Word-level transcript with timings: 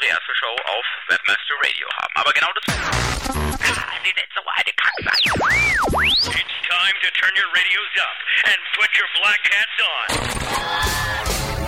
unsere 0.00 0.12
erste 0.12 0.34
Show 0.34 0.56
auf 0.64 0.84
Webmaster 1.08 1.54
Radio 1.62 1.88
haben. 2.00 2.14
Aber 2.14 2.32
genau 2.32 2.48
das... 2.54 2.64
It's 6.32 6.68
time 6.68 6.96
to 7.02 7.10
turn 7.10 7.32
your 7.36 7.50
radios 7.52 7.92
up 8.00 8.16
and 8.46 8.58
put 8.76 8.88
your 8.96 9.08
black 9.20 9.40
hats 9.52 9.80
on. 11.56 11.59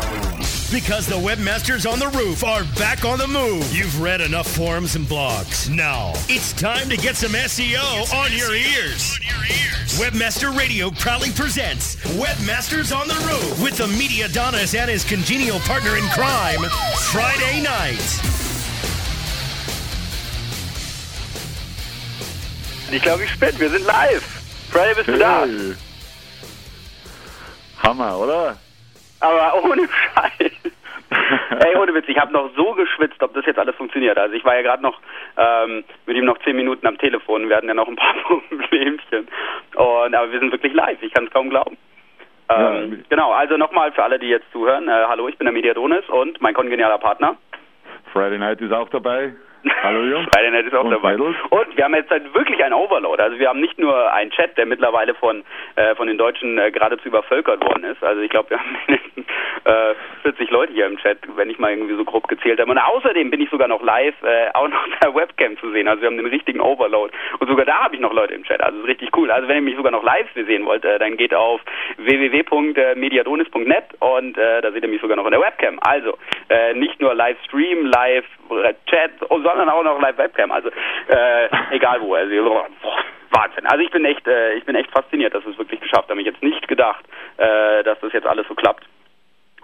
Because 0.72 1.06
the 1.06 1.16
webmasters 1.16 1.90
on 1.90 1.98
the 1.98 2.08
roof 2.08 2.42
are 2.42 2.64
back 2.78 3.04
on 3.04 3.18
the 3.18 3.26
move. 3.26 3.70
You've 3.76 4.00
read 4.00 4.22
enough 4.22 4.46
forums 4.46 4.96
and 4.96 5.06
blogs. 5.06 5.68
Now, 5.68 6.12
it's 6.30 6.54
time 6.54 6.88
to 6.88 6.96
get 6.96 7.14
some 7.14 7.32
SEO 7.32 8.10
on 8.14 8.32
your 8.32 8.54
ears. 8.54 9.18
Webmaster 10.00 10.56
Radio 10.56 10.90
proudly 10.90 11.30
presents 11.30 11.96
Webmasters 12.16 12.96
on 12.96 13.06
the 13.06 13.14
Roof 13.14 13.62
with 13.62 13.76
the 13.76 13.86
Media 13.86 14.24
Adonis 14.24 14.74
and 14.74 14.90
his 14.90 15.04
congenial 15.04 15.58
partner 15.60 15.98
in 15.98 16.04
crime, 16.04 16.62
Friday 17.10 17.60
night. 17.60 18.00
Ich 22.90 23.02
glaube, 23.02 23.24
ich 23.24 23.30
spinne. 23.30 23.58
Wir 23.58 23.68
sind 23.68 23.84
live. 23.84 24.22
Friday, 24.70 24.94
bist 24.94 25.08
du 25.08 25.18
da? 25.18 25.46
Hammer, 27.82 28.16
oder? 28.16 28.56
Aber 29.20 29.64
ohne 29.64 29.86
Scheiß. 29.86 30.51
Ey, 31.66 31.76
ohne 31.76 31.94
Witz, 31.94 32.06
ich 32.08 32.18
habe 32.18 32.32
noch 32.32 32.50
so 32.56 32.72
geschwitzt, 32.74 33.22
ob 33.22 33.34
das 33.34 33.46
jetzt 33.46 33.58
alles 33.58 33.76
funktioniert. 33.76 34.18
Also 34.18 34.34
ich 34.34 34.44
war 34.44 34.54
ja 34.54 34.62
gerade 34.62 34.82
noch 34.82 35.00
ähm, 35.36 35.84
mit 36.06 36.16
ihm 36.16 36.24
noch 36.24 36.38
zehn 36.38 36.56
Minuten 36.56 36.86
am 36.86 36.98
Telefon. 36.98 37.48
Wir 37.48 37.56
hatten 37.56 37.68
ja 37.68 37.74
noch 37.74 37.88
ein 37.88 37.96
paar 37.96 38.14
Problemchen. 38.48 39.28
Und, 39.74 40.14
aber 40.14 40.32
wir 40.32 40.38
sind 40.38 40.52
wirklich 40.52 40.72
live. 40.72 41.02
Ich 41.02 41.12
kann 41.12 41.26
es 41.26 41.30
kaum 41.32 41.50
glauben. 41.50 41.76
Ähm, 42.48 42.92
Ja. 42.92 42.98
Genau, 43.08 43.32
also 43.32 43.56
nochmal 43.56 43.92
für 43.92 44.02
alle, 44.02 44.18
die 44.18 44.28
jetzt 44.28 44.50
zuhören. 44.52 44.88
Äh, 44.88 45.04
hallo, 45.08 45.28
ich 45.28 45.38
bin 45.38 45.46
der 45.46 45.52
Mediadonis 45.52 46.08
und 46.08 46.40
mein 46.40 46.54
kongenialer 46.54 46.98
Partner. 46.98 47.36
Friday 48.12 48.38
Night 48.38 48.60
ist 48.60 48.72
auch 48.72 48.88
dabei. 48.88 49.32
Hallo 49.82 50.04
Jungs. 50.04 50.28
Night 50.52 50.66
ist 50.66 50.74
auch 50.74 50.84
Und 50.84 50.90
dabei. 50.90 51.12
Mädels. 51.12 51.36
Und 51.50 51.76
wir 51.76 51.84
haben 51.84 51.94
jetzt 51.94 52.10
halt 52.10 52.32
wirklich 52.34 52.62
einen 52.62 52.74
Overload. 52.74 53.22
Also 53.22 53.38
wir 53.38 53.48
haben 53.48 53.60
nicht 53.60 53.78
nur 53.78 54.12
einen 54.12 54.30
Chat, 54.30 54.56
der 54.58 54.66
mittlerweile 54.66 55.14
von 55.14 55.44
äh, 55.76 55.94
von 55.94 56.08
den 56.08 56.18
Deutschen 56.18 56.58
äh, 56.58 56.70
geradezu 56.70 57.08
übervölkert 57.08 57.64
worden 57.64 57.84
ist. 57.84 58.02
Also 58.02 58.20
ich 58.20 58.30
glaube, 58.30 58.50
wir 58.50 58.58
haben 58.58 58.76
mindestens, 58.86 59.26
äh, 59.64 59.94
40 60.22 60.50
Leute 60.50 60.72
hier 60.72 60.86
im 60.86 60.98
Chat, 60.98 61.18
wenn 61.36 61.50
ich 61.50 61.58
mal 61.58 61.70
irgendwie 61.70 61.96
so 61.96 62.04
grob 62.04 62.28
gezählt 62.28 62.60
habe. 62.60 62.70
Und 62.70 62.78
außerdem 62.78 63.30
bin 63.30 63.40
ich 63.40 63.50
sogar 63.50 63.68
noch 63.68 63.82
live 63.82 64.14
äh, 64.22 64.50
auch 64.54 64.68
noch 64.68 64.86
per 65.00 65.14
Webcam 65.14 65.58
zu 65.58 65.70
sehen. 65.72 65.88
Also 65.88 66.02
wir 66.02 66.08
haben 66.08 66.16
den 66.16 66.26
richtigen 66.26 66.60
Overload. 66.60 67.12
Und 67.38 67.48
sogar 67.48 67.64
da 67.64 67.84
habe 67.84 67.94
ich 67.94 68.00
noch 68.00 68.12
Leute 68.12 68.34
im 68.34 68.44
Chat. 68.44 68.62
Also 68.62 68.78
ist 68.80 68.86
richtig 68.86 69.16
cool. 69.16 69.30
Also 69.30 69.48
wenn 69.48 69.56
ihr 69.56 69.62
mich 69.62 69.76
sogar 69.76 69.92
noch 69.92 70.02
live 70.02 70.28
sehen 70.34 70.66
wollt, 70.66 70.84
äh, 70.84 70.98
dann 70.98 71.16
geht 71.16 71.34
auf 71.34 71.60
www.mediadonis.net 71.96 73.84
und 74.00 74.36
äh, 74.36 74.60
da 74.60 74.72
seht 74.72 74.82
ihr 74.82 74.88
mich 74.88 75.00
sogar 75.00 75.16
noch 75.16 75.24
in 75.26 75.32
der 75.32 75.40
Webcam. 75.40 75.78
Also 75.80 76.18
äh, 76.48 76.74
nicht 76.74 77.00
nur 77.00 77.14
Livestream, 77.14 77.86
Live 77.86 78.26
äh, 78.50 78.74
Chat, 78.86 79.12
oh, 79.28 79.40
sondern 79.56 79.70
auch 79.70 79.82
noch 79.82 80.00
Live 80.00 80.18
Webcam. 80.18 80.50
Also 80.50 80.68
äh, 80.68 81.48
egal 81.70 82.00
wo. 82.00 82.14
Also 82.14 82.34
boah, 82.82 82.98
Wahnsinn. 83.30 83.66
Also 83.66 83.82
ich 83.82 83.90
bin 83.90 84.04
echt, 84.04 84.26
äh, 84.26 84.54
ich 84.54 84.64
bin 84.64 84.74
echt 84.74 84.90
fasziniert, 84.90 85.34
dass 85.34 85.44
es 85.46 85.58
wirklich 85.58 85.80
geschafft 85.80 86.08
haben. 86.08 86.20
Ich 86.20 86.26
jetzt 86.26 86.42
nicht 86.42 86.68
gedacht, 86.68 87.04
äh, 87.38 87.82
dass 87.82 87.98
das 88.00 88.12
jetzt 88.12 88.26
alles 88.26 88.46
so 88.48 88.54
klappt. 88.54 88.84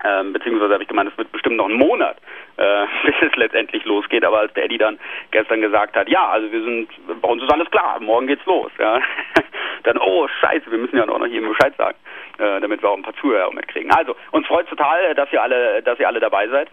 Ähm, 0.05 0.33
beziehungsweise 0.33 0.75
habe 0.75 0.83
ich 0.83 0.89
gemeint, 0.89 1.11
es 1.11 1.19
wird 1.19 1.33
bestimmt 1.33 1.57
noch 1.57 1.67
einen 1.67 1.79
Monat, 1.79 2.17
äh, 2.57 2.87
bis 3.05 3.15
es 3.21 3.37
letztendlich 3.37 3.85
losgeht. 3.85 4.25
Aber 4.25 4.39
als 4.39 4.55
der 4.55 4.65
Eddie 4.65 4.79
dann 4.79 4.99
gestern 5.31 5.61
gesagt 5.61 5.97
hat, 5.97 6.09
ja, 6.09 6.29
also 6.29 6.51
wir 6.53 6.63
sind, 6.63 6.89
bei 7.21 7.29
uns 7.29 7.43
ist 7.43 7.53
alles 7.53 7.71
klar, 7.71 7.99
morgen 8.01 8.27
geht's 8.27 8.45
los. 8.47 8.71
Ja, 8.79 9.01
dann, 9.83 9.99
oh 9.99 10.29
Scheiße, 10.41 10.71
wir 10.71 10.79
müssen 10.79 10.97
ja 10.97 11.09
auch 11.09 11.19
noch 11.19 11.27
jedem 11.27 11.49
Bescheid 11.49 11.75
sagen, 11.77 11.99
äh, 12.39 12.61
damit 12.61 12.83
wir 12.83 12.91
auch 12.91 12.97
ein 12.97 13.03
paar 13.03 13.17
Zuhörer 13.17 13.53
mitkriegen. 13.53 13.91
Also 13.91 14.15
uns 14.31 14.47
freut 14.47 14.69
total, 14.69 15.15
dass 15.15 15.33
ihr 15.33 15.43
alle, 15.43 15.83
dass 15.83 15.99
ihr 15.99 16.07
alle 16.07 16.21
dabei 16.21 16.49
seid, 16.49 16.69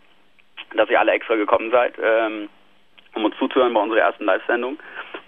dass 0.76 0.90
ihr 0.90 1.00
alle 1.00 1.14
extra 1.14 1.36
gekommen 1.36 1.72
seid. 1.72 1.96
Ähm, 2.02 2.50
um 3.16 3.26
uns 3.26 3.36
zuzuhören 3.38 3.74
bei 3.74 3.80
unserer 3.82 4.00
ersten 4.00 4.26
Live-Sendung. 4.26 4.78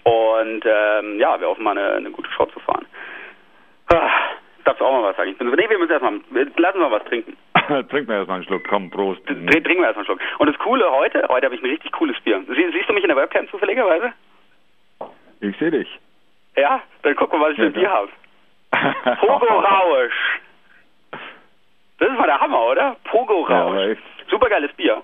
Und 0.04 0.64
ähm, 0.64 1.18
ja, 1.18 1.38
wir 1.40 1.48
hoffen 1.48 1.64
mal 1.64 1.76
eine, 1.76 1.94
eine 1.94 2.10
gute 2.10 2.30
Show 2.30 2.46
zu 2.46 2.60
fahren. 2.60 2.86
Ah, 3.92 4.10
darfst 4.64 4.80
du 4.80 4.84
auch 4.84 4.92
mal 4.92 5.02
was 5.10 5.16
sagen? 5.16 5.30
Ich 5.30 5.38
bin 5.38 5.48
so, 5.50 5.54
nee, 5.56 5.68
wir 5.68 5.78
müssen 5.78 5.90
erstmal, 5.92 6.20
lassen 6.56 6.78
wir 6.80 6.90
was 6.90 7.04
trinken. 7.04 7.36
Trink 7.90 8.08
mir 8.08 8.14
erstmal 8.16 8.36
einen 8.36 8.44
Schluck. 8.46 8.62
Komm, 8.68 8.90
Prost. 8.90 9.24
Tr 9.26 9.34
trinken 9.34 9.66
wir 9.80 9.86
erstmal 9.86 9.96
einen 9.96 10.04
Schluck. 10.06 10.20
Und 10.38 10.46
das 10.46 10.58
Coole 10.58 10.90
heute, 10.90 11.26
heute 11.28 11.46
habe 11.46 11.54
ich 11.54 11.62
ein 11.62 11.68
richtig 11.70 11.92
cooles 11.92 12.18
Bier. 12.20 12.42
Sie, 12.48 12.70
siehst 12.72 12.88
du 12.88 12.92
mich 12.92 13.04
in 13.04 13.08
der 13.08 13.16
Webcam 13.16 13.48
zufälligerweise? 13.48 14.12
Ich 15.40 15.56
sehe 15.58 15.70
dich. 15.70 15.88
Ja? 16.56 16.82
Dann 17.02 17.14
guck 17.16 17.32
mal, 17.32 17.40
was 17.40 17.50
ich 17.50 17.56
für 17.56 17.62
ein 17.66 17.74
Ja, 17.74 17.78
Bier 17.80 17.90
habe. 17.90 19.16
Pogo 19.20 19.46
Rausch. 19.60 20.40
Das 21.98 22.08
ist 22.10 22.18
mal 22.18 22.26
der 22.26 22.40
Hammer, 22.40 22.62
oder? 22.66 22.96
Pogo 23.04 23.46
Ja, 23.48 23.60
Rausch. 23.62 23.72
aber 23.72 23.86
echt. 23.88 24.02
Super 24.28 24.48
geiles 24.48 24.72
Bier. 24.74 25.02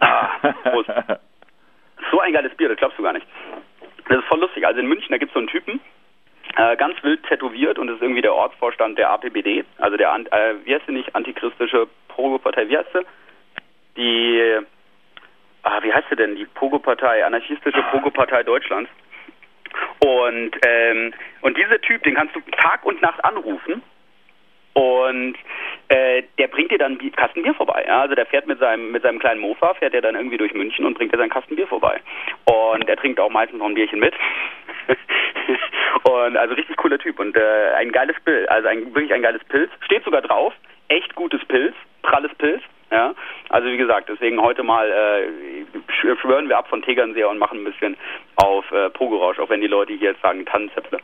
Ah, 0.00 0.28
Prost. 0.70 0.90
So 2.10 2.20
ein 2.20 2.32
geiles 2.32 2.54
Bier, 2.54 2.68
das 2.68 2.78
glaubst 2.78 2.98
du 2.98 3.02
gar 3.02 3.12
nicht. 3.12 3.26
Das 4.08 4.18
ist 4.18 4.24
voll 4.26 4.40
lustig. 4.40 4.66
Also 4.66 4.80
in 4.80 4.86
München, 4.86 5.10
da 5.10 5.18
gibt 5.18 5.30
es 5.30 5.34
so 5.34 5.40
einen 5.40 5.48
Typen, 5.48 5.80
äh, 6.56 6.76
ganz 6.76 7.02
wild 7.02 7.22
tätowiert 7.24 7.78
und 7.78 7.88
das 7.88 7.96
ist 7.96 8.02
irgendwie 8.02 8.22
der 8.22 8.34
Ortsvorstand 8.34 8.96
der 8.98 9.10
APBD, 9.10 9.64
also 9.78 9.96
der, 9.96 10.14
äh, 10.14 10.54
wie 10.64 10.74
heißt 10.74 10.86
sie 10.86 10.92
nicht, 10.92 11.14
antichristische 11.14 11.88
Pogo-Partei, 12.08 12.68
wie 12.68 12.78
heißt 12.78 12.92
sie? 12.92 13.04
Die, 13.96 14.58
ah, 15.64 15.82
wie 15.82 15.92
heißt 15.92 16.08
sie 16.08 16.16
denn, 16.16 16.36
die 16.36 16.46
Pogo-Partei, 16.46 17.24
anarchistische 17.24 17.82
Pogo-Partei 17.90 18.42
Deutschlands. 18.44 18.90
Und, 19.98 20.52
ähm, 20.66 21.12
und 21.42 21.58
dieser 21.58 21.80
Typ, 21.80 22.02
den 22.04 22.14
kannst 22.14 22.34
du 22.34 22.40
Tag 22.52 22.86
und 22.86 23.02
Nacht 23.02 23.22
anrufen 23.24 23.82
und 24.78 25.34
äh, 25.88 26.22
der 26.38 26.46
bringt 26.46 26.70
dir 26.70 26.78
dann 26.78 26.98
Kasten 27.12 27.42
Bier 27.42 27.54
vorbei. 27.54 27.84
Ja? 27.86 28.02
Also 28.02 28.14
der 28.14 28.26
fährt 28.26 28.46
mit 28.46 28.60
seinem 28.60 28.92
mit 28.92 29.02
seinem 29.02 29.18
kleinen 29.18 29.40
Mofa, 29.40 29.74
fährt 29.74 29.92
er 29.92 30.02
dann 30.02 30.14
irgendwie 30.14 30.36
durch 30.36 30.54
München 30.54 30.84
und 30.84 30.94
bringt 30.96 31.12
dir 31.12 31.18
seinen 31.18 31.30
Kasten 31.30 31.56
Bier 31.56 31.66
vorbei. 31.66 32.00
Und 32.44 32.88
er 32.88 32.96
trinkt 32.96 33.18
auch 33.18 33.30
meistens 33.30 33.58
noch 33.58 33.66
ein 33.66 33.74
Bierchen 33.74 33.98
mit. 33.98 34.14
und 36.04 36.36
also 36.36 36.54
richtig 36.54 36.76
cooler 36.76 36.98
Typ 36.98 37.18
und 37.18 37.36
äh, 37.36 37.72
ein 37.76 37.90
geiles 37.90 38.16
Bild, 38.24 38.48
also 38.48 38.68
ein, 38.68 38.94
wirklich 38.94 39.12
ein 39.12 39.22
geiles 39.22 39.42
Pilz. 39.44 39.70
Steht 39.80 40.04
sogar 40.04 40.22
drauf, 40.22 40.54
echt 40.86 41.12
gutes 41.16 41.44
Pilz, 41.46 41.74
pralles 42.02 42.32
Pilz. 42.36 42.62
Ja, 42.92 43.14
also 43.50 43.68
wie 43.68 43.76
gesagt, 43.76 44.08
deswegen 44.08 44.40
heute 44.40 44.62
mal 44.62 44.88
äh, 44.88 45.92
sch- 45.92 46.18
schwören 46.20 46.48
wir 46.48 46.56
ab 46.56 46.68
von 46.68 46.82
Tegernseer 46.82 47.28
und 47.28 47.38
machen 47.38 47.60
ein 47.60 47.64
bisschen 47.64 47.96
auf 48.36 48.70
äh, 48.70 48.90
Pogorausch, 48.90 49.40
auch 49.40 49.50
wenn 49.50 49.60
die 49.60 49.66
Leute 49.66 49.92
hier 49.92 50.12
jetzt 50.12 50.22
sagen 50.22 50.46
Tannenzäpfle. 50.46 50.98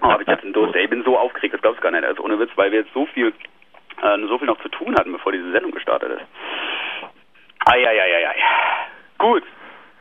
Oh, 0.00 0.08
habe 0.08 0.22
ich 0.22 0.28
jetzt 0.28 0.44
Durst. 0.52 0.74
Ey, 0.74 0.84
ich 0.84 0.90
bin 0.90 1.02
so 1.04 1.18
aufgeregt, 1.18 1.54
das 1.54 1.62
glaubst 1.62 1.78
du 1.78 1.82
gar 1.82 1.90
nicht. 1.92 2.04
Also 2.04 2.22
ohne 2.22 2.38
Witz, 2.38 2.50
weil 2.56 2.70
wir 2.72 2.80
jetzt 2.80 2.92
so 2.92 3.06
viel, 3.06 3.28
äh, 4.02 4.18
so 4.26 4.38
viel 4.38 4.46
noch 4.46 4.60
zu 4.62 4.68
tun 4.68 4.94
hatten, 4.96 5.12
bevor 5.12 5.32
diese 5.32 5.50
Sendung 5.52 5.72
gestartet 5.72 6.10
ist. 6.12 6.26
Eieieiei. 7.66 8.34
Gut. 9.18 9.42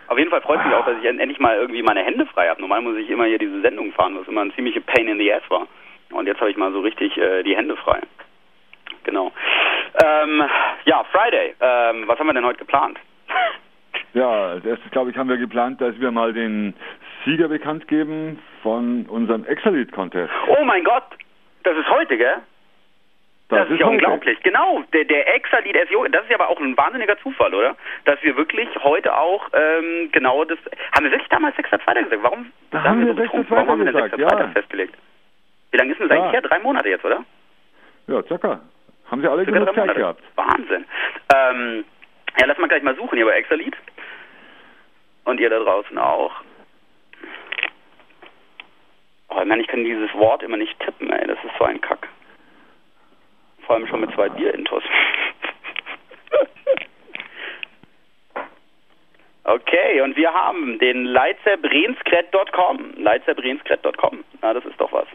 Auf 0.07 0.17
jeden 0.17 0.29
Fall 0.29 0.41
freut 0.41 0.63
mich 0.65 0.75
auch, 0.75 0.85
dass 0.85 0.97
ich 0.99 1.05
en- 1.05 1.19
endlich 1.19 1.39
mal 1.39 1.55
irgendwie 1.55 1.81
meine 1.81 2.03
Hände 2.03 2.25
frei 2.25 2.49
habe. 2.49 2.59
Normal 2.61 2.81
muss 2.81 2.97
ich 2.97 3.09
immer 3.09 3.25
hier 3.25 3.39
diese 3.39 3.61
Sendung 3.61 3.91
fahren, 3.93 4.17
was 4.19 4.27
immer 4.27 4.41
ein 4.41 4.53
ziemliche 4.53 4.81
Pain 4.81 5.07
in 5.07 5.17
the 5.17 5.33
Ass 5.33 5.43
war. 5.49 5.67
Und 6.11 6.27
jetzt 6.27 6.39
habe 6.41 6.51
ich 6.51 6.57
mal 6.57 6.71
so 6.73 6.81
richtig 6.81 7.17
äh, 7.17 7.41
die 7.43 7.55
Hände 7.55 7.75
frei. 7.77 8.01
Genau. 9.05 9.31
Ähm, 10.03 10.43
ja, 10.85 11.03
Friday. 11.05 11.55
Ähm, 11.59 12.03
was 12.07 12.19
haben 12.19 12.27
wir 12.27 12.33
denn 12.33 12.45
heute 12.45 12.59
geplant? 12.59 12.99
Ja, 14.13 14.29
als 14.51 14.65
erstes, 14.65 14.91
glaube 14.91 15.09
ich, 15.09 15.17
haben 15.17 15.29
wir 15.29 15.37
geplant, 15.37 15.81
dass 15.81 15.99
wir 15.99 16.11
mal 16.11 16.33
den 16.33 16.73
Sieger 17.25 17.47
bekannt 17.47 17.87
geben 17.87 18.39
von 18.61 19.05
unserem 19.07 19.45
Exalit-Contest. 19.45 20.31
Oh 20.47 20.63
mein 20.63 20.83
Gott! 20.83 21.03
Das 21.63 21.77
ist 21.77 21.89
heute, 21.89 22.17
gell? 22.17 22.35
Das, 23.49 23.69
ist 23.69 23.79
ja 23.79 23.85
heute. 23.85 23.93
unglaublich. 23.95 24.39
Genau, 24.41 24.83
der, 24.93 25.05
der 25.05 25.35
Exalit 25.35 25.75
SEO, 25.89 26.05
das 26.07 26.23
ist 26.23 26.29
ja 26.29 26.37
aber 26.39 26.49
auch 26.49 26.59
ein 26.59 26.75
wahnsinniger 26.75 27.17
Zufall, 27.19 27.53
oder? 27.53 27.75
Dass 28.05 28.21
wir 28.23 28.35
wirklich 28.35 28.67
heute 28.83 29.15
auch 29.15 29.47
ähm, 29.53 30.09
genau 30.11 30.43
das. 30.43 30.57
Haben 30.95 31.05
wir 31.05 31.11
wirklich 31.11 31.29
damals 31.29 31.55
6.2. 31.57 32.03
gesagt? 32.03 32.23
Warum 32.23 32.51
Da 32.71 32.83
haben 32.83 32.99
wir 33.05 33.13
so 33.13 33.21
betrunken? 33.21 33.53
6.2. 33.53 33.55
Warum 33.55 33.69
haben 33.69 33.85
wir 33.85 33.91
gesagt, 33.91 34.15
6.2. 34.15 34.19
ja. 34.39 34.47
festgelegt? 34.49 34.95
Wie 35.71 35.77
lange 35.77 35.91
ist 35.91 35.99
denn 35.99 36.09
das 36.09 36.17
Ja. 36.17 36.23
eigentlich 36.23 36.33
her? 36.41 36.49
Drei 36.49 36.59
Monate 36.59 36.89
jetzt, 36.89 37.05
oder? 37.05 37.23
Ja, 38.07 38.23
circa. 38.23 38.59
Haben 39.11 39.21
sie 39.21 39.27
alle 39.29 39.45
genug 39.45 39.75
Zeit 39.75 39.95
gehabt. 39.95 40.23
Wahnsinn. 40.35 40.85
Ähm, 41.35 41.85
ja, 42.39 42.45
lass 42.47 42.57
mal 42.57 42.67
gleich 42.67 42.81
mal 42.83 42.95
suchen 42.95 43.15
hier 43.17 43.25
bei 43.25 43.33
Exalit. 43.37 43.75
Und 45.25 45.39
ihr 45.39 45.49
da 45.49 45.59
draußen 45.59 45.97
auch. 45.97 46.31
Oh, 49.35 49.41
ich 49.41 49.47
meine, 49.47 49.61
ich 49.61 49.67
kann 49.67 49.83
dieses 49.83 50.13
Wort 50.13 50.43
immer 50.43 50.57
nicht 50.57 50.79
tippen, 50.79 51.09
ey. 51.11 51.25
Das 51.25 51.37
ist 51.43 51.57
so 51.57 51.63
ein 51.63 51.81
Kack. 51.81 52.07
Vor 53.65 53.75
allem 53.75 53.87
schon 53.87 54.01
mit 54.01 54.13
zwei 54.13 54.29
Bierintos. 54.29 54.83
okay, 59.45 60.01
und 60.01 60.15
wir 60.15 60.31
haben 60.33 60.77
den 60.79 61.05
leitzerbreenskret.com. 61.05 62.93
Leitzerbreenskret.com. 62.97 64.23
Na, 64.41 64.53
das 64.53 64.65
ist 64.65 64.79
doch 64.79 64.91
was. 64.91 65.07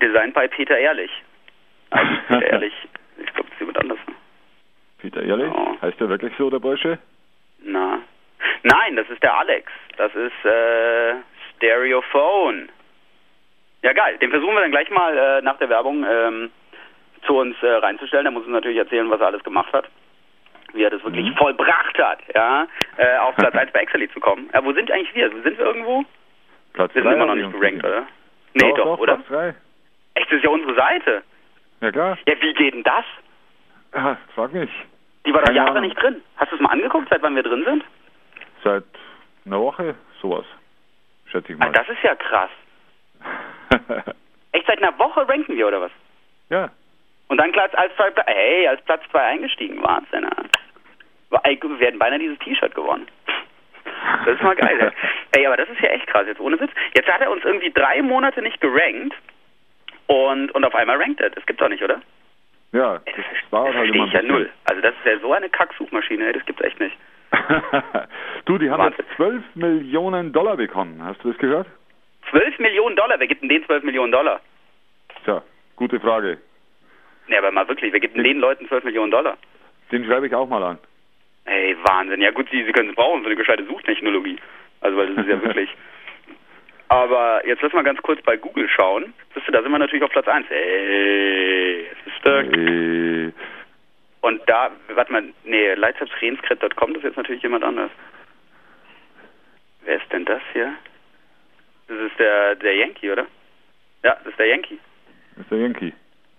Design 0.00 0.32
bei 0.32 0.46
Peter 0.48 0.78
Ehrlich. 0.78 1.10
Also 1.90 2.12
Peter 2.28 2.46
Ehrlich. 2.52 2.74
Ich 3.18 3.32
glaube, 3.32 3.48
das 3.48 3.54
ist 3.54 3.60
jemand 3.60 3.78
anders. 3.80 3.98
Peter 4.98 5.22
Ehrlich? 5.22 5.50
Oh. 5.52 5.76
Heißt 5.80 5.98
der 5.98 6.08
wirklich 6.08 6.32
so, 6.38 6.50
der 6.50 6.60
Bursche? 6.60 6.98
Na. 7.64 8.00
Nein, 8.62 8.96
das 8.96 9.08
ist 9.08 9.22
der 9.22 9.34
Alex. 9.36 9.72
Das 9.96 10.14
ist 10.14 10.44
äh, 10.44 11.14
Stereophone. 11.62 12.68
Ja, 13.82 13.92
geil. 13.92 14.18
Den 14.18 14.30
versuchen 14.30 14.54
wir 14.54 14.60
dann 14.62 14.72
gleich 14.72 14.90
mal 14.90 15.16
äh, 15.16 15.42
nach 15.42 15.56
der 15.58 15.68
Werbung 15.68 16.04
ähm, 16.08 16.50
zu 17.24 17.38
uns 17.38 17.56
äh, 17.62 17.66
reinzustellen. 17.68 18.26
Er 18.26 18.32
muss 18.32 18.42
uns 18.44 18.52
natürlich 18.52 18.78
erzählen, 18.78 19.08
was 19.10 19.20
er 19.20 19.28
alles 19.28 19.44
gemacht 19.44 19.72
hat. 19.72 19.88
Wie 20.72 20.82
er 20.82 20.90
das 20.90 21.04
wirklich 21.04 21.26
Mhm. 21.30 21.36
vollbracht 21.36 21.98
hat, 21.98 22.18
ja, 22.34 22.66
äh, 22.96 23.18
auf 23.18 23.36
Platz 23.36 23.54
1 23.58 23.72
bei 23.72 23.80
Excelli 23.80 24.10
zu 24.10 24.18
kommen. 24.20 24.50
Ja, 24.52 24.64
wo 24.64 24.72
sind 24.72 24.90
eigentlich 24.90 25.14
wir? 25.14 25.30
Sind 25.30 25.44
wir 25.58 25.64
irgendwo? 25.66 26.04
Platz 26.72 26.94
Wir 26.94 27.02
sind 27.02 27.12
immer 27.12 27.26
noch 27.26 27.34
nicht 27.34 27.52
gerankt, 27.52 27.84
oder? 27.84 28.06
Nee, 28.54 28.68
doch, 28.70 28.76
doch, 28.76 28.84
doch, 28.84 28.98
oder? 28.98 29.14
Platz 29.16 29.28
drei. 29.28 29.54
Echt, 30.14 30.26
das 30.30 30.38
ist 30.38 30.44
ja 30.44 30.50
unsere 30.50 30.74
Seite. 30.74 31.22
Ja 31.80 31.92
klar. 31.92 32.18
Ja, 32.26 32.34
wie 32.40 32.54
geht 32.54 32.74
denn 32.74 32.82
das? 32.82 33.04
Ah, 33.92 34.16
frag 34.34 34.52
mich. 34.52 34.70
Die 35.26 35.32
war 35.32 35.40
doch 35.40 35.46
Keine 35.46 35.58
Jahre 35.58 35.70
Ahnung. 35.72 35.82
nicht 35.84 36.00
drin. 36.02 36.22
Hast 36.36 36.50
du 36.50 36.56
es 36.56 36.60
mal 36.62 36.70
angeguckt, 36.70 37.08
seit 37.10 37.22
wann 37.22 37.36
wir 37.36 37.42
drin 37.42 37.64
sind? 37.64 37.84
Seit 38.64 38.84
einer 39.44 39.60
Woche 39.60 39.94
sowas. 40.20 40.46
Schätze 41.32 41.52
ich 41.54 41.60
Ah, 41.60 41.64
mal. 41.66 41.72
das 41.72 41.88
ist 41.88 42.02
ja 42.02 42.14
krass. 42.14 42.50
Echt, 44.52 44.66
seit 44.66 44.78
einer 44.82 44.96
Woche 44.98 45.26
ranken 45.28 45.56
wir, 45.56 45.66
oder 45.68 45.80
was? 45.80 45.92
ja. 46.50 46.70
Und 47.28 47.38
dann 47.38 47.50
Platz 47.52 47.72
als 47.74 47.94
zwei, 47.96 48.12
hey, 48.26 48.68
als 48.68 48.82
Platz 48.82 49.00
zwei 49.10 49.22
eingestiegen. 49.22 49.82
Wahnsinn. 49.82 50.28
War- 51.30 51.42
Wir 51.46 51.86
hätten 51.86 51.98
beinahe 51.98 52.18
dieses 52.18 52.38
T-Shirt 52.40 52.74
gewonnen. 52.74 53.06
Das 54.26 54.34
ist 54.34 54.42
mal 54.42 54.54
geil, 54.54 54.92
ey. 55.34 55.46
aber 55.46 55.56
das 55.56 55.66
ist 55.70 55.80
ja 55.80 55.88
echt 55.88 56.06
krass, 56.08 56.26
jetzt 56.26 56.40
ohne 56.40 56.60
Witz. 56.60 56.70
Jetzt 56.94 57.08
hat 57.10 57.22
er 57.22 57.30
uns 57.30 57.42
irgendwie 57.42 57.70
drei 57.70 58.02
Monate 58.02 58.42
nicht 58.42 58.60
gerankt 58.60 59.14
und, 60.08 60.50
und 60.50 60.62
auf 60.66 60.74
einmal 60.74 60.98
rankt 61.00 61.22
er. 61.22 61.30
Das 61.30 61.46
gibt's 61.46 61.60
doch 61.62 61.70
nicht, 61.70 61.82
oder? 61.82 62.02
Ja, 62.72 63.00
Ey, 63.06 63.14
das 63.16 63.24
das 63.40 63.50
dauert 63.50 63.68
das 63.70 63.76
halt 63.76 63.94
immer 63.94 64.06
ich 64.06 64.12
ja 64.12 64.22
null. 64.22 64.50
Also 64.68 64.82
das 64.82 64.92
ist 64.96 65.06
ja 65.06 65.18
so 65.20 65.32
eine 65.32 65.48
Kacksuchmaschine, 65.48 66.34
das 66.34 66.44
gibt's 66.44 66.62
echt 66.62 66.78
nicht. 66.80 66.96
du, 68.44 68.58
die 68.58 68.70
haben 68.70 68.80
Wahnsinn. 68.80 69.04
jetzt 69.06 69.16
12 69.16 69.42
Millionen 69.54 70.32
Dollar 70.32 70.56
bekommen. 70.56 71.02
Hast 71.02 71.22
du 71.24 71.30
das 71.30 71.38
gehört? 71.38 71.66
12 72.30 72.58
Millionen 72.58 72.96
Dollar, 72.96 73.18
wer 73.18 73.26
gibt 73.26 73.42
denn 73.42 73.48
den 73.48 73.64
12 73.64 73.84
Millionen 73.84 74.12
Dollar? 74.12 74.40
Tja, 75.24 75.42
gute 75.76 76.00
Frage. 76.00 76.38
Nee, 77.28 77.36
aber 77.36 77.50
mal 77.52 77.68
wirklich, 77.68 77.92
wer 77.92 78.00
gibt 78.00 78.16
denn 78.16 78.24
den 78.24 78.38
Leuten 78.38 78.66
12 78.68 78.84
Millionen 78.84 79.10
Dollar? 79.10 79.36
Den 79.90 80.04
schreibe 80.04 80.26
ich 80.26 80.34
auch 80.34 80.48
mal 80.48 80.62
an. 80.62 80.78
Ey, 81.44 81.76
Wahnsinn. 81.82 82.20
Ja 82.20 82.30
gut, 82.30 82.48
Sie, 82.50 82.64
Sie 82.64 82.72
können 82.72 82.90
es 82.90 82.94
brauchen 82.94 83.20
für 83.20 83.26
eine 83.26 83.36
gescheite 83.36 83.64
Suchtechnologie. 83.64 84.38
Also, 84.80 84.96
weil 84.96 85.14
das 85.14 85.24
ist 85.24 85.30
ja 85.30 85.42
wirklich... 85.44 85.68
Aber 86.88 87.46
jetzt 87.46 87.62
lass 87.62 87.72
mal 87.72 87.84
ganz 87.84 88.02
kurz 88.02 88.20
bei 88.22 88.36
Google 88.36 88.68
schauen. 88.68 89.14
Siehst 89.34 89.48
du, 89.48 89.52
da 89.52 89.62
sind 89.62 89.72
wir 89.72 89.78
natürlich 89.78 90.04
auf 90.04 90.10
Platz 90.10 90.28
1. 90.28 90.46
Ey, 90.50 91.86
siehst 92.04 92.26
du? 92.26 92.30
Äh, 92.30 93.32
Und 94.22 94.40
da, 94.46 94.70
warte 94.94 95.12
mal, 95.12 95.24
nee, 95.44 95.74
lightsubsrenskrit.com, 95.74 96.94
das 96.94 97.02
ist 97.02 97.08
jetzt 97.08 97.16
natürlich 97.16 97.42
jemand 97.42 97.64
anders. 97.64 97.90
Wer 99.84 99.96
ist 99.96 100.12
denn 100.12 100.24
das 100.24 100.40
hier? 100.52 100.72
Das 101.88 101.98
ist 101.98 102.18
der, 102.18 102.54
der 102.54 102.76
Yankee, 102.76 103.10
oder? 103.10 103.26
Ja, 104.04 104.16
das 104.22 104.28
ist 104.28 104.38
der 104.38 104.46
Yankee. 104.46 104.78
das 105.34 105.44
ist 105.44 105.50
der 105.50 105.58
Yankee. 105.58 105.92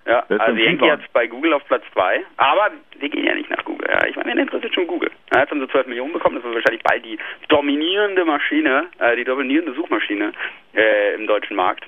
Ja, 0.06 0.22
Der 0.30 0.42
also 0.42 0.60
Yankee 0.60 0.92
hat 0.92 1.00
bei 1.14 1.28
Google 1.28 1.54
auf 1.54 1.66
Platz 1.66 1.84
2, 1.94 2.26
aber 2.36 2.72
wir 3.00 3.10
gehen 3.10 3.26
ja 3.26 3.36
nicht 3.36 3.50
nach 3.50 3.64
Google. 3.64 3.88
Ja, 3.90 4.06
ich 4.06 4.16
meine, 4.18 4.32
den 4.32 4.40
interessiert 4.40 4.74
schon 4.74 4.88
Google. 4.88 5.10
Ja, 5.34 5.42
jetzt 5.42 5.52
haben 5.52 5.62
sie 5.62 5.68
12 5.68 5.88
Millionen 5.88 6.12
bekommen, 6.12 6.36
das 6.36 6.44
ist 6.44 6.54
wahrscheinlich 6.54 6.84
bald 6.84 7.06
die 7.06 7.18
dominierende 7.48 8.26
Maschine, 8.26 8.88
äh, 9.00 9.16
die 9.16 9.24
dominierende 9.24 9.74
Suchmaschine 9.74 10.34
äh, 10.74 11.16
im 11.16 11.26
deutschen 11.26 11.56
Markt. 11.56 11.86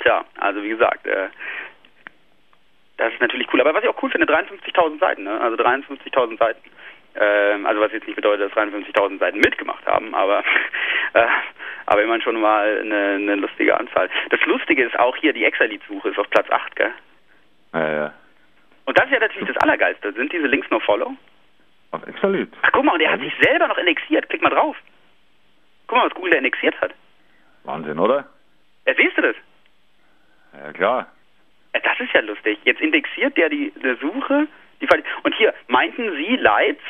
Tja, 0.00 0.24
also 0.38 0.62
wie 0.62 0.68
gesagt, 0.68 1.04
äh, 1.06 1.28
das 2.96 3.12
ist 3.12 3.20
natürlich 3.20 3.52
cool. 3.52 3.60
Aber 3.60 3.74
was 3.74 3.82
ich 3.82 3.88
auch 3.88 4.02
cool 4.02 4.10
finde, 4.10 4.26
53.000 4.26 4.98
Seiten, 4.98 5.24
ne? 5.24 5.40
also 5.40 5.56
53.000 5.56 6.38
Seiten. 6.38 6.60
Ähm, 7.14 7.66
also 7.66 7.80
was 7.80 7.92
jetzt 7.92 8.06
nicht 8.06 8.16
bedeutet, 8.16 8.50
dass 8.50 8.56
53.000 8.56 9.18
Seiten 9.18 9.38
mitgemacht 9.38 9.84
haben, 9.86 10.14
aber 10.14 10.42
äh, 11.14 11.26
aber 11.86 12.02
immerhin 12.02 12.22
schon 12.22 12.40
mal 12.40 12.78
eine, 12.80 13.14
eine 13.14 13.34
lustige 13.36 13.78
Anzahl. 13.78 14.08
Das 14.30 14.40
Lustige 14.46 14.84
ist 14.84 14.98
auch 14.98 15.16
hier, 15.16 15.32
die 15.32 15.44
Exalit-Suche 15.44 16.10
ist 16.10 16.18
auf 16.18 16.30
Platz 16.30 16.50
8, 16.50 16.76
gell? 16.76 16.92
Ja, 17.74 17.92
ja. 17.92 18.14
Und 18.84 18.98
das 18.98 19.06
ist 19.06 19.12
ja 19.12 19.20
natürlich 19.20 19.48
das 19.48 19.62
Allergeilste. 19.62 20.12
Sind 20.12 20.32
diese 20.32 20.46
Links 20.46 20.70
noch 20.70 20.82
Follow? 20.82 21.14
Auf 21.90 22.06
Exalit. 22.06 22.50
Ach, 22.62 22.70
guck 22.72 22.84
mal, 22.84 22.92
und 22.92 23.00
der 23.00 23.12
hat 23.12 23.20
sich 23.20 23.32
selber 23.40 23.68
noch 23.68 23.78
indexiert. 23.78 24.28
Klick 24.28 24.42
mal 24.42 24.50
drauf. 24.50 24.76
Guck 25.86 25.98
mal, 25.98 26.06
was 26.06 26.14
Google 26.14 26.32
da 26.32 26.38
indexiert 26.38 26.80
hat. 26.80 26.92
Wahnsinn, 27.64 27.98
oder? 27.98 28.26
Ja, 28.86 28.94
siehst 28.96 29.16
du 29.16 29.22
das? 29.22 29.36
Ja, 30.54 30.72
klar. 30.72 31.06
Ja, 31.74 31.80
das 31.80 32.00
ist 32.00 32.12
ja 32.12 32.20
lustig. 32.20 32.58
Jetzt 32.64 32.80
indexiert 32.80 33.36
der 33.36 33.48
die, 33.48 33.72
die 33.76 33.96
Suche. 34.00 34.46
Die, 34.80 34.88
und 35.22 35.34
hier, 35.36 35.54
meinten 35.68 36.16
Sie 36.16 36.36
Lights, 36.36 36.82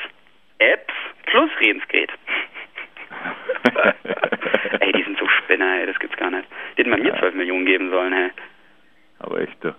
Apps 0.58 0.94
plus 1.26 1.50
Redensgerät. 1.60 2.10
ey, 4.80 4.92
die 4.92 5.02
sind 5.02 5.18
so 5.18 5.28
Spinner, 5.28 5.80
ey, 5.80 5.86
das 5.86 5.98
gibt's 5.98 6.16
gar 6.16 6.30
nicht. 6.30 6.48
Die 6.76 6.80
hätten 6.80 6.90
mal 6.90 7.00
mir 7.00 7.10
Ja. 7.10 7.18
12 7.18 7.34
Millionen 7.34 7.66
geben 7.66 7.90
sollen, 7.90 8.12
ey. 8.12 8.30
Aber 9.18 9.40
echt, 9.40 9.62
du. 9.62 9.74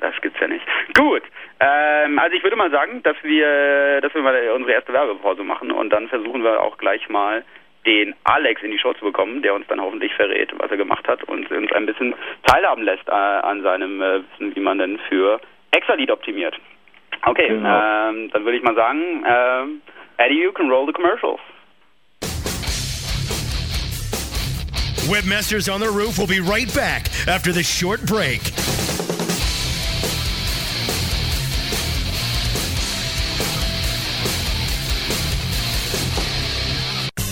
Das 0.00 0.14
gibt's 0.20 0.38
ja 0.40 0.48
nicht. 0.48 0.66
Gut. 0.94 1.22
Ähm, 1.60 2.18
also 2.18 2.36
ich 2.36 2.42
würde 2.42 2.56
mal 2.56 2.70
sagen, 2.70 3.02
dass 3.02 3.16
wir, 3.22 4.00
dass 4.02 4.12
wir 4.14 4.22
mal 4.22 4.50
unsere 4.50 4.72
erste 4.72 4.92
Werbepause 4.92 5.42
machen 5.42 5.70
und 5.70 5.90
dann 5.90 6.08
versuchen 6.08 6.42
wir 6.42 6.60
auch 6.62 6.76
gleich 6.76 7.08
mal 7.08 7.44
den 7.86 8.14
Alex 8.24 8.62
in 8.62 8.72
die 8.72 8.78
Show 8.78 8.92
zu 8.94 9.04
bekommen, 9.04 9.42
der 9.42 9.54
uns 9.54 9.66
dann 9.68 9.80
hoffentlich 9.80 10.12
verrät, 10.14 10.50
was 10.58 10.70
er 10.70 10.76
gemacht 10.76 11.06
hat 11.08 11.22
und 11.24 11.50
uns 11.50 11.72
ein 11.72 11.86
bisschen 11.86 12.14
teilhaben 12.44 12.82
lässt 12.84 13.06
äh, 13.08 13.12
an 13.12 13.62
seinem 13.62 14.02
äh, 14.02 14.20
Wissen, 14.32 14.54
wie 14.56 14.60
man 14.60 14.78
denn 14.78 14.98
für 15.08 15.40
Exalit 15.70 16.10
optimiert. 16.10 16.54
Okay, 17.24 17.48
Genau. 17.48 18.08
ähm, 18.10 18.30
dann 18.32 18.44
würde 18.44 18.58
ich 18.58 18.62
mal 18.64 18.74
sagen, 18.74 19.24
ähm, 19.26 19.80
Eddie, 20.18 20.42
you 20.42 20.52
can 20.52 20.68
roll 20.68 20.86
the 20.86 20.92
commercials. 20.92 21.40
Webmasters 25.08 25.68
on 25.68 25.80
the 25.80 25.88
Roof 25.88 26.18
will 26.18 26.26
be 26.26 26.40
right 26.40 26.72
back 26.74 27.06
after 27.28 27.52
this 27.52 27.66
short 27.68 28.04
break. 28.04 28.40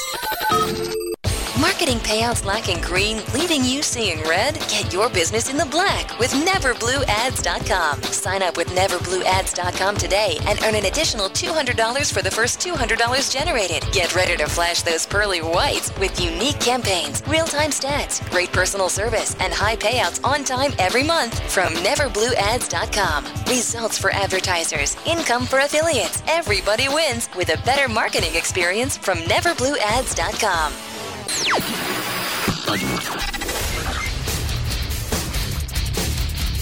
Marketing 1.60 1.98
payouts 1.98 2.46
lacking 2.46 2.80
green, 2.80 3.20
leaving 3.34 3.62
you 3.62 3.82
seeing 3.82 4.26
red? 4.26 4.54
Get 4.70 4.94
your 4.94 5.10
business 5.10 5.50
in 5.50 5.58
the 5.58 5.66
black 5.66 6.18
with 6.18 6.32
NeverBlueAds.com. 6.32 8.02
Sign 8.04 8.42
up 8.42 8.56
with 8.56 8.68
NeverBlueAds.com 8.68 9.96
today 9.98 10.38
and 10.46 10.58
earn 10.62 10.74
an 10.74 10.86
additional 10.86 11.28
$200 11.28 12.10
for 12.10 12.22
the 12.22 12.30
first 12.30 12.60
$200 12.60 13.30
generated. 13.30 13.84
Get 13.92 14.14
ready 14.14 14.38
to 14.38 14.46
flash 14.46 14.80
those 14.80 15.04
pearly 15.04 15.42
whites 15.42 15.94
with 15.98 16.18
unique 16.18 16.58
campaigns, 16.60 17.22
real-time 17.28 17.72
stats, 17.72 18.28
great 18.30 18.52
personal 18.52 18.88
service, 18.88 19.36
and 19.38 19.52
high 19.52 19.76
payouts 19.76 20.24
on 20.24 20.44
time 20.44 20.72
every 20.78 21.02
month 21.02 21.40
from 21.52 21.74
NeverBlueAds.com. 21.74 23.26
Results 23.48 23.98
for 23.98 24.10
advertisers, 24.12 24.96
income 25.04 25.44
for 25.44 25.58
affiliates. 25.58 26.22
Everybody 26.26 26.88
wins 26.88 27.28
with 27.36 27.50
a 27.50 27.62
better 27.66 27.86
marketing 27.86 28.34
experience 28.34 28.96
from 28.96 29.18
NeverBlueAds.com. 29.18 30.89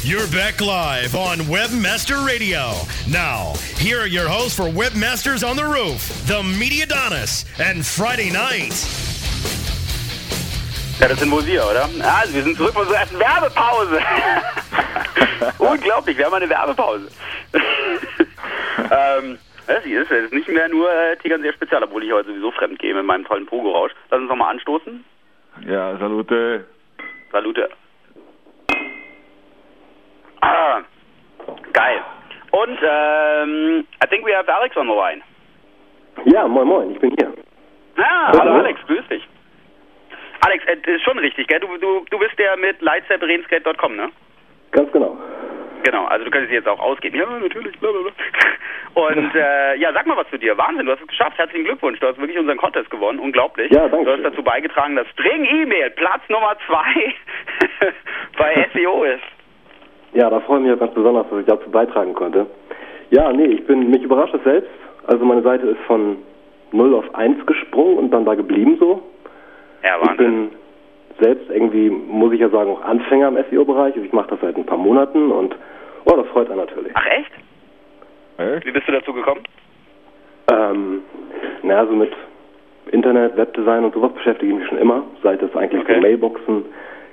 You're 0.02 0.26
back 0.28 0.60
live 0.62 1.14
on 1.14 1.38
Webmaster 1.40 2.24
Radio. 2.26 2.72
Now, 3.06 3.52
here 3.76 4.00
are 4.00 4.06
your 4.06 4.26
hosts 4.26 4.56
for 4.56 4.64
Webmasters 4.64 5.46
on 5.46 5.56
the 5.56 5.64
Roof, 5.66 6.26
the 6.26 6.42
Media 6.42 6.86
Donis, 6.86 7.44
and 7.60 7.84
Friday 7.84 8.30
Night. 8.30 8.72
Ja, 10.98 11.08
das 11.08 11.18
sind 11.18 11.30
wohl 11.30 11.44
wir, 11.44 11.64
oder? 11.64 11.88
Also, 12.02 12.34
wir 12.34 12.42
sind 12.42 12.56
zurück 12.56 12.72
von 12.72 12.82
unserer 12.82 13.00
ersten 13.00 13.18
Werbepause. 13.18 14.00
Unglaublich, 15.58 16.16
wir 16.16 16.24
haben 16.24 16.34
eine 16.34 16.48
Werbepause. 16.48 17.08
ähm, 18.90 19.38
ist, 19.68 20.10
das 20.10 20.24
ist 20.24 20.32
nicht 20.32 20.48
mehr 20.48 20.68
nur 20.68 20.90
äh, 20.90 21.16
Tegernseer 21.16 21.52
Spezial, 21.52 21.82
obwohl 21.84 22.04
ich 22.04 22.12
heute 22.12 22.28
sowieso 22.30 22.50
fremd 22.52 22.78
gehe 22.78 22.94
mit 22.94 23.04
meinem 23.04 23.24
tollen 23.24 23.46
Pogo-Rausch. 23.46 23.92
Lass 24.10 24.20
uns 24.20 24.28
nochmal 24.28 24.52
anstoßen. 24.52 25.04
Ja, 25.66 25.96
Salute. 25.98 26.64
Salute. 27.32 27.68
Ah, 30.40 30.80
geil. 31.72 32.00
Und, 32.50 32.78
ähm, 32.82 33.84
I 34.02 34.06
think 34.08 34.24
we 34.24 34.34
have 34.34 34.48
Alex 34.48 34.76
on 34.76 34.86
the 34.86 34.94
line. 34.94 35.22
Ja, 36.24 36.48
moin 36.48 36.66
moin, 36.66 36.90
ich 36.92 36.98
bin 36.98 37.14
hier. 37.18 37.32
Ah, 37.98 38.28
Hallo. 38.28 38.40
hallo 38.40 38.52
Alex, 38.60 38.80
grüß 38.86 39.06
dich. 39.08 39.28
Alex, 40.40 40.64
äh, 40.66 40.76
das 40.78 40.94
ist 40.96 41.02
schon 41.02 41.18
richtig, 41.18 41.46
gell? 41.48 41.60
Du, 41.60 41.66
du, 41.76 42.04
du 42.10 42.18
bist 42.18 42.38
der 42.38 42.56
mit 42.56 42.80
lightsteprenskate.com, 42.80 43.96
ne? 43.96 44.10
Ganz 44.70 44.90
genau. 44.92 45.18
Genau, 45.82 46.04
also 46.06 46.24
du 46.24 46.30
könntest 46.30 46.52
jetzt 46.52 46.68
auch 46.68 46.80
ausgeben. 46.80 47.16
Ja, 47.16 47.26
natürlich, 47.40 47.78
bla 47.78 47.90
bla 47.90 48.00
bla. 48.02 48.12
Und 48.94 49.34
äh, 49.34 49.76
ja, 49.76 49.92
sag 49.92 50.06
mal 50.06 50.16
was 50.16 50.28
zu 50.30 50.38
dir. 50.38 50.56
Wahnsinn, 50.58 50.86
du 50.86 50.92
hast 50.92 51.00
es 51.00 51.06
geschafft. 51.06 51.38
Herzlichen 51.38 51.64
Glückwunsch. 51.64 52.00
Du 52.00 52.06
hast 52.06 52.18
wirklich 52.18 52.38
unseren 52.38 52.56
Contest 52.58 52.90
gewonnen. 52.90 53.18
Unglaublich. 53.18 53.70
Ja, 53.70 53.88
danke 53.88 54.04
Du 54.06 54.12
hast 54.12 54.24
dazu 54.24 54.42
beigetragen, 54.42 54.96
dass 54.96 55.06
String 55.08 55.44
E-Mail 55.44 55.90
Platz 55.90 56.22
Nummer 56.28 56.56
zwei 56.66 57.14
bei 58.38 58.66
SEO 58.74 59.04
ist. 59.04 59.22
Ja, 60.14 60.30
da 60.30 60.40
freue 60.40 60.60
ich 60.62 60.66
mich 60.66 60.78
ganz 60.78 60.94
besonders, 60.94 61.28
dass 61.30 61.40
ich 61.40 61.46
dazu 61.46 61.70
beitragen 61.70 62.14
konnte. 62.14 62.46
Ja, 63.10 63.32
nee, 63.32 63.46
ich 63.46 63.66
bin 63.66 63.90
mich 63.90 64.02
überrascht 64.02 64.34
es 64.34 64.42
selbst. 64.44 64.70
Also 65.06 65.24
meine 65.24 65.42
Seite 65.42 65.66
ist 65.68 65.80
von 65.86 66.18
0 66.72 66.94
auf 66.94 67.14
1 67.14 67.46
gesprungen 67.46 67.98
und 67.98 68.10
dann 68.10 68.24
da 68.24 68.34
geblieben 68.34 68.76
so. 68.78 69.02
Ja, 69.84 69.96
Ich 70.02 70.08
Wahnsinn. 70.08 70.48
bin 70.50 70.57
selbst 71.20 71.50
irgendwie, 71.50 71.90
muss 71.90 72.32
ich 72.32 72.40
ja 72.40 72.48
sagen, 72.48 72.70
auch 72.70 72.82
Anfänger 72.82 73.28
im 73.28 73.38
SEO-Bereich. 73.50 73.94
Also 73.94 74.04
ich 74.04 74.12
mache 74.12 74.30
das 74.30 74.40
seit 74.40 74.56
ein 74.56 74.66
paar 74.66 74.78
Monaten 74.78 75.30
und 75.30 75.54
oh, 76.04 76.16
das 76.16 76.26
freut 76.28 76.48
einen 76.50 76.60
natürlich. 76.60 76.92
Ach 76.94 77.06
echt? 77.06 77.32
Echt? 78.38 78.66
Wie 78.66 78.72
bist 78.72 78.86
du 78.86 78.92
dazu 78.92 79.12
gekommen? 79.12 79.42
Ähm, 80.52 81.02
naja, 81.62 81.86
so 81.86 81.92
mit 81.92 82.12
Internet, 82.92 83.36
Webdesign 83.36 83.84
und 83.84 83.94
sowas 83.94 84.12
beschäftige 84.12 84.52
ich 84.52 84.58
mich 84.58 84.68
schon 84.68 84.78
immer, 84.78 85.02
seit 85.22 85.42
es 85.42 85.54
eigentlich 85.56 85.82
Okay. 85.82 85.94
so 85.96 86.00
Mailboxen 86.00 86.64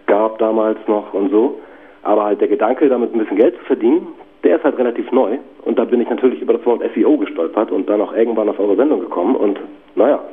gab 0.06 0.38
damals 0.38 0.78
noch 0.88 1.14
und 1.14 1.32
so. 1.32 1.60
Aber 2.04 2.26
halt 2.26 2.40
der 2.40 2.48
Gedanke, 2.48 2.88
damit 2.88 3.14
ein 3.14 3.20
bisschen 3.20 3.38
Geld 3.38 3.58
zu 3.58 3.66
verdienen, 3.66 4.08
der 4.44 4.58
ist 4.58 4.64
halt 4.64 4.78
relativ 4.78 5.12
neu. 5.12 5.40
Und 5.64 5.80
da 5.80 5.86
bin 5.86 6.00
ich 6.00 6.10
natürlich 6.10 6.40
über 6.40 6.54
das 6.54 6.66
Wort 6.66 6.84
SEO 6.94 7.18
gestolpert 7.18 7.72
und 7.72 7.90
dann 7.90 8.00
auch 8.02 8.14
irgendwann 8.14 8.48
auf 8.48 8.60
eure 8.60 8.76
Sendung 8.76 9.00
gekommen 9.00 9.36
und 9.36 9.60
naja. 9.96 10.24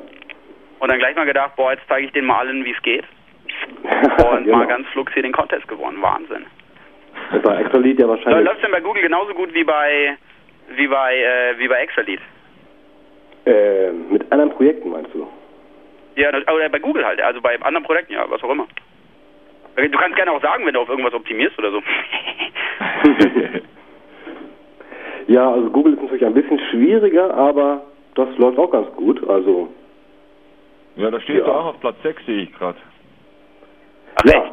Und 0.81 0.91
dann 0.91 0.99
gleich 0.99 1.17
mal 1.17 1.25
gedacht, 1.25 1.57
boah, 1.57 1.73
jetzt 1.73 1.85
zeige 1.89 2.07
ich 2.07 2.13
den 2.13 2.27
mal 2.27 2.41
allen, 2.41 2.65
wie 2.65 2.73
es 2.73 2.83
geht. 2.83 3.05
Und 4.31 4.45
genau. 4.45 4.59
mal 4.59 4.67
ganz 4.67 4.87
flugs 4.89 5.13
hier 5.15 5.23
den 5.23 5.33
Contest 5.33 5.67
gewonnen. 5.69 6.01
Wahnsinn. 6.01 6.47
Bei 7.43 7.61
Extralead 7.61 7.99
ja 8.01 8.09
wahrscheinlich 8.09 8.45
Läuft 8.47 8.63
denn 8.63 8.71
bei 8.73 8.81
Google 8.81 9.03
genauso 9.03 9.35
gut 9.35 9.53
wie 9.55 9.65
bei 9.65 10.17
wie 10.77 10.87
bei 10.89 11.17
äh, 11.17 11.59
wie 11.59 11.69
bei 11.69 11.77
Extralead? 11.83 12.21
äh, 13.47 13.91
mit 13.93 14.31
anderen 14.33 14.51
Projekten, 14.53 14.91
meinst 14.91 15.13
du? 15.15 15.27
Ja, 16.17 16.31
das- 16.33 16.47
oder 16.49 16.69
bei 16.69 16.79
Google 16.79 17.05
halt, 17.05 17.21
also 17.21 17.41
bei 17.41 17.61
anderen 17.63 17.85
Projekten, 17.85 18.13
ja, 18.15 18.25
was 18.29 18.43
auch 18.43 18.51
immer. 18.51 18.67
Du 19.77 19.99
kannst 19.99 20.17
gerne 20.17 20.31
auch 20.33 20.43
sagen, 20.43 20.65
wenn 20.67 20.75
du 20.75 20.81
auf 20.81 20.89
irgendwas 20.89 21.15
optimierst 21.15 21.59
oder 21.59 21.71
so. 21.73 21.83
Ja, 25.29 25.51
also 25.53 25.71
Google 25.71 25.95
ist 25.95 26.03
natürlich 26.03 26.27
ein 26.27 26.35
bisschen 26.35 26.59
schwieriger, 26.71 27.33
aber 27.33 27.85
das 28.17 28.29
läuft 28.39 28.59
auch 28.59 28.71
ganz 28.71 28.89
gut. 28.97 29.27
Also 29.29 29.69
Ja, 30.97 31.11
da 31.11 31.21
steht 31.21 31.39
Ja. 31.39 31.45
du 31.45 31.53
auch 31.53 31.67
auf 31.67 31.81
Platz 31.81 31.97
6, 32.03 32.27
sehe 32.27 32.43
ich 32.43 32.53
gerade. 32.55 32.77
Ach, 34.29 34.53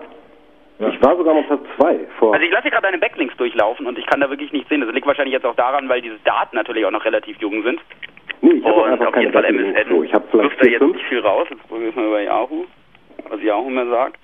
ja, 0.80 0.88
ich 0.90 1.04
war 1.04 1.18
sogar 1.18 1.34
mal 1.34 1.44
Platz 1.44 1.62
2 1.78 2.00
vor. 2.20 2.34
Also 2.34 2.46
ich 2.46 2.52
lasse 2.52 2.64
hier 2.64 2.72
gerade 2.72 2.84
deine 2.88 2.98
Backlinks 3.00 3.36
durchlaufen 3.36 3.86
und 3.86 3.98
ich 3.98 4.06
kann 4.06 4.22
da 4.22 4.30
wirklich 4.30 4.52
nichts 4.54 4.70
sehen. 4.70 4.80
Das 4.82 4.94
liegt 4.94 5.06
wahrscheinlich 5.06 5.34
jetzt 5.34 5.46
auch 5.46 5.56
daran, 5.56 5.90
weil 5.90 6.02
diese 6.02 6.18
Daten 6.24 6.56
natürlich 6.56 6.86
auch 6.86 6.92
noch 6.92 7.04
relativ 7.04 7.38
jung 7.40 7.64
sind. 7.64 7.82
nee, 8.42 8.52
ich 8.54 8.66
habe 8.66 8.86
einfach 8.86 9.08
auf 9.08 9.14
keine 9.14 9.26
jeden 9.26 9.34
Fall 9.34 9.44
Daten 9.44 9.60
MSN. 9.60 9.90
so. 9.90 10.04
Ich 10.04 10.14
habe 10.14 10.26
da 10.32 10.66
jetzt 10.66 10.82
nicht 10.82 11.06
viel 11.08 11.20
raus. 11.20 11.48
Jetzt 11.50 11.68
probieren 11.68 11.94
wir 11.96 12.02
mal 12.02 12.08
über 12.08 12.22
Yahoo, 12.22 12.66
was 13.30 13.42
Yahoo 13.42 13.70
mir 13.70 13.88
sagt. 13.90 14.20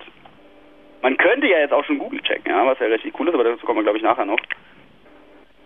Man 1.02 1.16
könnte 1.18 1.46
ja 1.46 1.58
jetzt 1.58 1.72
auch 1.74 1.84
schon 1.84 1.98
Google 1.98 2.20
checken, 2.22 2.50
ja, 2.50 2.64
was 2.66 2.78
ja 2.78 2.86
richtig 2.86 3.12
cool 3.20 3.28
ist, 3.28 3.34
aber 3.34 3.44
dazu 3.44 3.66
kommen 3.66 3.78
wir, 3.78 3.82
glaube 3.84 3.98
ich, 3.98 4.04
nachher 4.04 4.24
noch. 4.24 4.40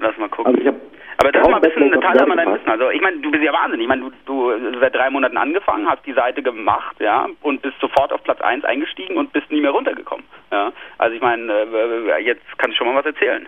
Lass 0.00 0.16
mal 0.18 0.28
gucken. 0.28 0.54
Also 0.54 0.60
ich 0.60 0.74
Aber 1.18 1.32
das 1.32 1.42
ist 1.42 1.50
mal 1.50 1.56
ein 1.56 1.62
bisschen 1.62 1.92
Teilhabe 1.92 2.20
an 2.22 2.28
Seite 2.28 2.36
deinem 2.36 2.54
Wissen. 2.54 2.70
Also 2.70 2.90
ich 2.90 3.00
meine, 3.00 3.18
du 3.18 3.30
bist 3.30 3.44
ja 3.44 3.52
Wahnsinn. 3.52 3.80
Ich 3.80 3.88
meine, 3.88 4.02
du, 4.02 4.10
du 4.24 4.78
seit 4.80 4.94
drei 4.94 5.10
Monaten 5.10 5.36
angefangen, 5.36 5.88
hast 5.88 6.04
die 6.06 6.12
Seite 6.12 6.42
gemacht, 6.42 6.96
ja, 6.98 7.26
und 7.42 7.62
bist 7.62 7.78
sofort 7.80 8.12
auf 8.12 8.22
Platz 8.24 8.40
1 8.40 8.64
eingestiegen 8.64 9.16
und 9.16 9.32
bist 9.32 9.50
nie 9.50 9.60
mehr 9.60 9.72
runtergekommen. 9.72 10.24
Ja. 10.50 10.72
Also 10.98 11.14
ich 11.14 11.22
meine, 11.22 11.52
äh, 11.52 12.22
jetzt 12.22 12.42
kannst 12.58 12.74
du 12.74 12.78
schon 12.78 12.86
mal 12.92 12.98
was 12.98 13.06
erzählen. 13.06 13.46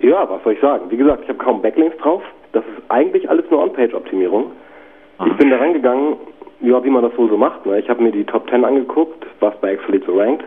Ja, 0.00 0.28
was 0.28 0.42
soll 0.44 0.52
ich 0.52 0.60
sagen? 0.60 0.90
Wie 0.90 0.96
gesagt, 0.96 1.22
ich 1.24 1.28
habe 1.28 1.38
kaum 1.38 1.62
Backlinks 1.62 1.96
drauf. 1.98 2.22
Das 2.52 2.64
ist 2.64 2.90
eigentlich 2.90 3.28
alles 3.28 3.50
nur 3.50 3.62
On-Page-Optimierung. 3.62 4.52
Ich 5.24 5.32
bin 5.38 5.50
da 5.50 5.56
rangegangen, 5.56 6.16
ja, 6.60 6.82
wie 6.84 6.90
man 6.90 7.02
das 7.02 7.16
wohl 7.16 7.28
so 7.28 7.36
macht. 7.36 7.64
Ne? 7.64 7.78
Ich 7.80 7.88
habe 7.88 8.02
mir 8.02 8.12
die 8.12 8.24
Top 8.24 8.48
10 8.50 8.64
angeguckt, 8.64 9.26
was 9.40 9.58
bei 9.60 9.72
Excelite 9.72 10.06
so 10.06 10.18
rankt, 10.18 10.44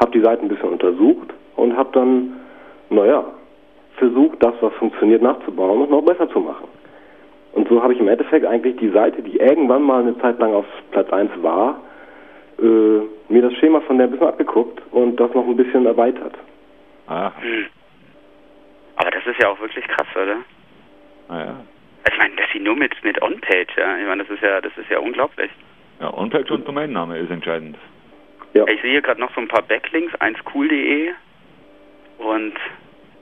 habe 0.00 0.10
die 0.10 0.20
Seiten 0.20 0.46
ein 0.46 0.48
bisschen 0.48 0.70
untersucht 0.70 1.32
und 1.56 1.76
habe 1.76 1.90
dann, 1.92 2.40
naja, 2.88 3.24
versucht, 4.00 4.42
das, 4.42 4.54
was 4.60 4.72
funktioniert, 4.74 5.22
nachzubauen 5.22 5.82
und 5.82 5.90
noch 5.90 6.02
besser 6.02 6.28
zu 6.30 6.40
machen. 6.40 6.66
Und 7.52 7.68
so 7.68 7.82
habe 7.82 7.92
ich 7.92 8.00
im 8.00 8.08
Endeffekt 8.08 8.44
eigentlich 8.46 8.76
die 8.76 8.90
Seite, 8.90 9.22
die 9.22 9.36
irgendwann 9.38 9.82
mal 9.82 10.00
eine 10.02 10.18
Zeit 10.18 10.38
lang 10.40 10.52
auf 10.54 10.66
Platz 10.90 11.12
1 11.12 11.30
war, 11.42 11.80
äh, 12.58 12.62
mir 13.32 13.42
das 13.42 13.52
Schema 13.54 13.80
von 13.82 13.98
der 13.98 14.06
ein 14.08 14.10
bisschen 14.10 14.26
abgeguckt 14.26 14.80
und 14.90 15.16
das 15.20 15.32
noch 15.34 15.46
ein 15.46 15.56
bisschen 15.56 15.86
erweitert. 15.86 16.34
Ah, 17.06 17.32
Aber 18.96 19.10
das 19.10 19.26
ist 19.26 19.40
ja 19.40 19.48
auch 19.48 19.60
wirklich 19.60 19.84
krass, 19.86 20.06
oder? 20.14 20.36
naja. 21.28 21.54
Also 22.02 22.12
ich 22.12 22.18
meine, 22.18 22.34
dass 22.36 22.46
sie 22.52 22.60
nur 22.60 22.76
mit 22.76 22.92
mit 23.04 23.20
On-Page, 23.20 23.76
ja. 23.76 23.98
Ich 23.98 24.06
meine, 24.06 24.24
das 24.24 24.32
ist 24.32 24.42
ja, 24.42 24.60
das 24.60 24.72
ist 24.78 24.88
ja 24.90 24.98
unglaublich. 25.00 25.50
Ja, 26.00 26.12
On-Page 26.16 26.50
und 26.52 26.66
Domainname 26.66 27.18
ist 27.18 27.30
entscheidend. 27.30 27.76
Ja. 28.54 28.66
Ich 28.68 28.80
sehe 28.80 28.92
hier 28.92 29.02
gerade 29.02 29.20
noch 29.20 29.32
so 29.34 29.40
ein 29.40 29.48
paar 29.48 29.62
Backlinks, 29.62 30.12
1cool.de 30.20 31.10
und 32.18 32.54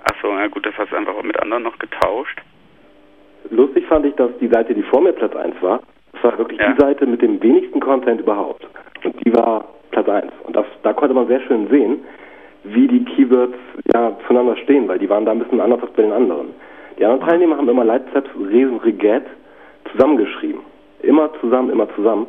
achso, 0.04 0.28
na 0.34 0.46
gut, 0.48 0.64
das 0.66 0.76
hast 0.78 0.92
du 0.92 0.96
einfach 0.96 1.20
mit 1.22 1.40
anderen 1.40 1.62
noch 1.64 1.78
getauscht. 1.78 2.38
Lustig 3.50 3.86
fand 3.86 4.04
ich, 4.06 4.14
dass 4.16 4.30
die 4.40 4.48
Seite, 4.48 4.74
die 4.74 4.82
vor 4.82 5.00
mir 5.00 5.12
Platz 5.12 5.34
1 5.34 5.60
war, 5.62 5.80
das 6.12 6.22
war 6.24 6.38
wirklich 6.38 6.60
Ja. 6.60 6.72
die 6.72 6.80
Seite 6.80 7.06
mit 7.06 7.22
dem 7.22 7.42
wenigsten 7.42 7.80
Content 7.80 8.20
überhaupt. 8.20 8.66
Und 9.04 9.14
die 9.24 9.32
war 9.34 9.64
Platz 9.90 10.08
1. 10.08 10.32
Und 10.44 10.56
das, 10.56 10.66
da 10.82 10.92
konnte 10.92 11.14
man 11.14 11.26
sehr 11.28 11.40
schön 11.42 11.68
sehen, 11.68 12.04
wie 12.64 12.88
die 12.88 13.04
Keywords 13.04 13.54
ja 13.94 14.16
zueinander 14.26 14.56
stehen, 14.56 14.88
weil 14.88 14.98
die 14.98 15.08
waren 15.08 15.24
da 15.24 15.32
ein 15.32 15.38
bisschen 15.38 15.60
anders 15.60 15.80
als 15.82 15.92
bei 15.92 16.02
den 16.02 16.12
anderen. 16.12 16.48
Die 16.98 17.04
anderen 17.04 17.26
Teilnehmer 17.28 17.56
haben 17.56 17.68
immer 17.68 17.84
Leitzeps, 17.84 18.28
Resen, 18.50 18.78
Regat 18.78 19.22
zusammengeschrieben. 19.92 20.60
Immer 21.02 21.30
zusammen, 21.40 21.70
immer 21.70 21.88
zusammen. 21.94 22.26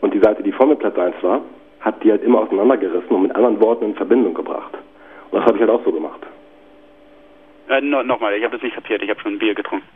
Und 0.00 0.12
die 0.12 0.18
Seite, 0.18 0.42
die 0.42 0.52
vor 0.52 0.66
mir 0.66 0.76
Platz 0.76 0.98
1 0.98 1.14
war, 1.22 1.40
hat 1.80 2.02
die 2.02 2.10
halt 2.10 2.24
immer 2.24 2.40
auseinandergerissen 2.40 3.08
und 3.10 3.22
mit 3.22 3.36
anderen 3.36 3.60
Worten 3.60 3.84
in 3.84 3.94
Verbindung 3.94 4.34
gebracht. 4.34 4.76
Und 5.30 5.38
das 5.38 5.44
habe 5.46 5.54
ich 5.54 5.60
halt 5.60 5.70
auch 5.70 5.84
so 5.84 5.92
gemacht. 5.92 6.20
Äh, 7.68 7.80
no, 7.82 8.02
nochmal, 8.02 8.34
ich 8.34 8.44
habe 8.44 8.54
das 8.56 8.62
nicht 8.62 8.74
kapiert, 8.74 9.02
ich 9.02 9.10
habe 9.10 9.20
schon 9.20 9.34
ein 9.34 9.38
Bier 9.38 9.54
getrunken. 9.54 9.86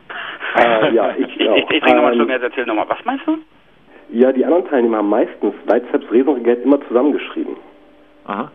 Äh, 0.57 0.93
ja, 0.93 1.13
ich 1.17 1.27
ich, 1.27 1.39
ich, 1.39 1.47
ich 1.47 1.65
trinke 1.81 1.95
nochmal 1.95 2.11
einen 2.11 2.13
Ähm, 2.13 2.15
Schluck, 2.27 2.29
jetzt 2.29 2.43
erzähl 2.43 2.65
nochmal. 2.65 2.85
Was 2.89 3.03
meinst 3.05 3.25
du? 3.27 3.37
Ja, 4.11 4.31
die 4.31 4.45
anderen 4.45 4.67
Teilnehmer 4.67 4.97
haben 4.97 5.09
meistens 5.09 5.53
und 6.27 6.37
Regat 6.37 6.59
immer 6.63 6.79
zusammengeschrieben. 6.87 7.55
Aha. 8.25 8.51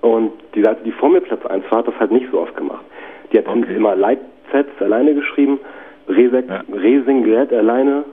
Und 0.00 0.32
die 0.54 0.62
Seite, 0.62 0.82
die 0.84 0.92
vor 0.92 1.10
mir 1.10 1.20
Platz 1.20 1.44
1 1.46 1.64
war, 1.70 1.78
hat 1.80 1.88
das 1.88 1.98
halt 2.00 2.10
nicht 2.10 2.26
so 2.30 2.40
oft 2.40 2.56
gemacht. 2.56 2.84
Die 3.32 3.38
hat 3.38 3.46
Okay. 3.46 3.76
immer 3.76 3.94
Leitsets 3.94 4.80
alleine 4.80 5.14
geschrieben, 5.14 5.60
Resek, 6.08 6.48
Ja. 6.48 6.62
Resinglet 6.72 7.52
alleine 7.52 8.04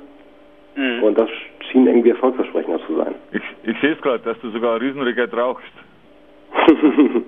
Mhm. 0.76 1.04
und 1.04 1.20
das 1.20 1.30
schien 1.72 1.88
irgendwie 1.88 2.10
erfolgsversprechender 2.12 2.80
zu 2.86 2.96
sein. 2.98 3.16
Ich, 3.32 3.42
ich 3.64 3.80
sehe 3.82 3.94
es 3.94 4.02
gerade, 4.02 4.20
dass 4.24 4.40
du 4.42 4.50
sogar 4.52 4.76
ein 4.76 4.82
Riesenregat 4.82 5.34
rauchst. 5.36 5.72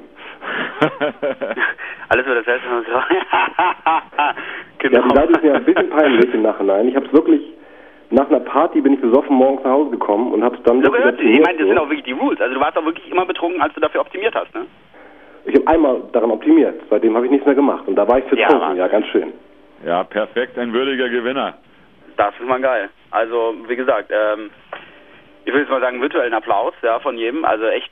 Alles 2.09 2.25
das 2.25 2.45
so. 2.45 3.01
Ja, 4.83 4.99
genau. 4.99 5.07
die 5.09 5.15
Seite 5.15 5.31
ist 5.33 5.43
mir 5.43 5.53
ein 5.53 5.63
bisschen 5.65 5.89
peinlich 5.91 6.33
im 6.33 6.41
Nachhinein. 6.41 6.87
Ich 6.87 6.95
habe 6.95 7.05
es 7.05 7.13
wirklich, 7.13 7.41
nach 8.09 8.27
einer 8.29 8.39
Party 8.39 8.81
bin 8.81 8.93
ich 8.93 8.99
besoffen 9.01 9.35
morgens 9.35 9.63
nach 9.63 9.71
Hause 9.71 9.91
gekommen 9.91 10.33
und 10.33 10.43
habe 10.43 10.55
es 10.57 10.63
dann 10.63 10.83
so 10.83 10.91
gehört. 10.91 11.19
Ich 11.21 11.39
meine, 11.39 11.57
das 11.57 11.61
so. 11.61 11.67
sind 11.67 11.77
auch 11.77 11.85
wirklich 11.87 12.03
die 12.05 12.13
Rules. 12.13 12.41
Also 12.41 12.55
du 12.55 12.59
warst 12.59 12.75
auch 12.77 12.85
wirklich 12.85 13.09
immer 13.11 13.25
betrunken, 13.25 13.61
als 13.61 13.73
du 13.75 13.79
dafür 13.79 14.01
optimiert 14.01 14.33
hast, 14.35 14.53
ne? 14.55 14.65
Ich 15.45 15.55
habe 15.55 15.67
einmal 15.67 16.01
daran 16.13 16.31
optimiert, 16.31 16.81
seitdem 16.89 17.15
habe 17.15 17.25
ich 17.25 17.31
nichts 17.31 17.45
mehr 17.45 17.55
gemacht 17.55 17.87
und 17.87 17.95
da 17.95 18.07
war 18.07 18.17
ich 18.19 18.25
Ja, 18.25 18.29
betrunken, 18.31 18.59
Mann. 18.59 18.77
ja, 18.77 18.87
ganz 18.87 19.05
schön. 19.07 19.33
ja, 19.85 20.03
perfekt, 20.03 20.57
ein 20.57 20.73
würdiger 20.73 21.09
Gewinner. 21.09 21.55
Das 22.17 22.33
ist 22.39 22.47
mal 22.47 22.59
geil. 22.61 22.89
Also, 23.11 23.55
wie 23.67 23.75
gesagt, 23.75 24.11
ähm, 24.11 24.49
ich 25.45 25.53
will 25.53 25.61
jetzt 25.61 25.69
mal 25.69 25.81
sagen, 25.81 26.01
virtuellen 26.01 26.33
Applaus, 26.33 26.73
ja, 26.81 26.99
von 26.99 27.17
jedem. 27.17 27.45
Also 27.45 27.65
echt, 27.65 27.91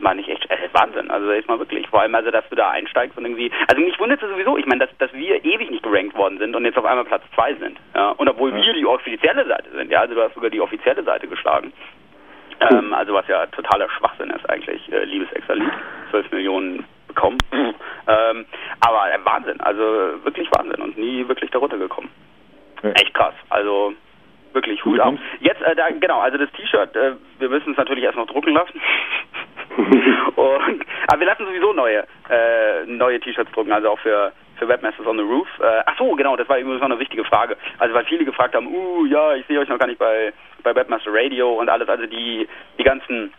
meine 0.00 0.20
ich 0.20 0.28
echt, 0.28 0.50
äh, 0.50 0.68
Wahnsinn. 0.72 1.10
Also 1.10 1.30
echt 1.30 1.48
mal 1.48 1.58
wirklich. 1.58 1.86
Vor 1.88 2.00
allem, 2.02 2.14
also, 2.14 2.30
dass 2.30 2.48
du 2.48 2.56
da 2.56 2.70
einsteigst 2.70 3.16
und 3.16 3.24
irgendwie, 3.24 3.50
also 3.68 3.80
mich 3.82 3.98
wundert 3.98 4.22
es 4.22 4.28
sowieso, 4.28 4.56
ich 4.56 4.66
meine, 4.66 4.86
dass, 4.86 4.96
dass 4.98 5.12
wir 5.12 5.44
ewig 5.44 5.70
nicht 5.70 5.82
gerankt 5.82 6.16
worden 6.16 6.38
sind 6.38 6.54
und 6.56 6.64
jetzt 6.64 6.78
auf 6.78 6.84
einmal 6.84 7.04
Platz 7.04 7.22
zwei 7.34 7.54
sind. 7.54 7.78
Ja, 7.94 8.10
und 8.10 8.28
obwohl 8.28 8.50
Ja. 8.50 8.56
wir 8.56 8.72
die 8.74 8.86
offizielle 8.86 9.46
Seite 9.46 9.70
sind, 9.70 9.90
ja, 9.90 10.00
also 10.00 10.14
du 10.14 10.22
hast 10.22 10.34
sogar 10.34 10.50
die 10.50 10.60
offizielle 10.60 11.02
Seite 11.02 11.26
geschlagen. 11.28 11.72
Ähm, 12.60 12.92
also 12.92 13.14
was 13.14 13.26
ja 13.26 13.46
totaler 13.46 13.88
Schwachsinn 13.90 14.30
ist 14.30 14.48
eigentlich, 14.50 14.92
äh, 14.92 15.04
liebes 15.04 15.32
Exalit, 15.32 15.70
12 16.10 16.30
Millionen 16.30 16.84
bekommen. 17.08 17.38
ähm, 17.52 18.44
aber 18.80 19.12
äh, 19.12 19.18
Wahnsinn, 19.24 19.60
also 19.60 19.82
wirklich 20.24 20.48
Wahnsinn 20.52 20.82
und 20.82 20.98
nie 20.98 21.26
wirklich 21.26 21.50
darunter 21.50 21.78
gekommen. 21.78 22.10
Ja. 22.82 22.90
Echt 22.90 23.14
krass. 23.14 23.34
Also 23.48 23.94
wirklich 24.52 24.84
Hut 24.84 25.00
ab. 25.00 25.14
Jetzt, 25.40 25.62
äh, 25.62 25.74
da, 25.74 25.90
genau, 25.90 26.20
also 26.20 26.36
das 26.36 26.50
T-Shirt, 26.52 26.94
äh, 26.96 27.12
wir 27.38 27.48
müssen 27.48 27.70
es 27.72 27.76
natürlich 27.78 28.04
erst 28.04 28.16
noch 28.18 28.26
drucken 28.26 28.52
lassen. 28.52 28.80
und, 30.36 30.84
aber 31.06 31.20
wir 31.20 31.26
lassen 31.26 31.46
sowieso 31.46 31.72
neue, 31.72 32.04
äh, 32.28 32.86
neue 32.86 33.20
T-Shirts 33.20 33.52
drucken, 33.52 33.72
also 33.72 33.90
auch 33.90 33.98
für, 34.00 34.32
für 34.58 34.68
Webmasters 34.68 35.06
on 35.06 35.16
the 35.16 35.22
Roof. 35.22 35.48
Äh, 35.60 35.82
ach 35.86 35.96
so, 35.98 36.14
genau, 36.14 36.36
das 36.36 36.48
war 36.48 36.58
übrigens 36.58 36.80
noch 36.80 36.90
eine 36.90 36.98
wichtige 36.98 37.24
Frage. 37.24 37.56
Also 37.78 37.94
weil 37.94 38.04
viele 38.04 38.24
gefragt 38.24 38.54
haben, 38.54 38.66
uh, 38.66 39.06
ja, 39.06 39.34
ich 39.34 39.46
sehe 39.46 39.60
euch 39.60 39.68
noch 39.68 39.78
gar 39.78 39.86
nicht 39.86 39.98
bei, 39.98 40.32
bei 40.62 40.74
Webmaster 40.74 41.12
Radio 41.12 41.52
und 41.52 41.68
alles, 41.68 41.88
also 41.88 42.06
die, 42.06 42.48
die 42.78 42.84
ganzen 42.84 43.32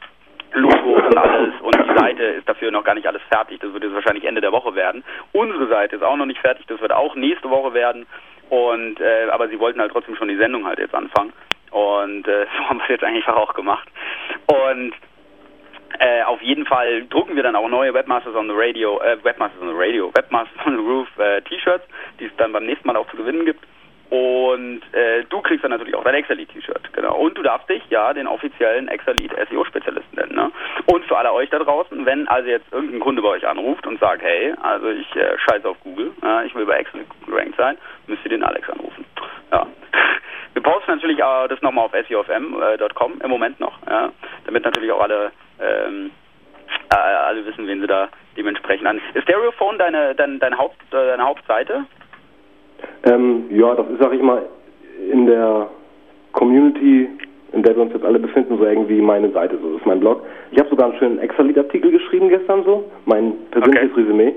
Logos 0.53 1.03
und 1.05 1.17
alles 1.17 1.53
und 1.61 1.75
die 1.75 1.99
Seite 1.99 2.23
ist 2.23 2.49
dafür 2.49 2.71
noch 2.71 2.83
gar 2.83 2.95
nicht 2.95 3.07
alles 3.07 3.21
fertig. 3.29 3.59
Das 3.59 3.71
wird 3.71 3.83
jetzt 3.83 3.93
wahrscheinlich 3.93 4.25
Ende 4.25 4.41
der 4.41 4.51
Woche 4.51 4.75
werden. 4.75 5.03
Unsere 5.31 5.67
Seite 5.67 5.95
ist 5.95 6.03
auch 6.03 6.17
noch 6.17 6.25
nicht 6.25 6.41
fertig, 6.41 6.65
das 6.67 6.81
wird 6.81 6.91
auch 6.91 7.15
nächste 7.15 7.49
Woche 7.49 7.73
werden. 7.73 8.05
Und 8.49 8.99
äh, 8.99 9.29
aber 9.31 9.47
sie 9.47 9.59
wollten 9.59 9.79
halt 9.79 9.93
trotzdem 9.93 10.15
schon 10.17 10.27
die 10.27 10.35
Sendung 10.35 10.65
halt 10.65 10.79
jetzt 10.79 10.93
anfangen. 10.93 11.31
Und 11.71 12.27
äh, 12.27 12.45
so 12.57 12.69
haben 12.69 12.79
wir 12.79 12.83
es 12.83 12.89
jetzt 12.89 13.03
eigentlich 13.03 13.27
auch 13.27 13.53
gemacht. 13.53 13.87
Und 14.47 14.93
äh, 15.99 16.23
auf 16.23 16.41
jeden 16.41 16.65
Fall 16.65 17.03
drucken 17.09 17.35
wir 17.35 17.43
dann 17.43 17.55
auch 17.55 17.67
neue 17.67 17.93
Webmasters 17.93 18.35
on 18.35 18.47
the 18.47 18.55
Radio, 18.55 18.99
äh, 19.01 19.23
Webmasters 19.23 19.61
on 19.61 19.69
the 19.69 19.75
Radio, 19.75 20.11
Webmasters 20.13 20.65
on 20.65 20.77
the 20.77 20.83
Roof 20.83 21.07
äh, 21.17 21.41
T-Shirts, 21.41 21.85
die 22.19 22.25
es 22.25 22.35
dann 22.37 22.51
beim 22.51 22.65
nächsten 22.65 22.87
Mal 22.87 22.95
auch 22.95 23.09
zu 23.09 23.17
gewinnen 23.17 23.45
gibt. 23.45 23.65
Und 24.11 24.81
äh, 24.91 25.23
du 25.29 25.39
kriegst 25.41 25.63
dann 25.63 25.71
natürlich 25.71 25.95
auch 25.95 26.03
dein 26.03 26.15
Exalit-T-Shirt, 26.15 26.91
genau. 26.91 27.15
Und 27.15 27.37
du 27.37 27.43
darfst 27.43 27.69
dich 27.69 27.81
ja 27.89 28.11
den 28.13 28.27
offiziellen 28.27 28.89
Exalit-SEO-Spezialisten 28.89 30.17
nennen, 30.17 30.35
ne? 30.35 30.51
Und 30.87 31.05
für 31.05 31.17
alle 31.17 31.31
euch 31.31 31.49
da 31.49 31.59
draußen, 31.59 32.05
wenn 32.05 32.27
also 32.27 32.49
jetzt 32.49 32.65
irgendein 32.73 32.99
Kunde 32.99 33.21
bei 33.21 33.29
euch 33.29 33.47
anruft 33.47 33.87
und 33.87 34.01
sagt, 34.01 34.21
hey, 34.21 34.53
also 34.61 34.89
ich 34.89 35.15
äh, 35.15 35.37
scheiße 35.39 35.65
auf 35.69 35.79
Google, 35.79 36.11
äh, 36.23 36.45
ich 36.45 36.53
will 36.53 36.65
bei 36.65 36.79
Exalit 36.79 37.07
gerankt 37.25 37.55
sein, 37.55 37.77
müsst 38.07 38.25
ihr 38.25 38.31
den 38.31 38.43
Alex 38.43 38.69
anrufen. 38.69 39.05
Ja. 39.49 39.65
Wir 40.53 40.61
posten 40.61 40.91
natürlich 40.91 41.23
auch 41.23 41.47
das 41.47 41.61
nochmal 41.61 41.85
auf 41.85 41.93
SEOFM.com 42.07 43.21
im 43.23 43.29
Moment 43.29 43.59
noch, 43.59 43.77
ja, 43.89 44.11
damit 44.45 44.65
natürlich 44.65 44.91
auch 44.91 45.01
alle 45.01 45.31
ähm, 45.59 46.11
äh, 46.89 46.95
alle 46.95 47.45
wissen, 47.45 47.67
wen 47.67 47.81
sie 47.81 47.87
da 47.87 48.09
dementsprechend 48.37 48.87
an. 48.87 48.99
Ist 49.13 49.23
Stereophone 49.23 49.77
deine, 49.77 50.15
deine, 50.15 50.37
deine, 50.39 50.57
Haupt, 50.57 50.81
äh, 50.91 51.07
deine 51.07 51.23
Hauptseite? 51.23 51.85
Ähm, 53.03 53.45
ja, 53.49 53.75
das 53.75 53.87
ist, 53.89 54.01
sag 54.01 54.13
ich 54.13 54.21
mal, 54.21 54.45
in 55.11 55.25
der 55.25 55.69
Community, 56.33 57.09
in 57.53 57.63
der 57.63 57.75
wir 57.75 57.83
uns 57.83 57.93
jetzt 57.93 58.05
alle 58.05 58.19
befinden, 58.19 58.57
so 58.57 58.65
irgendwie 58.65 59.01
meine 59.01 59.29
Seite, 59.31 59.57
so 59.61 59.71
das 59.73 59.81
ist 59.81 59.87
mein 59.87 59.99
Blog. 59.99 60.25
Ich 60.51 60.59
habe 60.59 60.69
sogar 60.69 60.89
einen 60.89 60.99
schönen 60.99 61.19
Extra-Lead-Artikel 61.19 61.91
geschrieben 61.91 62.29
gestern 62.29 62.63
so, 62.63 62.89
mein 63.05 63.33
persönliches 63.51 63.91
Okay. 63.91 64.01
Resümee. 64.01 64.33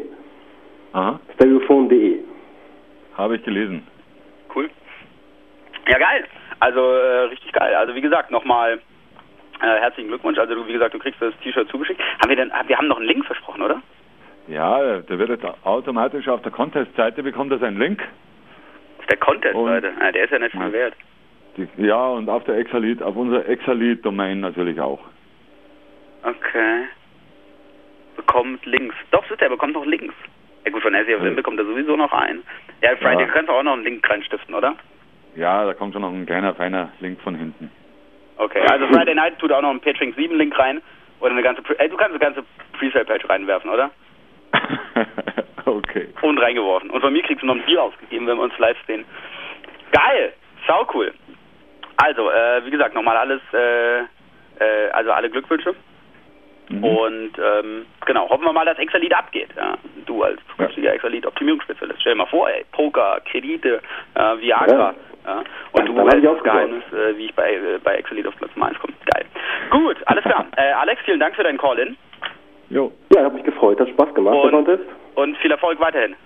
Aha, 0.93 1.21
Stereophone.de. 1.35 2.21
habe 3.17 3.37
ich 3.37 3.43
gelesen. 3.43 3.87
Cool. 4.55 4.71
Ja, 5.89 5.99
geil. 5.99 6.25
Also 6.61 6.81
äh, 6.95 7.21
richtig 7.31 7.53
geil. 7.53 7.75
Also 7.75 7.95
wie 7.95 8.01
gesagt, 8.01 8.31
nochmal 8.31 8.81
äh, 9.61 9.67
herzlichen 9.81 10.09
Glückwunsch. 10.09 10.39
Also 10.39 10.55
du, 10.55 10.67
wie 10.67 10.73
gesagt, 10.73 10.95
du 10.95 10.99
kriegst 10.99 11.21
das 11.21 11.35
T-Shirt 11.43 11.69
zugeschickt. 11.69 12.01
Haben 12.21 12.29
wir 12.29 12.37
denn, 12.37 12.53
wir 12.67 12.77
haben 12.79 12.89
noch 12.89 12.99
einen 12.99 13.07
Link 13.07 13.25
versprochen, 13.27 13.63
oder? 13.63 13.83
Ja, 14.49 14.99
der 15.01 15.19
wird 15.19 15.31
jetzt 15.31 15.45
automatisch 15.65 16.29
auf 16.29 16.43
der 16.43 16.53
Contest-Seite 16.53 17.23
bekommt 17.23 17.51
er 17.53 17.59
seinen 17.59 17.79
Link. 17.79 18.03
Auf 18.99 19.07
der 19.07 19.17
Contest-Seite. 19.19 19.93
Ja, 20.01 20.13
der 20.13 20.25
ist 20.25 20.31
ja 20.31 20.39
nicht 20.39 20.53
viel 20.53 20.73
wert. 20.73 20.95
Die, 21.57 21.69
ja, 21.79 22.09
und 22.09 22.29
auf 22.29 22.45
der 22.45 22.57
Exalit, 22.59 23.03
auf 23.03 23.15
unserer 23.17 23.47
Exalit-Domain 23.49 24.41
natürlich 24.41 24.81
auch. 24.81 25.01
Okay. 26.25 26.85
Bekommt 28.17 28.65
Links. 28.67 28.95
Doch, 29.11 29.25
sitzt 29.29 29.43
er, 29.43 29.49
bekommt 29.51 29.75
noch 29.75 29.85
Links. 29.87 30.15
Ja 30.65 30.73
gut, 30.73 30.83
von 30.83 30.95
SEOFM 30.95 31.25
Ja. 31.27 31.31
bekommt 31.33 31.59
er 31.59 31.65
sowieso 31.67 31.97
noch 31.97 32.13
einen. 32.13 32.43
Ja, 32.83 32.97
Friday, 32.97 33.21
Ja. 33.21 33.27
du 33.27 33.33
kannst 33.33 33.51
auch 33.51 33.63
noch 33.63 33.75
einen 33.75 33.85
Link 33.85 34.09
reinstiften, 34.09 34.55
oder? 34.55 34.75
Ja, 35.37 35.65
da 35.65 35.75
kommt 35.75 35.93
schon 35.93 36.03
noch 36.03 36.13
ein 36.13 36.27
kleiner, 36.27 36.55
feiner 36.55 36.91
Link 37.01 37.21
von 37.21 37.35
hinten. 37.35 37.71
Okay, 38.37 38.61
also 38.61 38.87
Friday 38.89 39.15
Night 39.15 39.39
tut 39.39 39.53
auch 39.53 39.63
noch 39.63 39.71
einen 39.71 39.81
PageRank 39.81 40.15
7 40.17 40.37
Link 40.37 40.59
rein 40.59 40.83
oder 41.21 41.33
eine 41.33 41.43
ganze, 41.43 41.63
Pre 41.63 41.79
äh, 41.79 41.89
du 41.89 41.97
kannst 41.97 42.11
eine 42.11 42.19
ganze 42.19 42.45
Presale-Page 42.79 43.29
reinwerfen, 43.29 43.71
oder? 43.71 43.91
okay. 45.65 46.09
Und 46.23 46.39
reingeworfen. 46.39 46.91
Und 46.91 47.01
von 47.01 47.13
mir 47.13 47.23
kriegst 47.23 47.43
du 47.43 47.47
noch 47.47 47.55
ein 47.55 47.65
Bier 47.65 47.83
ausgegeben, 47.83 48.27
wenn 48.27 48.37
wir 48.37 48.45
uns 48.45 48.59
live 48.59 48.77
sehen. 48.87 49.05
Geil! 49.93 50.33
Sau 50.67 50.87
cool. 50.95 51.13
Also, 51.97 52.31
äh, 52.31 52.65
wie 52.65 52.71
gesagt, 52.71 52.95
nochmal 52.95 53.17
alles, 53.17 53.41
äh, 53.53 54.01
äh, 54.01 54.91
also 54.93 55.13
alle 55.13 55.31
Glückwünsche. 55.31 55.75
Mhm. 56.69 56.85
Und 56.85 57.33
ähm, 57.39 57.87
genau, 58.07 58.29
hoffen 58.29 58.45
wir 58.45 58.53
mal, 58.53 58.65
dass 58.65 58.79
Exalit 58.79 59.15
abgeht. 59.15 59.51
Ja. 59.57 59.77
Du 60.07 60.23
als 60.23 60.41
zukünftiger 60.51 60.95
Exalit-Optimierungsspezialist. 60.95 62.01
Stell 62.01 62.13
dir 62.15 62.19
mal 62.19 62.27
vor, 62.27 62.49
ey, 62.49 62.65
Poker, 62.73 63.21
Kredite, 63.31 63.81
äh, 64.15 64.39
Viagra. 64.39 64.95
Ja. 65.27 65.39
Und 65.73 65.81
Ja, 65.81 65.85
du 65.85 66.01
hältst 66.01 66.25
das 66.25 66.39
auch 66.39 66.43
Geheimnis, 66.43 66.83
äh, 66.93 67.17
wie 67.17 67.27
ich 67.27 67.35
bei, 67.35 67.55
äh, 67.55 67.79
bei 67.83 67.95
Exalit 67.97 68.27
auf 68.27 68.37
Platz 68.37 68.51
1 68.61 68.79
komme. 68.79 68.93
Geil. 69.15 69.25
Gut, 69.71 69.97
alles 70.07 70.25
klar. 70.25 70.47
äh, 70.57 70.73
Alex, 70.73 71.03
vielen 71.05 71.21
Dank 71.21 71.35
für 71.35 71.43
deinen 71.43 71.59
Call-In 71.59 71.97
Jo, 72.71 72.93
Ja, 73.15 73.25
hat 73.25 73.35
mich 73.35 73.45
gefreut, 73.45 73.79
hat 73.79 73.89
Spaß 73.91 74.15
gemacht, 74.15 74.37
Und- 74.37 74.81
und 75.15 75.37
viel 75.39 75.51
Erfolg 75.51 75.79
weiterhin. 75.81 76.17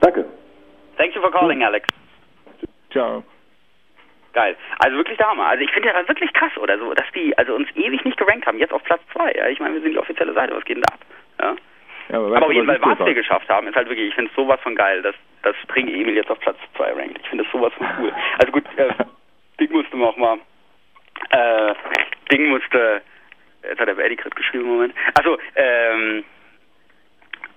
Danke. 0.00 0.24
Thank 0.96 1.14
you 1.14 1.20
for 1.20 1.30
calling, 1.30 1.62
Alex. 1.62 1.88
ciao. 2.90 3.22
Geil. 4.34 4.56
Also 4.78 4.96
wirklich 4.96 5.16
der 5.16 5.28
Hammer. 5.28 5.46
Also 5.46 5.64
ich 5.64 5.70
finde 5.70 5.88
ja 5.88 5.94
das 5.94 6.08
wirklich 6.08 6.32
krass, 6.32 6.50
oder 6.58 6.76
so, 6.76 6.92
dass 6.92 7.06
die 7.14 7.36
also 7.38 7.54
uns 7.54 7.68
ewig 7.76 8.04
nicht 8.04 8.18
gerankt 8.18 8.46
haben, 8.46 8.58
jetzt 8.58 8.72
auf 8.72 8.82
Platz 8.82 9.00
2. 9.12 9.32
Ja? 9.32 9.48
Ich 9.48 9.60
meine, 9.60 9.74
wir 9.74 9.80
sind 9.80 9.92
die 9.92 9.98
offizielle 9.98 10.34
Seite, 10.34 10.54
was 10.54 10.64
geht 10.64 10.76
denn 10.76 10.82
da 10.82 10.94
ab? 10.94 11.00
Ja? 11.40 11.56
Ja, 12.10 12.18
aber, 12.18 12.36
Aber 12.36 12.46
auf 12.46 12.52
jeden 12.52 12.66
Fall, 12.66 12.78
was 12.82 13.06
wir 13.06 13.14
geschafft 13.14 13.48
haben, 13.48 13.66
ist 13.68 13.76
halt 13.76 13.88
wirklich, 13.88 14.08
ich 14.08 14.14
finde 14.14 14.30
es 14.30 14.36
sowas 14.36 14.60
von 14.60 14.74
geil, 14.74 15.00
dass 15.02 15.14
das 15.42 15.56
String 15.64 15.88
Emil 15.88 16.16
jetzt 16.16 16.30
auf 16.30 16.38
Platz 16.40 16.58
2 16.76 16.92
rankt. 16.92 17.18
Ich 17.22 17.28
finde 17.28 17.44
das 17.44 17.52
sowas 17.52 17.72
von 17.74 17.86
cool. 17.98 18.12
Also 18.38 18.52
gut, 18.52 18.64
äh, 18.76 18.92
Ding 19.60 19.70
musste 19.72 19.96
man 19.96 20.08
auch 20.08 20.16
mal, 20.16 20.38
äh, 21.30 21.74
Ding 22.30 22.48
musste, 22.48 23.02
jetzt 23.62 23.80
hat 23.80 23.88
der 23.88 23.98
Eddie 23.98 24.16
gerade 24.16 24.34
geschrieben, 24.34 24.64
Moment. 24.64 24.94
Achso, 25.14 25.38
ähm, 25.54 26.24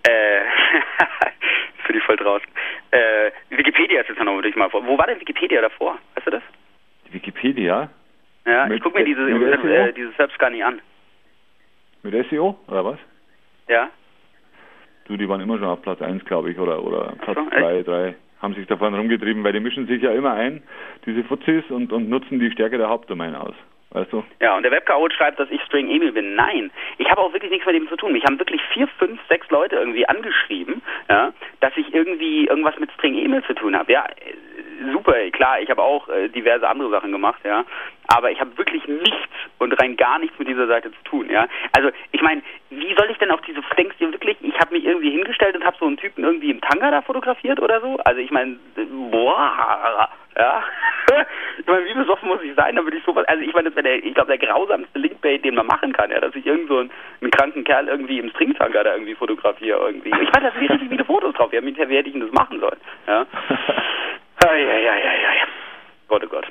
äh, 0.04 0.42
für 1.86 1.94
die 1.94 2.00
voll 2.02 2.18
draußen. 2.18 2.48
Äh, 2.92 3.32
Wikipedia 3.50 4.02
ist 4.02 4.10
jetzt 4.10 4.20
noch 4.20 4.36
natürlich 4.36 4.56
mal 4.56 4.70
vor. 4.70 4.86
Wo 4.86 4.98
war 4.98 5.08
denn 5.08 5.20
Wikipedia 5.20 5.60
davor? 5.62 5.98
Weißt 6.16 6.28
du 6.28 6.32
das? 6.32 6.44
Wikipedia 7.14 7.90
Ja, 8.46 8.70
ich 8.70 8.82
gucke 8.82 8.98
mir 9.00 9.06
diese, 9.06 9.22
mit 9.22 9.64
äh, 9.66 9.94
diese 9.94 10.12
Serbs 10.14 10.38
gar 10.38 10.50
nicht 10.50 10.64
an. 10.64 10.80
mit 12.04 12.30
SEO 12.30 12.58
oder 12.68 12.86
was? 12.86 13.00
Ja? 13.68 13.90
Du, 15.06 15.18
die 15.18 15.28
waren 15.28 15.42
immer 15.42 15.58
schon 15.58 15.68
auf 15.68 15.82
Platz 15.82 16.02
1, 16.02 16.26
glaube 16.26 16.52
ich, 16.52 16.60
oder, 16.60 16.84
oder 16.84 17.14
Platz 17.22 17.38
so, 17.38 17.50
2, 17.50 17.84
3. 17.84 18.16
Haben 18.42 18.54
sich 18.56 18.68
davon 18.68 18.94
rumgetrieben, 18.94 19.44
weil 19.44 19.54
die 19.54 19.60
mischen 19.60 19.88
sich 19.88 20.02
ja 20.02 20.12
immer 20.12 20.34
ein, 20.34 20.62
diese 21.06 21.24
Fuzis, 21.24 21.64
und, 21.70 21.92
und 21.92 22.10
nutzen 22.10 22.40
die 22.40 22.52
Stärke 22.52 22.78
der 22.78 22.90
Hauptdomain 22.90 23.36
aus. 23.36 23.56
Weißt 23.92 24.12
du? 24.12 24.24
Ja, 24.42 24.58
und 24.58 24.64
der 24.64 24.72
Webcode 24.72 25.14
schreibt, 25.14 25.40
dass 25.40 25.50
ich 25.50 25.62
String 25.64 25.90
Emil 25.90 26.12
bin. 26.12 26.36
Nein, 26.36 26.72
ich 26.98 27.10
habe 27.10 27.22
auch 27.22 27.32
wirklich 27.32 27.52
nichts 27.52 27.66
mit 27.66 27.76
dem 27.76 27.88
zu 27.88 27.96
tun. 27.96 28.12
Mich 28.12 28.26
haben 28.26 28.38
wirklich 28.38 28.62
vier, 28.74 28.88
fünf, 29.00 29.20
sechs 29.30 29.50
Leute 29.50 29.78
irgendwie 29.78 30.08
angeschrieben, 30.08 30.82
ja, 31.10 31.32
dass 31.62 31.76
ich 31.78 31.94
irgendwie 31.94 32.48
irgendwas 32.48 32.78
mit 32.80 32.92
String 32.92 33.18
Emil 33.18 33.44
zu 33.44 33.54
tun 33.54 33.78
habe. 33.78 33.92
Ja, 33.92 34.06
äh, 34.06 34.92
super, 34.92 35.14
klar, 35.32 35.62
ich 35.62 35.70
habe 35.70 35.82
auch 35.82 36.10
äh, 36.10 36.28
diverse 36.28 36.68
andere 36.68 36.90
Sachen 36.90 37.12
gemacht, 37.12 37.40
ja, 37.46 37.64
aber 38.08 38.30
ich 38.30 38.40
habe 38.40 38.58
wirklich 38.58 38.86
nichts 38.88 39.30
und 39.58 39.74
rein 39.82 39.96
gar 39.96 40.20
nichts 40.20 40.38
mit 40.38 40.48
dieser 40.48 40.68
Seite 40.68 40.92
zu 40.92 41.04
tun, 41.04 41.30
ja. 41.30 41.48
Also, 41.76 41.90
ich 42.12 42.22
meine, 42.22 42.42
wie 42.70 42.94
soll 42.96 43.10
ich 43.10 43.18
denn 43.18 43.32
auf 43.32 43.42
diese, 43.42 43.62
denkst 43.78 43.96
du 44.00 44.12
wirklich, 44.12 44.38
ich 44.42 44.60
habe 44.60 44.76
mich 44.76 44.86
irgendwie 44.86 45.12
hingestellt 45.12 45.56
und 45.56 45.66
habe 45.66 45.78
so 45.80 45.86
einen 45.86 45.98
Typen 45.98 46.24
irgendwie 46.24 46.52
im 46.52 46.62
Tanga 46.62 46.92
da 46.92 47.02
fotografiert 47.02 47.62
oder 47.62 47.82
so? 47.82 47.98
Also, 48.04 48.20
ich 48.20 48.32
meine, 48.32 48.58
boah, 49.12 50.10
ja. 50.38 50.64
ich 51.58 51.66
meine, 51.66 51.86
wie 51.86 51.94
besoffen 51.94 52.28
muss 52.28 52.42
ich 52.42 52.54
sein, 52.56 52.76
damit 52.76 52.94
ich 52.94 53.04
sowas, 53.04 53.28
also 53.28 53.44
ich 53.44 53.54
meine, 53.54 53.70
das 53.70 53.76
wäre 53.76 53.84
der, 53.84 54.06
ich 54.06 54.14
glaube, 54.14 54.36
der 54.36 54.48
grausamste 54.48 55.00
Linkbait, 55.00 55.44
den 55.44 55.56
man 55.56 55.68
machen 55.68 55.94
kann, 55.94 56.12
ja, 56.12 56.20
dass 56.20 56.36
ich 56.36 56.46
irgend 56.46 56.68
so 56.68 56.80
einen, 56.80 56.92
einen 57.22 57.32
kranken 57.32 57.64
Kerl 57.64 57.88
irgendwie 57.88 58.20
im 58.20 58.30
Stringtanga 58.30 58.84
da 58.84 58.94
irgendwie 58.94 59.16
fotografiere 59.16 59.80
irgendwie. 59.80 60.10
Ich 60.10 60.32
meine, 60.32 60.48
da 60.48 60.52
sind 60.52 60.70
richtig 60.70 60.90
viele 60.90 61.06
Fotos 61.06 61.34
drauf, 61.36 61.52
ja, 61.54 61.62
mit 61.62 61.78
wie 61.78 61.96
hätte 61.96 62.10
ich 62.10 62.14
denn 62.14 62.22
das 62.22 62.32
machen 62.32 62.60
sollen, 62.60 62.80
ja. 63.08 63.26
Eieieiei. 64.48 65.48
Gott, 66.08 66.24
oh 66.24 66.30
Gott. 66.30 66.46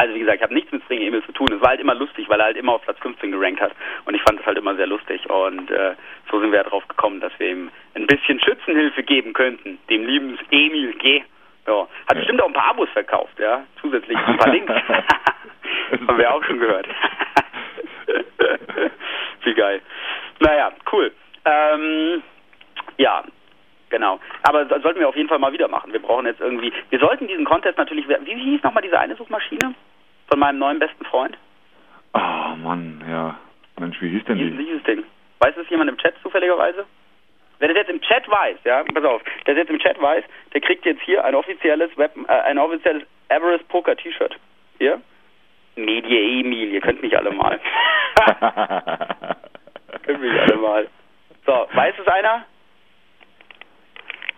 Also 0.00 0.14
wie 0.14 0.20
gesagt, 0.20 0.36
ich 0.36 0.42
habe 0.42 0.54
nichts 0.54 0.70
mit 0.70 0.84
String 0.84 1.02
Emil 1.02 1.24
zu 1.24 1.32
tun. 1.32 1.48
Es 1.50 1.60
war 1.60 1.70
halt 1.70 1.80
immer 1.80 1.94
lustig, 1.94 2.28
weil 2.28 2.38
er 2.38 2.46
halt 2.46 2.56
immer 2.56 2.74
auf 2.74 2.82
Platz 2.82 2.98
15 3.00 3.32
gerankt 3.32 3.60
hat. 3.60 3.72
Und 4.04 4.14
ich 4.14 4.22
fand 4.22 4.38
es 4.38 4.46
halt 4.46 4.56
immer 4.56 4.76
sehr 4.76 4.86
lustig. 4.86 5.28
Und 5.28 5.70
äh, 5.72 5.94
so 6.30 6.40
sind 6.40 6.52
wir 6.52 6.58
ja 6.58 6.64
drauf 6.64 6.86
gekommen, 6.86 7.20
dass 7.20 7.32
wir 7.38 7.50
ihm 7.50 7.70
ein 7.94 8.06
bisschen 8.06 8.40
Schützenhilfe 8.40 9.02
geben 9.02 9.32
könnten. 9.32 9.78
Dem 9.90 10.06
lieben 10.06 10.38
Emil 10.52 10.92
G. 10.94 11.24
Ja. 11.68 11.86
Hat 12.08 12.16
bestimmt 12.16 12.40
auch 12.42 12.46
ein 12.46 12.52
paar 12.54 12.70
Abos 12.70 12.88
verkauft, 12.90 13.38
ja. 13.38 13.62
Zusätzlich 13.80 14.16
ein 14.18 14.36
paar 14.38 14.52
Links. 14.52 14.72
Haben 16.08 16.18
wir 16.18 16.34
auch 16.34 16.42
schon 16.44 16.58
gehört. 16.58 16.86
wie 19.44 19.54
geil. 19.54 19.80
Naja, 20.40 20.72
cool. 20.92 21.12
Ähm, 21.44 22.22
ja, 22.96 23.22
Genau. 23.90 24.20
Aber 24.42 24.64
das 24.64 24.82
sollten 24.82 25.00
wir 25.00 25.08
auf 25.08 25.16
jeden 25.16 25.28
Fall 25.28 25.38
mal 25.38 25.52
wieder 25.52 25.68
machen. 25.68 25.92
Wir 25.92 26.02
brauchen 26.02 26.26
jetzt 26.26 26.40
irgendwie, 26.40 26.72
wir 26.90 26.98
sollten 26.98 27.26
diesen 27.26 27.44
Contest 27.44 27.78
natürlich, 27.78 28.06
wie 28.08 28.34
hieß 28.34 28.62
nochmal 28.62 28.82
diese 28.82 28.98
eine 28.98 29.16
Suchmaschine 29.16 29.74
von 30.28 30.38
meinem 30.38 30.58
neuen 30.58 30.78
besten 30.78 31.04
Freund? 31.06 31.36
Ah, 32.12 32.54
Mann, 32.56 33.02
ja. 33.08 33.36
Mensch, 33.78 34.00
wie 34.00 34.10
hieß 34.10 34.24
denn 34.24 34.38
Wie 34.38 34.44
hieß 34.44 34.56
die? 34.58 34.64
dieses 34.64 34.82
Ding? 34.84 35.04
Weiß 35.38 35.54
das 35.56 35.68
jemand 35.70 35.90
im 35.90 35.98
Chat 35.98 36.14
zufälligerweise? 36.22 36.84
Wer 37.58 37.68
das 37.68 37.76
jetzt 37.76 37.90
im 37.90 38.00
Chat 38.00 38.28
weiß, 38.28 38.58
ja, 38.64 38.84
pass 38.84 39.04
auf, 39.04 39.22
der 39.46 39.54
das 39.54 39.62
jetzt 39.62 39.70
im 39.70 39.78
Chat 39.78 40.00
weiß, 40.00 40.24
der 40.54 40.60
kriegt 40.60 40.84
jetzt 40.86 41.02
hier 41.02 41.24
ein 41.24 41.34
offizielles 41.34 41.96
Web, 41.96 42.12
äh, 42.28 42.32
ein 42.32 42.58
offizielles 42.58 43.02
Everest 43.28 43.68
Poker 43.68 43.96
T-Shirt. 43.96 44.36
Hier? 44.78 45.00
Media 45.76 46.20
Emil, 46.20 46.72
ihr 46.72 46.80
könnt 46.80 47.02
mich 47.02 47.16
alle 47.16 47.30
mal. 47.30 47.60
könnt 50.02 50.20
mich 50.20 50.40
alle 50.40 50.56
mal. 50.56 50.88
So, 51.46 51.66
weiß 51.72 51.94
es 51.98 52.06
einer? 52.06 52.44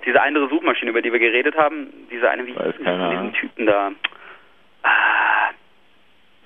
diese 0.05 0.21
andere 0.21 0.49
Suchmaschine, 0.49 0.91
über 0.91 1.03
die 1.03 1.13
wir 1.13 1.19
geredet 1.19 1.57
haben, 1.57 1.93
diese 2.11 2.29
eine, 2.31 2.47
wie 2.47 2.53
hieß 2.53 2.77
diesem 2.79 3.27
ne? 3.27 3.33
Typen 3.33 3.67
da? 3.67 3.93
Ah, 4.83 5.51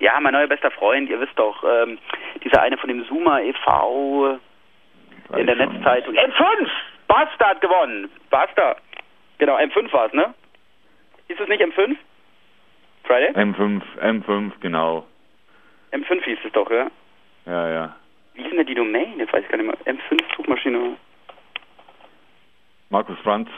ja, 0.01 0.19
mein 0.21 0.33
neuer 0.33 0.49
bester 0.49 0.71
Freund, 0.71 1.09
ihr 1.09 1.21
wisst 1.21 1.39
doch, 1.39 1.63
ähm, 1.65 1.99
dieser 2.43 2.63
eine 2.63 2.77
von 2.77 2.89
dem 2.89 3.07
Zoomer 3.07 3.43
e.V. 3.43 4.39
in 5.37 5.47
der 5.47 5.57
Netzzeitung. 5.57 6.15
M5! 6.15 6.69
Basta 7.07 7.49
hat 7.49 7.61
gewonnen! 7.61 8.11
Basta! 8.31 8.77
Genau, 9.39 9.57
M5 9.57 9.93
war 9.93 10.07
es, 10.07 10.13
ne? 10.13 10.35
Hieß 11.29 11.41
es 11.41 11.49
nicht 11.49 11.63
M5? 11.63 11.97
Friday? 13.05 13.31
M5, 13.31 13.83
M5, 14.01 14.53
genau. 14.61 15.07
M5 15.93 16.23
hieß 16.25 16.39
es 16.45 16.53
doch, 16.53 16.71
ja? 16.71 16.91
Ja, 17.47 17.69
ja. 17.69 17.97
Wie 18.35 18.43
hieß 18.43 18.53
denn 18.53 18.67
die 18.67 18.75
Domain? 18.75 19.19
Jetzt 19.19 19.33
weiß 19.33 19.43
ich 19.45 19.49
gar 19.49 19.59
nicht 19.59 19.67
mehr. 19.67 19.95
M5 19.95 20.37
Suchmaschine. 20.37 20.97
Markus 22.91 23.19
Franz, 23.21 23.49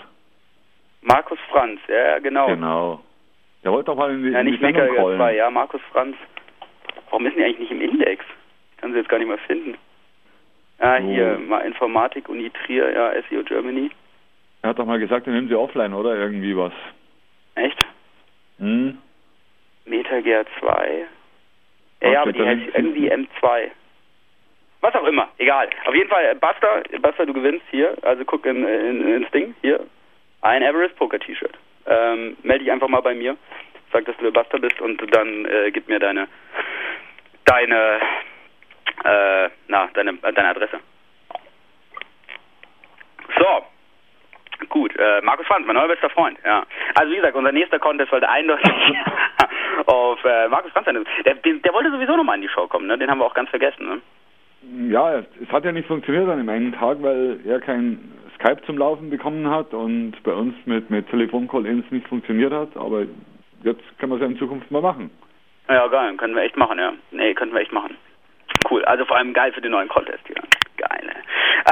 Markus 1.07 1.39
Franz, 1.51 1.81
ja, 1.87 2.19
genau. 2.19 2.47
genau. 2.49 3.01
Der 3.63 3.71
wollte 3.71 3.87
doch 3.87 3.97
mal 3.97 4.11
in 4.11 4.25
die, 4.25 4.31
Ja, 4.31 4.43
nicht 4.43 4.61
Mega 4.61 4.85
rollen. 4.87 5.19
2, 5.19 5.37
ja, 5.37 5.51
Markus 5.51 5.81
Franz. 5.93 6.17
Warum 7.11 7.27
ist 7.27 7.37
denn 7.37 7.43
die 7.43 7.45
eigentlich 7.45 7.71
nicht 7.71 7.71
im 7.71 7.81
Index? 7.81 8.25
Ich 8.73 8.77
kann 8.79 8.91
sie 8.93 8.99
jetzt 8.99 9.09
gar 9.09 9.19
nicht 9.19 9.29
mehr 9.29 9.39
finden. 9.39 9.77
Ah, 10.79 10.99
Oh. 11.01 11.07
hier, 11.07 11.39
mal 11.39 11.61
Informatik, 11.67 12.29
Uni 12.29 12.51
Trier, 12.51 12.91
ja, 12.93 13.13
SEO 13.29 13.43
Germany. 13.45 13.91
Er 14.63 14.71
hat 14.71 14.79
doch 14.79 14.87
mal 14.87 14.99
gesagt, 14.99 15.27
er 15.27 15.33
nimmt 15.33 15.49
sie 15.49 15.55
offline, 15.55 15.95
oder? 15.95 16.15
Irgendwie 16.17 16.57
was. 16.57 16.73
Echt? 17.55 17.85
Hm? 18.59 18.99
MetaGear 19.87 20.45
2. 20.61 21.05
Ja, 22.03 22.09
ja, 22.11 22.23
aber 22.23 22.33
die 22.33 22.43
heißt 22.43 22.63
irgendwie 22.75 23.11
M2. 23.11 23.71
Was 24.83 24.95
auch 24.95 25.07
immer, 25.07 25.29
egal. 25.39 25.71
Auf 25.87 25.95
jeden 25.95 26.09
Fall, 26.11 26.25
äh, 26.27 26.35
Basta, 26.35 26.83
Basta, 27.01 27.25
du 27.25 27.33
gewinnst 27.33 27.65
hier. 27.71 27.97
Also 28.03 28.25
guck 28.25 28.45
in, 28.47 28.67
in, 28.67 29.09
ins 29.23 29.31
Ding, 29.31 29.55
hier. 29.63 29.81
Ein 30.43 30.63
Everest 30.63 30.97
Poker 30.97 31.19
T-Shirt. 31.19 31.55
Ähm, 31.87 32.37
melde 32.43 32.65
dich 32.65 32.73
einfach 32.73 32.89
mal 32.89 33.01
bei 33.01 33.15
mir. 33.15 33.37
Sag, 33.93 34.05
dass 34.05 34.17
du 34.19 34.25
der 34.25 34.33
Basta 34.33 34.59
bist 34.59 34.81
und 34.81 35.01
dann 35.15 35.45
äh, 35.47 35.71
gib 35.71 35.89
mir 35.89 35.99
deine, 35.99 36.29
deine, 37.47 38.01
äh, 39.07 39.51
na, 39.69 39.89
deine, 39.95 40.15
deine 40.15 40.49
Adresse. 40.49 40.79
So. 43.39 43.65
Gut, 44.71 44.97
äh, 44.97 45.21
Markus 45.23 45.47
Franz, 45.47 45.67
mein 45.67 45.77
neuer 45.77 45.89
bester 45.89 46.11
Freund, 46.11 46.39
ja. 46.45 46.65
Also 46.95 47.13
wie 47.13 47.17
gesagt, 47.17 47.37
unser 47.37 47.53
nächster 47.53 47.79
Contest 47.79 48.11
sollte 48.11 48.29
eindeutig 48.29 48.73
auf 49.87 50.25
äh, 50.25 50.49
Markus 50.49 50.73
Franz 50.73 50.87
sein. 50.87 51.05
Der, 51.25 51.35
der, 51.35 51.55
der 51.55 51.73
wollte 51.75 51.91
sowieso 51.91 52.17
nochmal 52.17 52.37
in 52.37 52.43
die 52.43 52.49
Show 52.49 52.67
kommen, 52.67 52.87
ne? 52.87 52.97
Den 52.99 53.11
haben 53.11 53.19
wir 53.19 53.27
auch 53.27 53.35
ganz 53.35 53.51
vergessen, 53.51 53.87
ne? 53.87 54.01
Ja, 54.91 55.19
es 55.19 55.53
hat 55.53 55.65
ja 55.65 55.73
nicht 55.73 55.87
funktioniert 55.87 56.29
an 56.29 56.39
dem 56.39 56.49
einen 56.49 56.73
Tag, 56.73 57.03
weil 57.03 57.39
er 57.47 57.61
kein 57.61 58.13
Skype 58.37 58.63
zum 58.67 58.79
Laufen 58.79 59.11
bekommen 59.11 59.49
hat 59.49 59.73
und 59.75 60.15
bei 60.25 60.33
uns 60.33 60.55
mit, 60.65 60.91
mit 60.91 61.09
Telefoncall-Ins 61.11 61.91
nicht 61.91 62.09
funktioniert 62.09 62.53
hat. 62.53 62.77
Aber 62.77 63.03
jetzt 63.63 63.99
können 63.99 64.13
wir 64.13 64.17
es 64.17 64.23
ja 64.23 64.27
in 64.27 64.39
Zukunft 64.39 64.71
mal 64.71 64.83
machen. 64.83 65.11
Ja, 65.69 65.87
geil, 65.89 66.17
können 66.17 66.35
wir 66.35 66.43
echt 66.43 66.57
machen, 66.57 66.79
ja. 66.79 66.93
Nee, 67.11 67.35
könnten 67.35 67.55
wir 67.55 67.61
echt 67.61 67.73
machen. 67.73 67.97
Cool, 68.69 68.85
also 68.85 69.05
vor 69.05 69.17
allem 69.17 69.33
geil 69.33 69.53
für 69.53 69.61
den 69.61 69.73
neuen 69.73 69.89
Contest 69.89 70.27
hier. 70.27 70.37
Geil. 70.77 71.11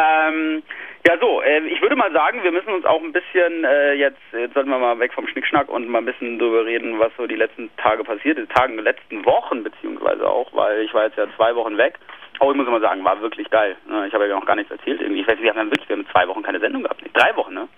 Ähm, 0.00 0.62
ja 1.06 1.18
so, 1.20 1.42
äh, 1.42 1.60
ich 1.66 1.82
würde 1.82 1.96
mal 1.96 2.12
sagen, 2.12 2.42
wir 2.42 2.52
müssen 2.52 2.72
uns 2.72 2.84
auch 2.84 3.02
ein 3.02 3.12
bisschen 3.12 3.64
äh, 3.64 3.92
jetzt, 3.92 4.20
jetzt 4.32 4.54
sollten 4.54 4.70
wir 4.70 4.78
mal 4.78 4.98
weg 4.98 5.12
vom 5.12 5.26
Schnickschnack 5.28 5.68
und 5.68 5.88
mal 5.88 5.98
ein 5.98 6.06
bisschen 6.06 6.38
drüber 6.38 6.64
reden, 6.64 6.98
was 6.98 7.12
so 7.16 7.26
die 7.26 7.36
letzten 7.36 7.70
Tage 7.76 8.04
passiert 8.04 8.38
ist, 8.38 8.50
Tagen, 8.52 8.78
letzten 8.78 9.24
Wochen 9.24 9.62
beziehungsweise 9.62 10.28
auch, 10.28 10.52
weil 10.54 10.80
ich 10.82 10.94
war 10.94 11.04
jetzt 11.04 11.18
ja 11.18 11.26
zwei 11.36 11.54
Wochen 11.54 11.76
weg. 11.76 11.98
Oh, 12.40 12.50
ich 12.50 12.56
muss 12.56 12.66
mal 12.66 12.80
sagen, 12.80 13.04
war 13.04 13.20
wirklich 13.20 13.48
geil. 13.50 13.76
Ne, 13.86 14.06
Ich 14.08 14.14
habe 14.14 14.26
ja 14.26 14.34
noch 14.34 14.46
gar 14.46 14.56
nichts 14.56 14.72
erzählt 14.72 15.00
irgendwie. 15.00 15.20
Ich 15.20 15.28
weiß, 15.28 15.38
wir 15.40 15.50
haben 15.50 15.56
dann 15.56 15.70
wirklich, 15.70 15.88
wir 15.88 15.96
haben 15.96 16.08
zwei 16.10 16.26
Wochen 16.26 16.42
keine 16.42 16.58
Sendung 16.58 16.82
gehabt. 16.82 17.02
Drei 17.12 17.36
Wochen, 17.36 17.54
ne? 17.54 17.68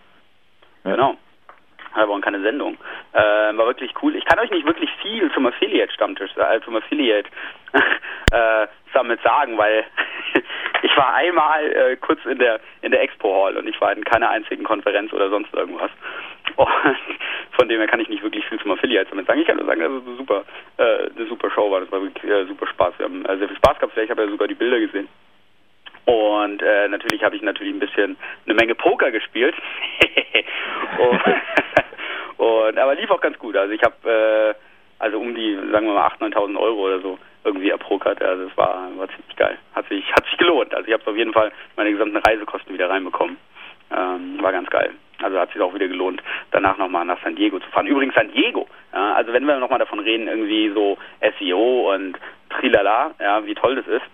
Ja. 0.85 0.93
Genau. 0.93 1.17
Drei 1.97 2.09
Wochen 2.09 2.21
keine 2.21 2.43
Sendung. 2.43 2.77
Äh, 3.15 3.19
war 3.57 3.67
wirklich 3.69 3.91
cool. 4.03 4.15
Ich 4.17 4.25
kann 4.27 4.39
euch 4.39 4.51
nicht 4.51 4.67
wirklich 4.67 4.91
viel 5.01 5.33
zum 5.33 5.47
Affiliate-Stammtisch, 5.47 6.31
äh, 6.37 6.61
zum 6.61 6.77
Affiliate 6.77 7.27
äh, 8.33 8.67
sagen, 9.25 9.57
weil 9.57 9.85
ich 10.83 10.95
war 10.97 11.15
einmal 11.15 11.65
äh, 11.73 11.97
kurz 11.97 12.21
in 12.27 12.39
der 12.39 12.61
in 12.83 12.91
der 12.91 13.01
Expo 13.01 13.45
Hall 13.45 13.57
und 13.57 13.67
ich 13.67 13.81
war 13.81 13.93
in 13.93 14.05
keiner 14.05 14.29
einzigen 14.29 14.65
Konferenz 14.65 15.11
oder 15.15 15.31
sonst 15.31 15.53
irgendwas. 15.55 15.91
Und 16.57 16.69
von 17.53 17.69
dem 17.69 17.79
her 17.79 17.87
kann 17.87 18.01
ich 18.01 18.09
nicht 18.09 18.23
wirklich 18.23 18.47
viel 18.47 18.59
zum 18.61 18.71
Affiliate 18.71 19.11
Summit 19.11 19.27
sagen. 19.27 19.41
Ich 19.41 19.47
kann 19.47 19.57
nur 19.57 19.67
sagen, 19.67 19.81
dass 19.81 19.91
es 19.91 20.07
eine 20.07 20.17
super, 20.17 20.45
äh, 20.79 21.11
eine 21.15 21.27
super 21.29 21.51
Show 21.51 21.71
war. 21.71 21.81
Das 21.81 21.93
war 21.93 22.01
wirklich 22.01 22.25
äh, 22.31 22.47
super 22.47 22.67
Spaß. 22.67 22.95
Wir 22.99 23.05
haben 23.05 23.27
äh, 23.27 23.37
sehr 23.37 23.49
viel 23.49 23.57
Spaß 23.57 23.79
gehabt. 23.79 23.97
Ich 23.97 24.11
habe 24.11 24.23
ja 24.23 24.31
sogar 24.31 24.49
die 24.49 24.55
Bilder 24.55 24.81
gesehen. 24.81 25.09
Und 26.07 26.63
äh, 26.63 26.89
natürlich 26.89 27.23
habe 27.25 27.37
ich 27.37 27.43
natürlich 27.43 27.75
ein 27.75 27.81
bisschen 27.81 28.17
eine 28.47 28.55
Menge 28.55 28.75
Poker 28.75 29.11
gespielt. 29.11 29.55
und, 30.99 31.21
und 32.37 32.79
aber 32.79 32.95
lief 32.95 33.11
auch 33.11 33.21
ganz 33.21 33.39
gut. 33.39 33.57
Also 33.57 33.73
ich 33.73 33.83
habe 33.83 34.55
äh, 34.55 34.55
also 34.99 35.19
um 35.19 35.35
die, 35.35 35.55
sagen 35.71 35.87
wir 35.87 35.95
mal 35.95 36.09
8.000, 36.09 36.35
9.000 36.35 36.59
Euro 36.59 36.87
oder 36.87 37.01
so 37.01 37.19
irgendwie 37.45 37.71
erprokert. 37.71 38.23
Also 38.23 38.45
es 38.45 38.57
war, 38.57 38.89
war 38.97 39.09
ziemlich 39.09 39.37
geil. 39.37 39.59
Hat 39.75 39.89
sich, 39.89 40.05
hat 40.13 40.25
sich 40.25 40.37
gelohnt. 40.39 40.75
Also 40.75 40.89
ich 40.89 40.95
habe 40.95 41.11
auf 41.11 41.17
jeden 41.17 41.33
Fall 41.33 41.53
meine 41.77 41.93
gesamten 41.93 42.17
Reisekosten 42.17 42.73
wieder 42.73 42.89
reinbekommen. 42.89 43.37
Ähm, 43.95 44.43
war 44.43 44.53
ganz 44.53 44.69
geil. 44.71 44.93
Also 45.23 45.39
hat 45.39 45.53
sich 45.53 45.63
auch 45.63 45.75
wieder 45.75 45.89
gelohnt, 45.89 46.23
danach 46.51 46.77
nochmal 46.77 47.05
nach 47.07 47.23
San 47.23 47.37
Diego 47.37 47.59
zu 47.59 47.71
fahren. 47.71 47.87
Übrigens 47.87 48.15
San 48.15 48.31
Diego, 48.33 48.67
ja, 48.93 49.15
also 49.15 49.33
wenn 49.33 49.47
wir 49.47 49.57
nochmal 49.57 49.79
davon 49.79 50.01
reden, 50.01 50.29
irgendwie 50.29 50.71
so 50.75 50.99
SEO 51.39 51.95
und 51.95 52.19
Trilala, 52.51 53.15
ja, 53.19 53.47
wie 53.47 53.55
toll 53.55 53.77
das 53.77 53.87
ist, 53.87 54.05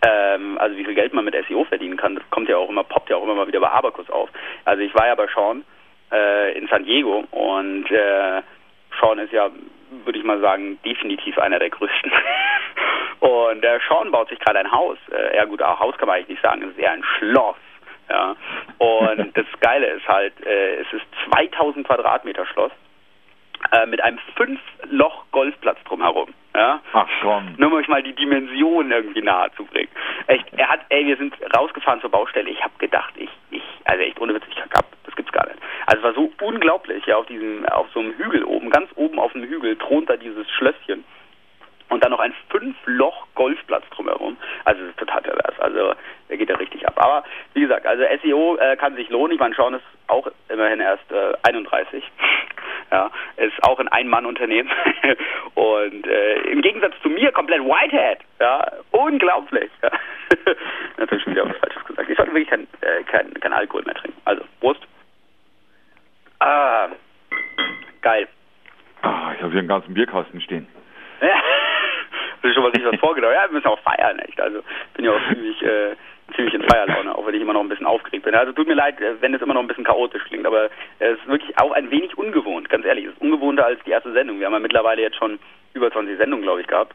ähm, 0.00 0.56
also 0.58 0.78
wie 0.78 0.84
viel 0.84 0.94
Geld 0.94 1.12
man 1.12 1.26
mit 1.26 1.34
SEO 1.46 1.64
verdienen 1.64 1.98
kann, 1.98 2.14
das 2.14 2.24
kommt 2.30 2.48
ja 2.48 2.56
auch 2.56 2.70
immer, 2.70 2.84
poppt 2.84 3.10
ja 3.10 3.16
auch 3.16 3.22
immer 3.22 3.34
mal 3.34 3.48
wieder 3.48 3.60
bei 3.60 3.68
Abakus 3.68 4.08
auf. 4.08 4.30
Also 4.64 4.82
ich 4.82 4.94
war 4.94 5.06
ja 5.06 5.14
bei 5.14 5.26
Sean 5.26 5.62
äh, 6.12 6.58
in 6.58 6.68
San 6.68 6.84
Diego 6.84 7.24
und 7.30 7.90
äh, 7.90 8.42
Sean 9.00 9.18
ist 9.18 9.32
ja, 9.32 9.50
würde 10.04 10.18
ich 10.18 10.24
mal 10.24 10.40
sagen, 10.40 10.78
definitiv 10.84 11.38
einer 11.38 11.58
der 11.58 11.70
größten. 11.70 12.12
und 13.20 13.64
äh, 13.64 13.78
Sean 13.88 14.10
baut 14.10 14.28
sich 14.28 14.38
gerade 14.38 14.58
ein 14.58 14.72
Haus. 14.72 14.98
Äh, 15.10 15.36
ja 15.36 15.44
gut, 15.44 15.62
ein 15.62 15.78
Haus 15.78 15.96
kann 15.98 16.08
man 16.08 16.16
eigentlich 16.16 16.28
nicht 16.28 16.42
sagen, 16.42 16.62
es 16.62 16.70
ist 16.70 16.78
eher 16.78 16.92
ein 16.92 17.04
Schloss. 17.18 17.56
Ja. 18.10 18.36
Und 18.78 19.36
das 19.36 19.46
Geile 19.60 19.86
ist 19.86 20.08
halt, 20.08 20.34
äh, 20.46 20.80
es 20.80 20.92
ist 20.92 21.04
2000 21.30 21.86
Quadratmeter 21.86 22.46
Schloss 22.46 22.72
äh, 23.72 23.86
mit 23.86 24.02
einem 24.02 24.18
Fünf-Loch-Golfplatz 24.36 25.78
drumherum. 25.84 26.28
Ja. 26.54 26.80
Ach 26.92 27.06
komm. 27.22 27.54
Nur 27.56 27.70
um 27.70 27.78
euch 27.78 27.88
mal 27.88 28.02
die 28.02 28.14
Dimensionen 28.14 28.90
irgendwie 28.90 29.22
nahe 29.22 29.50
zu 29.56 29.64
bringen. 29.64 29.90
Echt, 30.26 30.46
er 30.56 30.68
hat, 30.68 30.80
ey, 30.88 31.06
wir 31.06 31.16
sind 31.16 31.34
rausgefahren 31.56 32.00
zur 32.00 32.10
Baustelle. 32.10 32.50
Ich 32.50 32.62
habe 32.62 32.72
gedacht, 32.78 33.14
ich, 33.16 33.30
ich, 33.50 33.62
also 33.84 34.02
echt 34.02 34.20
ohne 34.20 34.34
Witz, 34.34 34.44
ich 34.48 34.56
kack 34.56 34.78
ab. 34.78 34.86
Das 35.04 35.14
gibt's 35.14 35.32
gar 35.32 35.46
nicht. 35.46 35.58
Also 35.86 35.98
es 35.98 36.04
war 36.04 36.14
so 36.14 36.32
unglaublich, 36.44 37.06
ja, 37.06 37.16
auf 37.16 37.26
diesem, 37.26 37.64
auf 37.66 37.86
so 37.94 38.00
einem 38.00 38.12
Hügel 38.14 38.44
oben, 38.44 38.70
ganz 38.70 38.90
oben 38.96 39.18
auf 39.18 39.32
dem 39.32 39.44
Hügel 39.44 39.76
thront 39.76 40.10
da 40.10 40.16
dieses 40.16 40.50
Schlösschen. 40.50 41.04
Und 41.88 42.04
dann 42.04 42.10
noch 42.10 42.20
ein 42.20 42.34
Fünf-Loch-Golfplatz 42.50 43.84
drumherum. 43.90 44.36
Also 44.64 44.80
das 44.82 44.90
ist 44.90 44.98
total 44.98 45.22
pervers. 45.22 45.58
Also 45.58 45.94
der 46.28 46.36
geht 46.36 46.50
ja 46.50 46.56
richtig 46.56 46.86
ab. 46.86 46.94
Aber 46.96 47.24
wie 47.54 47.62
gesagt, 47.62 47.86
also 47.86 48.04
SEO 48.22 48.56
äh, 48.56 48.76
kann 48.76 48.94
sich 48.94 49.08
lohnen. 49.08 49.32
Ich 49.32 49.40
meine, 49.40 49.54
Schauen 49.54 49.74
ist 49.74 49.84
auch 50.06 50.26
immerhin 50.48 50.80
erst 50.80 51.10
äh, 51.10 51.32
31. 51.44 52.04
Ja, 52.90 53.10
ist 53.36 53.62
auch 53.64 53.78
ein 53.78 53.88
Ein-Mann-Unternehmen. 53.88 54.70
Und 55.54 56.06
äh, 56.06 56.40
im 56.50 56.62
Gegensatz 56.62 56.94
zu 57.02 57.08
mir 57.08 57.32
komplett 57.32 57.62
Whitehead. 57.62 58.18
Ja, 58.40 58.70
unglaublich. 58.90 59.70
Ja. 59.82 59.90
Natürlich 60.96 61.24
schon 61.24 61.34
wieder 61.34 61.48
was 61.48 61.56
Falsches 61.58 61.84
gesagt. 61.84 62.08
Ich 62.08 62.16
sollte 62.16 62.32
wirklich 62.32 62.48
kein, 62.48 62.66
äh, 62.80 63.02
kein, 63.04 63.32
kein 63.34 63.52
Alkohol 63.52 63.82
mehr 63.84 63.94
trinken. 63.94 64.20
Also, 64.24 64.44
Prost. 64.60 64.80
Ah, 66.40 66.88
geil. 68.00 68.28
Ah, 69.02 69.32
ich 69.34 69.42
habe 69.42 69.50
hier 69.50 69.60
einen 69.60 69.68
ganzen 69.68 69.94
Bierkasten 69.94 70.40
stehen. 70.40 70.66
Ist 72.42 72.54
schon 72.54 72.62
mal 72.62 72.70
richtig 72.70 72.92
was 72.92 73.00
vorgenommen. 73.00 73.34
Ja, 73.34 73.44
wir 73.48 73.52
müssen 73.52 73.66
auch 73.66 73.80
feiern, 73.80 74.18
echt. 74.20 74.40
Also 74.40 74.60
bin 74.94 75.04
ja 75.04 75.12
auch 75.12 75.28
ziemlich, 75.28 75.60
äh, 75.62 75.96
ziemlich 76.34 76.54
in 76.54 76.62
Feierlaune, 76.62 77.14
auch 77.14 77.26
wenn 77.26 77.34
ich 77.34 77.42
immer 77.42 77.52
noch 77.52 77.60
ein 77.60 77.68
bisschen 77.68 77.86
aufgeregt 77.86 78.24
bin. 78.24 78.34
Also 78.34 78.52
tut 78.52 78.68
mir 78.68 78.74
leid, 78.74 79.00
äh, 79.00 79.20
wenn 79.20 79.34
es 79.34 79.42
immer 79.42 79.54
noch 79.54 79.62
ein 79.62 79.68
bisschen 79.68 79.84
chaotisch 79.84 80.24
klingt, 80.24 80.46
aber 80.46 80.70
es 80.98 81.18
ist 81.18 81.26
wirklich 81.26 81.58
auch 81.58 81.72
ein 81.72 81.90
wenig 81.90 82.16
ungewohnt, 82.16 82.68
ganz 82.68 82.84
ehrlich. 82.84 83.06
Es 83.06 83.12
ist 83.12 83.20
ungewohnter 83.20 83.66
als 83.66 83.82
die 83.84 83.90
erste 83.90 84.12
Sendung. 84.12 84.38
Wir 84.38 84.46
haben 84.46 84.52
ja 84.52 84.60
mittlerweile 84.60 85.02
jetzt 85.02 85.16
schon 85.16 85.38
über 85.74 85.90
20 85.90 86.16
Sendungen, 86.18 86.44
glaube 86.44 86.60
ich, 86.60 86.66
gehabt. 86.66 86.94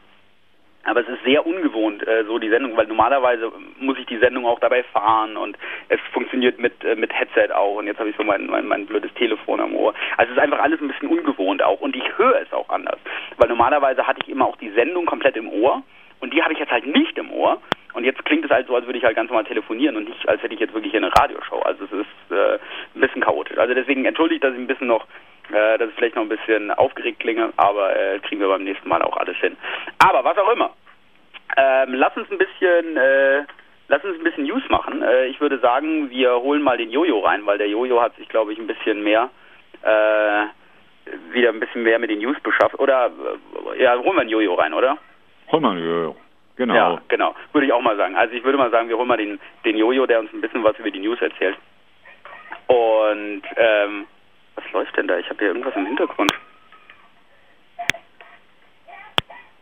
Aber 0.84 1.00
es 1.00 1.08
ist 1.08 1.24
sehr 1.24 1.46
ungewohnt, 1.46 2.06
äh, 2.06 2.24
so 2.24 2.38
die 2.38 2.50
Sendung, 2.50 2.76
weil 2.76 2.86
normalerweise 2.86 3.50
muss 3.78 3.98
ich 3.98 4.06
die 4.06 4.18
Sendung 4.18 4.46
auch 4.46 4.60
dabei 4.60 4.82
fahren 4.84 5.36
und 5.36 5.56
es 5.88 6.00
funktioniert 6.12 6.58
mit, 6.58 6.84
äh, 6.84 6.94
mit 6.94 7.12
Headset 7.12 7.52
auch 7.52 7.76
und 7.76 7.86
jetzt 7.86 7.98
habe 7.98 8.10
ich 8.10 8.16
so 8.16 8.24
mein, 8.24 8.46
mein, 8.46 8.66
mein 8.66 8.86
blödes 8.86 9.12
Telefon 9.14 9.60
am 9.60 9.74
Ohr. 9.74 9.94
Also 10.16 10.32
es 10.32 10.36
ist 10.36 10.42
einfach 10.42 10.60
alles 10.60 10.80
ein 10.80 10.88
bisschen 10.88 11.08
ungewohnt 11.08 11.62
auch 11.62 11.80
und 11.80 11.96
ich 11.96 12.18
höre 12.18 12.40
es 12.40 12.52
auch 12.52 12.68
anders. 12.68 12.98
Weil 13.38 13.48
normalerweise 13.48 14.06
hatte 14.06 14.20
ich 14.22 14.28
immer 14.28 14.46
auch 14.46 14.56
die 14.56 14.70
Sendung 14.70 15.06
komplett 15.06 15.36
im 15.36 15.48
Ohr 15.48 15.82
und 16.20 16.32
die 16.32 16.42
habe 16.42 16.52
ich 16.52 16.58
jetzt 16.58 16.72
halt 16.72 16.86
nicht 16.86 17.16
im 17.18 17.30
Ohr. 17.32 17.60
Und 17.94 18.02
jetzt 18.02 18.24
klingt 18.24 18.44
es 18.44 18.50
halt 18.50 18.66
so, 18.66 18.74
als 18.74 18.86
würde 18.86 18.98
ich 18.98 19.04
halt 19.04 19.14
ganz 19.14 19.30
normal 19.30 19.44
telefonieren 19.44 19.96
und 19.96 20.08
nicht, 20.08 20.28
als 20.28 20.42
hätte 20.42 20.52
ich 20.52 20.58
jetzt 20.58 20.74
wirklich 20.74 20.96
eine 20.96 21.16
Radioshow. 21.16 21.60
Also 21.60 21.84
es 21.84 21.92
ist 21.92 22.36
äh, 22.36 22.58
ein 22.94 23.00
bisschen 23.00 23.22
chaotisch. 23.22 23.56
Also 23.56 23.72
deswegen 23.72 24.04
entschuldigt, 24.04 24.42
dass 24.42 24.52
ich 24.52 24.58
ein 24.58 24.66
bisschen 24.66 24.88
noch 24.88 25.06
äh, 25.52 25.78
dass 25.78 25.88
ich 25.88 25.94
vielleicht 25.94 26.16
noch 26.16 26.22
ein 26.22 26.28
bisschen 26.28 26.70
aufgeregt 26.70 27.20
klinge, 27.20 27.52
aber 27.56 27.94
äh, 27.96 28.18
kriegen 28.20 28.40
wir 28.40 28.48
beim 28.48 28.64
nächsten 28.64 28.88
Mal 28.88 29.02
auch 29.02 29.16
alles 29.16 29.36
hin. 29.38 29.56
Aber 29.98 30.24
was 30.24 30.38
auch 30.38 30.50
immer. 30.52 30.70
Ähm, 31.56 31.94
lass 31.94 32.16
uns 32.16 32.30
ein 32.30 32.38
bisschen, 32.38 32.96
äh, 32.96 33.44
lass 33.88 34.04
uns 34.04 34.18
ein 34.18 34.24
bisschen 34.24 34.44
News 34.44 34.62
machen. 34.68 35.02
Äh, 35.02 35.26
ich 35.26 35.40
würde 35.40 35.58
sagen, 35.58 36.10
wir 36.10 36.36
holen 36.36 36.62
mal 36.62 36.78
den 36.78 36.90
Jojo 36.90 37.20
rein, 37.20 37.44
weil 37.46 37.58
der 37.58 37.68
Jojo 37.68 38.00
hat 38.00 38.16
sich, 38.16 38.28
glaube 38.28 38.52
ich, 38.52 38.58
ein 38.58 38.66
bisschen 38.66 39.02
mehr, 39.02 39.30
äh, 39.82 40.44
wieder 41.32 41.50
ein 41.50 41.60
bisschen 41.60 41.82
mehr 41.82 41.98
mit 41.98 42.10
den 42.10 42.20
News 42.20 42.38
beschafft. 42.40 42.78
Oder, 42.78 43.10
äh, 43.76 43.82
ja, 43.82 43.96
holen 43.96 44.16
wir 44.16 44.24
den 44.24 44.30
Jojo 44.30 44.54
rein, 44.54 44.74
oder? 44.74 44.96
Hol 45.52 45.60
mal, 45.60 45.78
Jojo. 45.78 46.16
Genau. 46.56 46.74
Ja, 46.74 47.02
genau. 47.08 47.34
Würde 47.52 47.66
ich 47.66 47.72
auch 47.72 47.80
mal 47.80 47.96
sagen. 47.96 48.16
Also 48.16 48.34
ich 48.34 48.44
würde 48.44 48.58
mal 48.58 48.70
sagen, 48.70 48.88
wir 48.88 48.96
holen 48.96 49.08
mal 49.08 49.16
den, 49.16 49.40
den 49.64 49.76
Jojo, 49.76 50.06
der 50.06 50.20
uns 50.20 50.32
ein 50.32 50.40
bisschen 50.40 50.62
was 50.64 50.78
über 50.78 50.90
die 50.90 51.00
News 51.00 51.20
erzählt. 51.20 51.56
Und, 52.68 53.42
ähm, 53.56 54.06
läuft 54.74 54.96
denn 54.96 55.08
da? 55.08 55.18
Ich 55.18 55.28
habe 55.30 55.38
hier 55.38 55.48
irgendwas 55.48 55.74
im 55.76 55.86
Hintergrund. 55.86 56.32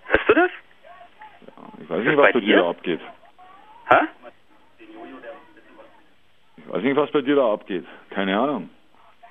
Hörst 0.06 0.28
du 0.28 0.34
das? 0.34 0.50
Ich 1.80 1.88
weiß 1.88 2.04
nicht, 2.04 2.16
was 2.16 2.26
bei 2.26 2.32
bei 2.32 2.40
dir 2.40 2.56
da 2.56 2.70
abgeht. 2.70 3.00
Hä? 3.88 3.98
Ich 6.56 6.68
weiß 6.68 6.82
nicht, 6.82 6.96
was 6.96 7.10
bei 7.10 7.20
dir 7.20 7.36
da 7.36 7.52
abgeht. 7.52 7.84
Keine 8.10 8.38
Ahnung. 8.38 8.70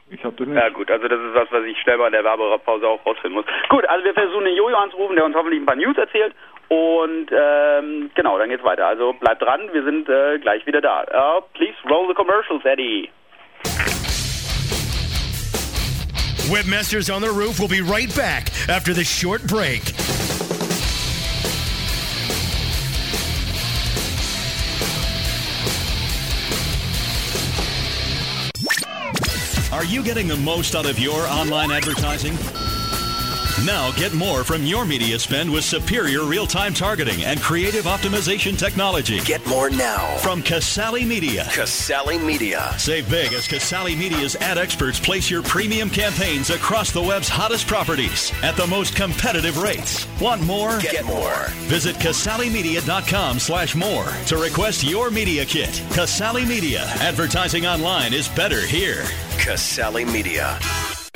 Ich 0.10 0.24
habe 0.24 0.36
das 0.36 0.48
nicht. 0.48 0.58
Ja 0.58 0.70
gut, 0.70 0.92
also 0.92 1.08
das 1.08 1.20
ist 1.20 1.34
was, 1.34 1.52
was 1.52 1.64
ich 1.64 1.80
schnell 1.80 1.98
mal 1.98 2.08
in 2.08 2.14
der 2.14 2.24
Werbepause 2.24 2.88
auch 2.88 3.06
rausfinden 3.06 3.34
muss. 3.34 3.46
Gut, 3.70 3.86
also 3.86 4.04
wir 4.04 4.14
versuchen 4.14 4.46
den 4.46 4.56
Jojo 4.56 4.76
anzurufen, 4.76 5.16
der 5.16 5.26
uns 5.26 5.36
hoffentlich 5.36 5.62
ein 5.62 5.66
paar 5.66 5.76
News 5.76 5.98
erzählt. 5.98 6.36
Und 6.68 7.32
ähm, 7.32 8.12
genau, 8.14 8.38
dann 8.38 8.50
geht's 8.50 8.64
weiter. 8.64 8.88
Also 8.88 9.14
bleibt 9.14 9.42
dran, 9.42 9.70
wir 9.72 9.84
sind 9.84 10.08
äh, 10.10 10.40
gleich 10.40 10.66
wieder 10.66 10.82
da. 10.82 11.04
Uh, 11.04 11.42
please 11.54 11.76
roll 11.90 12.08
the 12.08 12.14
commercials, 12.14 12.64
Eddie. 12.66 13.10
Webmasters 16.52 17.16
on 17.16 17.22
the 17.22 17.32
Roof 17.32 17.62
will 17.62 17.70
be 17.70 17.80
right 17.80 18.14
back 18.14 18.50
after 18.68 18.94
this 18.94 19.08
short 19.08 19.42
break. 19.48 19.84
Are 29.72 29.86
you 29.86 30.04
getting 30.04 30.28
the 30.28 30.36
most 30.44 30.76
out 30.76 30.86
of 30.86 31.00
your 31.00 31.26
online 31.28 31.72
advertising? 31.72 32.38
Now 33.66 33.92
get 33.92 34.14
more 34.14 34.44
from 34.44 34.66
your 34.66 34.86
media 34.86 35.20
spend 35.20 35.52
with 35.52 35.64
superior 35.64 36.26
real-time 36.26 36.74
targeting 36.74 37.24
and 37.24 37.40
creative 37.40 37.86
optimization 37.86 38.58
technology. 38.58 39.20
Get 39.22 39.46
more 39.46 39.70
now 39.70 40.18
From 40.18 40.42
Casali 40.42 41.06
Media. 41.06 41.44
Casali 41.44 42.24
Media. 42.26 42.74
Save 42.80 43.08
big 43.10 43.34
as 43.34 43.48
Casali 43.48 43.96
Media's 43.96 44.36
ad 44.38 44.58
experts 44.58 45.00
place 45.00 45.30
your 45.30 45.44
premium 45.44 45.92
campaigns 45.92 46.50
across 46.50 46.92
the 46.92 47.02
web's 47.02 47.30
hottest 47.30 47.68
properties 47.68 48.32
at 48.42 48.56
the 48.56 48.66
most 48.66 48.96
competitive 48.96 49.60
rates. 49.60 50.08
Want 50.20 50.42
more? 50.42 50.80
Get 50.80 51.06
more. 51.06 51.48
Visit 51.70 51.98
CasaliMedia.com 51.98 53.38
slash 53.38 53.76
more 53.76 54.06
to 54.26 54.38
request 54.38 54.84
your 54.84 55.12
media 55.12 55.46
kit. 55.46 55.70
Casali 55.90 56.48
Media. 56.48 56.82
Advertising 57.00 57.68
online 57.68 58.14
is 58.14 58.28
better 58.30 58.62
here. 58.62 59.04
Casali 59.38 60.12
Media. 60.12 60.58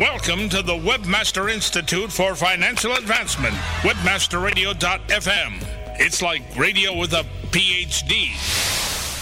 Welcome 0.00 0.48
to 0.50 0.62
the 0.62 0.74
Webmaster 0.74 1.52
Institute 1.52 2.12
for 2.12 2.36
Financial 2.36 2.92
Advancement, 2.92 3.54
webmasterradio.fm. 3.82 5.64
It's 5.98 6.22
like 6.22 6.42
radio 6.56 6.96
with 6.96 7.12
a 7.14 7.24
PhD. 7.50 8.28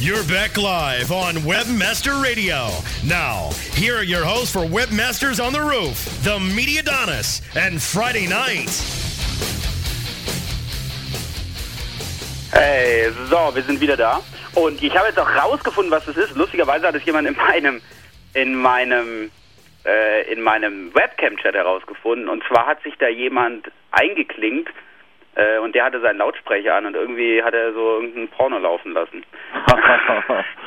You're 0.00 0.24
back 0.24 0.56
live 0.56 1.12
on 1.12 1.36
Webmaster 1.36 2.20
Radio. 2.20 2.70
Now, 3.06 3.50
here 3.74 3.98
are 3.98 4.02
your 4.02 4.24
hosts 4.24 4.52
for 4.52 4.62
Webmasters 4.62 5.38
on 5.44 5.52
the 5.52 5.60
Roof, 5.60 6.20
the 6.24 6.40
Media 6.40 6.82
Donis, 6.82 7.42
and 7.54 7.80
Friday 7.80 8.26
Night. 8.26 8.70
Hey, 12.52 13.12
so, 13.28 13.54
wir 13.54 13.62
sind 13.62 13.80
wieder 13.80 13.96
da. 13.96 14.20
Und 14.56 14.82
ich 14.82 14.96
habe 14.96 15.06
jetzt 15.06 15.18
auch 15.20 15.30
rausgefunden, 15.30 15.92
was 15.92 16.06
das 16.06 16.16
ist. 16.16 16.34
Lustigerweise 16.34 16.88
hat 16.88 16.96
es 16.96 17.04
jemand 17.04 17.28
in 17.28 17.36
meinem, 17.36 17.80
in 18.34 18.56
meinem, 18.56 19.30
äh, 19.86 20.32
in 20.32 20.42
meinem 20.42 20.92
Webcam-Chat 20.92 21.54
herausgefunden. 21.54 22.28
Und 22.28 22.42
zwar 22.48 22.66
hat 22.66 22.82
sich 22.82 22.94
da 22.98 23.06
jemand 23.06 23.70
eingeklinkt 23.92 24.74
äh, 25.36 25.58
und 25.58 25.74
der 25.74 25.84
hatte 25.84 26.00
seinen 26.00 26.18
Lautsprecher 26.18 26.74
an 26.74 26.86
und 26.86 26.94
irgendwie 26.94 27.42
hat 27.42 27.54
er 27.54 27.72
so 27.72 28.00
irgendein 28.00 28.28
Porno 28.28 28.58
laufen 28.58 28.92
lassen. 28.92 29.24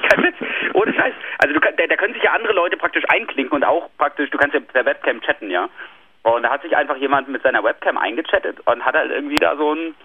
Kein 0.09 0.23
Witz. 0.23 0.35
Ohne 0.73 0.93
Scheiß. 0.93 1.13
Also 1.39 1.53
du, 1.53 1.59
da, 1.59 1.87
da 1.87 1.95
können 1.95 2.13
sich 2.13 2.23
ja 2.23 2.31
andere 2.31 2.53
Leute 2.53 2.77
praktisch 2.77 3.03
einklinken 3.09 3.55
und 3.55 3.65
auch 3.65 3.89
praktisch, 3.97 4.29
du 4.29 4.37
kannst 4.37 4.53
ja 4.53 4.61
per 4.61 4.85
Webcam 4.85 5.21
chatten, 5.21 5.49
ja. 5.49 5.69
Und 6.23 6.43
da 6.43 6.51
hat 6.51 6.61
sich 6.61 6.75
einfach 6.75 6.95
jemand 6.95 7.27
mit 7.27 7.43
seiner 7.43 7.63
Webcam 7.63 7.97
eingechattet 7.97 8.57
und 8.65 8.85
hat 8.85 8.95
halt 8.95 9.11
irgendwie 9.11 9.35
da 9.35 9.57
so 9.57 9.73
ein 9.73 9.95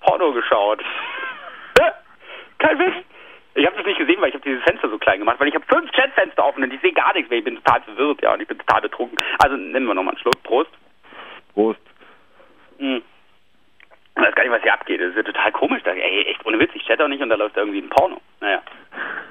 Porno 0.00 0.32
geschaut. 0.32 0.82
Kein 2.58 2.78
Witz. 2.80 2.94
Ich 3.54 3.66
habe 3.66 3.76
das 3.76 3.86
nicht 3.86 3.98
gesehen, 3.98 4.20
weil 4.20 4.28
ich 4.28 4.34
habe 4.34 4.44
dieses 4.44 4.62
Fenster 4.62 4.88
so 4.88 4.98
klein 4.98 5.18
gemacht, 5.18 5.40
weil 5.40 5.48
ich 5.48 5.54
habe 5.54 5.64
fünf 5.66 5.90
Chatfenster 5.92 6.44
offen 6.44 6.62
und 6.62 6.72
ich 6.72 6.80
sehe 6.80 6.92
gar 6.92 7.12
nichts 7.14 7.30
mehr. 7.30 7.38
Ich 7.38 7.44
bin 7.44 7.56
total 7.56 7.82
verwirrt, 7.82 8.22
ja, 8.22 8.32
und 8.32 8.40
ich 8.40 8.48
bin 8.48 8.58
total 8.58 8.82
betrunken. 8.82 9.18
Also 9.38 9.56
nehmen 9.56 9.86
wir 9.86 9.94
nochmal 9.94 10.14
einen 10.14 10.20
Schluck. 10.20 10.42
Prost. 10.42 10.70
Prost. 11.54 11.80
Hm. 12.78 13.02
Ich 14.18 14.24
weiß 14.24 14.34
gar 14.34 14.42
nicht, 14.42 14.52
was 14.52 14.62
hier 14.62 14.74
abgeht. 14.74 15.00
Das 15.00 15.10
ist 15.10 15.16
ja 15.16 15.22
total 15.22 15.52
komisch. 15.52 15.82
Da, 15.84 15.92
ey, 15.92 16.22
echt 16.24 16.44
ohne 16.44 16.58
Witz, 16.58 16.72
ich 16.74 16.84
chatte 16.84 17.04
auch 17.04 17.08
nicht 17.08 17.22
und 17.22 17.28
da 17.28 17.36
läuft 17.36 17.56
irgendwie 17.56 17.78
ein 17.78 17.88
Porno. 17.88 18.20
Naja. 18.40 18.60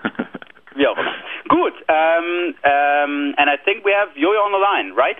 Wie 0.76 0.88
auch 0.88 0.97
immer. 0.97 1.12
Gut, 1.50 1.73
um, 1.89 2.54
um, 2.63 3.34
and 3.38 3.50
I 3.50 3.58
think 3.65 3.84
we 3.84 3.93
have 3.93 4.10
Jojo 4.15 4.39
on 4.45 4.52
the 4.52 4.60
line, 4.60 4.93
right? 4.95 5.17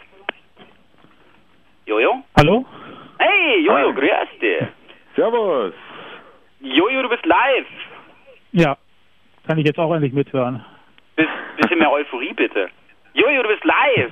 Jojo? 1.86 2.24
Hallo? 2.38 2.66
Hey, 3.20 3.60
Jojo, 3.66 3.88
Hi. 3.90 3.94
grüß 3.94 4.40
dich. 4.40 4.68
Servus. 5.16 5.74
Jojo, 6.62 7.02
du 7.02 7.10
bist 7.10 7.26
live. 7.26 7.66
Ja, 8.52 8.78
kann 9.48 9.58
ich 9.58 9.66
jetzt 9.66 9.80
auch 9.80 9.94
endlich 9.94 10.14
mithören. 10.14 10.64
Biss, 11.16 11.28
bisschen 11.58 11.80
mehr 11.80 11.92
Euphorie 11.92 12.34
bitte. 12.34 12.70
Jojo, 13.14 13.42
du 13.44 13.50
bist 13.50 13.64
live. 13.66 14.12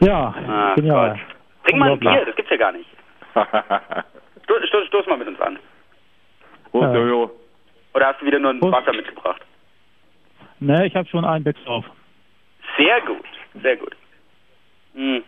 Ja, 0.00 0.34
Ah, 0.48 0.74
bin 0.74 0.86
ja. 0.86 1.08
Gott. 1.08 1.18
Trink 1.64 1.78
mal 1.78 1.92
ein. 1.92 1.98
Bier, 1.98 2.24
das 2.26 2.36
gibt's 2.36 2.50
ja 2.50 2.56
gar 2.58 2.72
nicht. 2.72 2.88
Stoß, 4.44 4.68
stoß, 4.68 4.86
stoß 4.86 5.06
mal 5.06 5.18
mit 5.18 5.28
uns 5.28 5.40
an. 5.40 5.58
Prost, 6.70 6.84
Ja. 6.84 6.94
Jojo. 6.94 7.30
Oder 7.94 8.06
hast 8.08 8.20
du 8.20 8.26
wieder 8.26 8.38
nur 8.38 8.50
ein 8.52 8.60
Wasser 8.62 8.92
mitgebracht? 8.92 9.40
Ne, 10.60 10.86
ich 10.86 10.94
habe 10.94 11.08
schon 11.08 11.24
einen 11.24 11.44
Becks 11.44 11.62
drauf. 11.64 11.84
Sehr 12.76 13.00
gut, 13.02 13.24
sehr 13.62 13.76
gut. 13.76 13.94
Hm. 14.94 15.22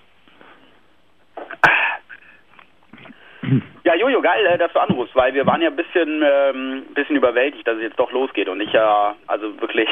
Ja, 3.84 3.94
Jojo, 3.94 4.20
geil, 4.20 4.44
äh, 4.44 4.58
dass 4.58 4.70
du 4.74 4.80
anrufst, 4.80 5.16
weil 5.16 5.32
wir 5.32 5.46
waren 5.46 5.62
ja 5.62 5.68
ein 5.70 5.76
bisschen, 5.76 6.22
ähm, 6.22 6.82
bisschen 6.94 7.16
überwältigt, 7.16 7.66
dass 7.66 7.76
es 7.76 7.82
jetzt 7.82 7.98
doch 7.98 8.12
losgeht 8.12 8.46
und 8.48 8.60
ich 8.60 8.70
ja, 8.72 9.14
also 9.26 9.58
wirklich, 9.62 9.88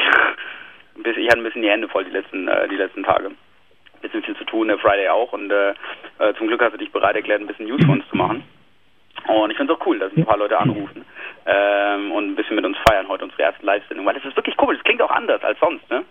ein 0.95 1.01
bisschen, 1.01 1.23
ich 1.23 1.27
hatte 1.29 1.39
ein 1.39 1.43
bisschen 1.43 1.63
die 1.63 1.69
Hände 1.69 1.87
voll 1.89 2.05
die 2.05 2.11
letzten, 2.11 2.47
äh, 2.47 2.67
die 2.67 2.75
letzten 2.75 3.03
Tage. 3.03 3.31
Ein 3.97 4.01
bisschen 4.01 4.23
viel 4.23 4.35
zu 4.37 4.43
tun, 4.45 4.67
der 4.67 4.77
Friday 4.77 5.09
auch 5.09 5.33
und 5.33 5.51
äh, 5.51 5.71
äh, 6.19 6.33
zum 6.37 6.47
Glück 6.47 6.61
hast 6.61 6.73
du 6.73 6.77
dich 6.77 6.91
bereit 6.91 7.15
erklärt, 7.15 7.41
ein 7.41 7.47
bisschen 7.47 7.65
News 7.67 7.83
für 7.83 7.91
uns 7.91 8.07
zu 8.09 8.15
machen. 8.17 8.43
Und 9.27 9.49
ich 9.49 9.57
finde 9.57 9.73
es 9.73 9.79
auch 9.79 9.85
cool, 9.85 9.97
dass 9.97 10.15
ein 10.15 10.25
paar 10.25 10.37
Leute 10.37 10.57
anrufen 10.57 11.03
ähm, 11.45 12.11
und 12.11 12.29
ein 12.31 12.35
bisschen 12.35 12.55
mit 12.55 12.65
uns 12.65 12.77
feiern 12.87 13.07
heute 13.07 13.23
unsere 13.23 13.41
erste 13.41 13.65
Live-Sendung, 13.65 14.05
weil 14.05 14.13
das 14.13 14.23
ist 14.25 14.35
wirklich 14.35 14.55
cool, 14.61 14.75
das 14.75 14.83
klingt 14.83 15.01
auch 15.01 15.09
anders 15.11 15.43
als 15.43 15.59
sonst, 15.59 15.89
ne? 15.89 16.03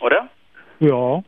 Oder? 0.00 0.28
Ja, 0.80 1.22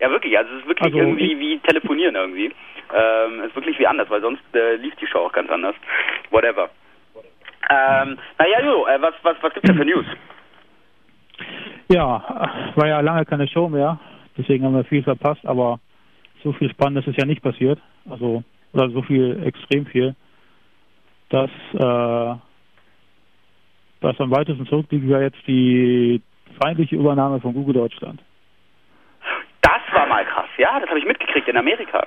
Ja, 0.00 0.10
wirklich. 0.10 0.36
Also 0.36 0.52
es 0.54 0.60
ist 0.62 0.68
wirklich 0.68 0.86
Also, 0.94 0.98
irgendwie 0.98 1.38
wie 1.38 1.58
telefonieren 1.58 2.14
irgendwie. 2.16 2.52
Ähm, 2.94 3.40
es 3.40 3.48
ist 3.48 3.56
wirklich 3.56 3.78
wie 3.78 3.86
anders, 3.86 4.08
weil 4.10 4.20
sonst 4.22 4.42
äh, 4.54 4.76
lief 4.76 4.94
die 4.96 5.06
Show 5.06 5.18
auch 5.20 5.32
ganz 5.32 5.50
anders. 5.50 5.74
Whatever. 6.30 6.70
Ähm, 7.68 8.18
naja, 8.38 8.60
Jo, 8.64 8.86
äh, 8.86 9.00
was, 9.00 9.14
was, 9.22 9.36
was 9.42 9.52
gibt's 9.52 9.68
denn 9.68 9.76
für 9.76 9.84
News? 9.84 10.06
Ja, 11.88 12.72
war 12.74 12.86
ja 12.86 13.00
lange 13.00 13.24
keine 13.24 13.48
Show 13.48 13.68
mehr, 13.68 13.98
deswegen 14.36 14.64
haben 14.64 14.74
wir 14.74 14.84
viel 14.84 15.02
verpasst, 15.02 15.44
aber 15.44 15.80
so 16.42 16.52
viel 16.52 16.70
Spannendes 16.70 17.06
ist 17.06 17.18
ja 17.18 17.26
nicht 17.26 17.42
passiert. 17.42 17.80
Also, 18.08 18.42
oder 18.72 18.90
so 18.90 19.02
viel, 19.02 19.42
extrem 19.44 19.86
viel, 19.86 20.14
dass, 21.30 21.50
äh, 21.74 22.34
dass 24.00 24.20
am 24.20 24.30
weitesten 24.30 24.66
zurückliegt 24.66 25.06
ja 25.06 25.20
jetzt 25.20 25.46
die 25.46 26.20
feindliche 26.62 26.96
Übernahme 26.96 27.40
von 27.40 27.54
Google 27.54 27.74
Deutschland. 27.74 28.20
Das 29.62 29.80
war 29.92 30.06
mal 30.06 30.24
krass, 30.24 30.48
ja, 30.58 30.78
das 30.78 30.88
habe 30.88 30.98
ich 30.98 31.06
mitgekriegt 31.06 31.48
in 31.48 31.56
Amerika. 31.56 32.06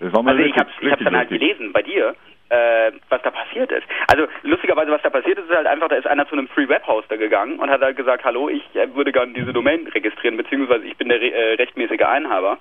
Das 0.00 0.12
war 0.12 0.22
mal 0.22 0.32
Also 0.32 0.42
ich 0.42 0.54
richtig, 0.54 0.60
habe 0.60 0.70
ich 0.70 0.76
hab's 0.76 0.92
richtig 0.92 1.04
dann 1.04 1.16
halt 1.16 1.28
gelesen 1.30 1.72
bei 1.72 1.82
dir, 1.82 2.14
äh, 2.50 2.92
was 3.08 3.22
da 3.22 3.30
passiert 3.30 3.70
ist. 3.72 3.86
Also 4.10 4.26
lustigerweise, 4.42 4.90
was 4.90 5.02
da 5.02 5.10
passiert 5.10 5.38
ist, 5.38 5.50
ist 5.50 5.56
halt 5.56 5.66
einfach, 5.66 5.88
da 5.88 5.96
ist 5.96 6.06
einer 6.06 6.26
zu 6.26 6.34
einem 6.34 6.48
Free 6.48 6.68
Web 6.68 6.86
Hoster 6.86 7.16
gegangen 7.16 7.58
und 7.58 7.70
hat 7.70 7.80
halt 7.80 7.96
gesagt, 7.96 8.24
hallo, 8.24 8.48
ich 8.48 8.64
äh, 8.74 8.94
würde 8.94 9.12
gerne 9.12 9.32
diese 9.32 9.52
Domain 9.52 9.86
registrieren, 9.88 10.36
beziehungsweise 10.36 10.84
ich 10.84 10.96
bin 10.96 11.08
der 11.08 11.20
re 11.20 11.30
äh, 11.30 11.54
rechtmäßige 11.54 12.02
Einhaber. 12.02 12.58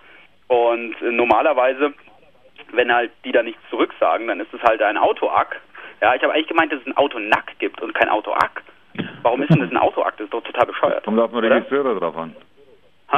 Und 0.48 1.02
äh, 1.02 1.12
normalerweise, 1.12 1.94
wenn 2.72 2.94
halt 2.94 3.12
die 3.24 3.32
da 3.32 3.44
nichts 3.44 3.62
zurücksagen, 3.70 4.28
dann 4.28 4.40
ist 4.40 4.54
es 4.54 4.62
halt 4.62 4.82
ein 4.82 4.98
Autoack. 4.98 5.60
Ja, 6.02 6.16
ich 6.16 6.24
habe 6.24 6.34
eigentlich 6.34 6.48
gemeint, 6.48 6.72
dass 6.72 6.82
es 6.82 6.88
ein 6.88 6.98
Autonack 6.98 7.58
gibt 7.60 7.82
und 7.82 7.94
kein 7.94 8.10
Autoack. 8.10 8.62
Warum 9.22 9.42
ist 9.42 9.50
denn 9.50 9.60
das 9.60 9.72
ein 9.72 9.78
Autoack? 9.78 10.18
Das 10.18 10.26
ist 10.26 10.34
doch 10.34 10.44
total 10.44 10.66
bescheuert. 10.66 11.04
Kommt 11.04 11.20
auf 11.20 11.32
den 11.32 11.40
Oder? 11.40 11.56
Registrierer 11.56 11.96
drauf 11.96 12.18
an. 12.18 12.36
Hä? 13.12 13.18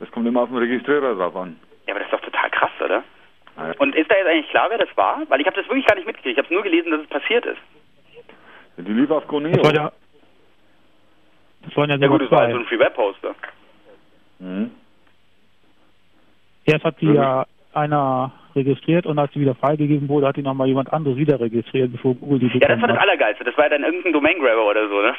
Das 0.00 0.10
kommt 0.10 0.26
immer 0.26 0.42
auf 0.42 0.48
den 0.48 0.58
Registrierer 0.58 1.14
drauf 1.14 1.34
an. 1.36 1.58
Ja, 1.86 1.94
aber 1.94 2.00
das 2.00 2.12
ist 2.12 2.12
doch 2.12 2.20
total 2.20 2.50
krass, 2.50 2.70
oder? 2.84 3.02
Ja. 3.56 3.72
Und 3.78 3.94
ist 3.94 4.10
da 4.10 4.16
jetzt 4.16 4.26
eigentlich 4.26 4.50
klar, 4.50 4.66
wer 4.70 4.78
das 4.78 4.96
war? 4.96 5.22
Weil 5.28 5.40
ich 5.40 5.46
habe 5.46 5.56
das 5.56 5.68
wirklich 5.68 5.86
gar 5.86 5.94
nicht 5.94 6.06
mitgekriegt. 6.06 6.38
Ich 6.38 6.44
habe 6.44 6.52
nur 6.52 6.62
gelesen, 6.62 6.90
dass 6.90 7.02
es 7.02 7.08
passiert 7.08 7.46
ist. 7.46 7.58
Die 8.76 8.92
lief 8.92 9.10
auf 9.10 9.26
Goneo. 9.28 9.52
Das 9.52 9.64
war 9.64 9.74
ja, 9.74 9.92
das 11.64 11.76
waren 11.76 11.90
ja 11.90 11.96
Ja 11.96 12.08
gut, 12.08 12.22
es 12.22 12.30
war 12.30 12.40
also 12.42 12.58
ein 12.58 12.64
Free 12.66 12.78
Web 12.78 12.94
Poster. 12.94 13.34
Mhm. 14.40 14.70
Erst 16.64 16.84
hat 16.84 17.00
die 17.00 17.12
ja 17.12 17.46
einer 17.72 18.32
registriert 18.56 19.06
und 19.06 19.18
als 19.18 19.32
sie 19.32 19.40
wieder 19.40 19.54
freigegeben 19.54 20.08
wurde, 20.08 20.28
hat 20.28 20.36
die 20.36 20.42
nochmal 20.42 20.68
jemand 20.68 20.92
anderes 20.92 21.16
wieder 21.16 21.38
registriert, 21.40 21.92
bevor 21.92 22.14
Google 22.14 22.38
die 22.38 22.58
Ja, 22.58 22.68
das 22.68 22.80
war 22.80 22.88
das. 22.88 22.98
Allergeilste. 22.98 23.44
Das 23.44 23.56
war 23.56 23.64
ja 23.64 23.70
dann 23.70 23.84
irgendein 23.84 24.12
Domain 24.12 24.38
Grabber 24.38 24.66
oder 24.66 24.88
so, 24.88 25.00
ne? 25.02 25.14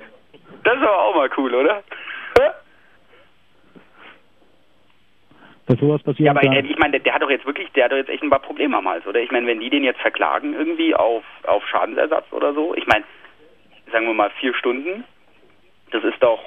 Das 0.62 0.78
war 0.78 0.98
auch 0.98 1.14
mal 1.16 1.30
cool, 1.38 1.54
oder? 1.54 1.82
Dass 5.70 5.78
sowas 5.78 6.02
passieren 6.02 6.26
Ja, 6.26 6.32
aber 6.32 6.40
kann. 6.56 6.64
ich 6.66 6.78
meine, 6.78 6.98
der, 6.98 7.14
hat 7.14 7.22
doch 7.22 7.30
jetzt 7.30 7.46
wirklich, 7.46 7.70
der 7.72 7.84
hat 7.84 7.92
doch 7.92 7.96
jetzt 7.96 8.08
echt 8.10 8.24
ein 8.24 8.30
paar 8.30 8.40
Probleme 8.40 8.76
am 8.76 8.88
Hals, 8.88 9.06
oder? 9.06 9.20
Ich 9.20 9.30
meine, 9.30 9.46
wenn 9.46 9.60
die 9.60 9.70
den 9.70 9.84
jetzt 9.84 10.00
verklagen 10.00 10.52
irgendwie 10.52 10.96
auf, 10.96 11.22
auf 11.44 11.64
Schadensersatz 11.68 12.24
oder 12.32 12.52
so, 12.54 12.74
ich 12.74 12.88
meine, 12.88 13.04
sagen 13.92 14.04
wir 14.06 14.14
mal 14.14 14.30
vier 14.40 14.52
Stunden, 14.54 15.04
das 15.92 16.02
ist 16.02 16.20
doch, 16.20 16.40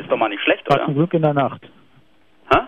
ist 0.00 0.10
doch 0.10 0.16
mal 0.16 0.30
nicht 0.30 0.42
schlecht, 0.42 0.66
War 0.70 0.76
oder? 0.76 0.86
zum 0.86 0.94
Glück 0.94 1.12
in 1.12 1.20
der 1.20 1.34
Nacht. 1.34 1.60
Hä? 2.50 2.60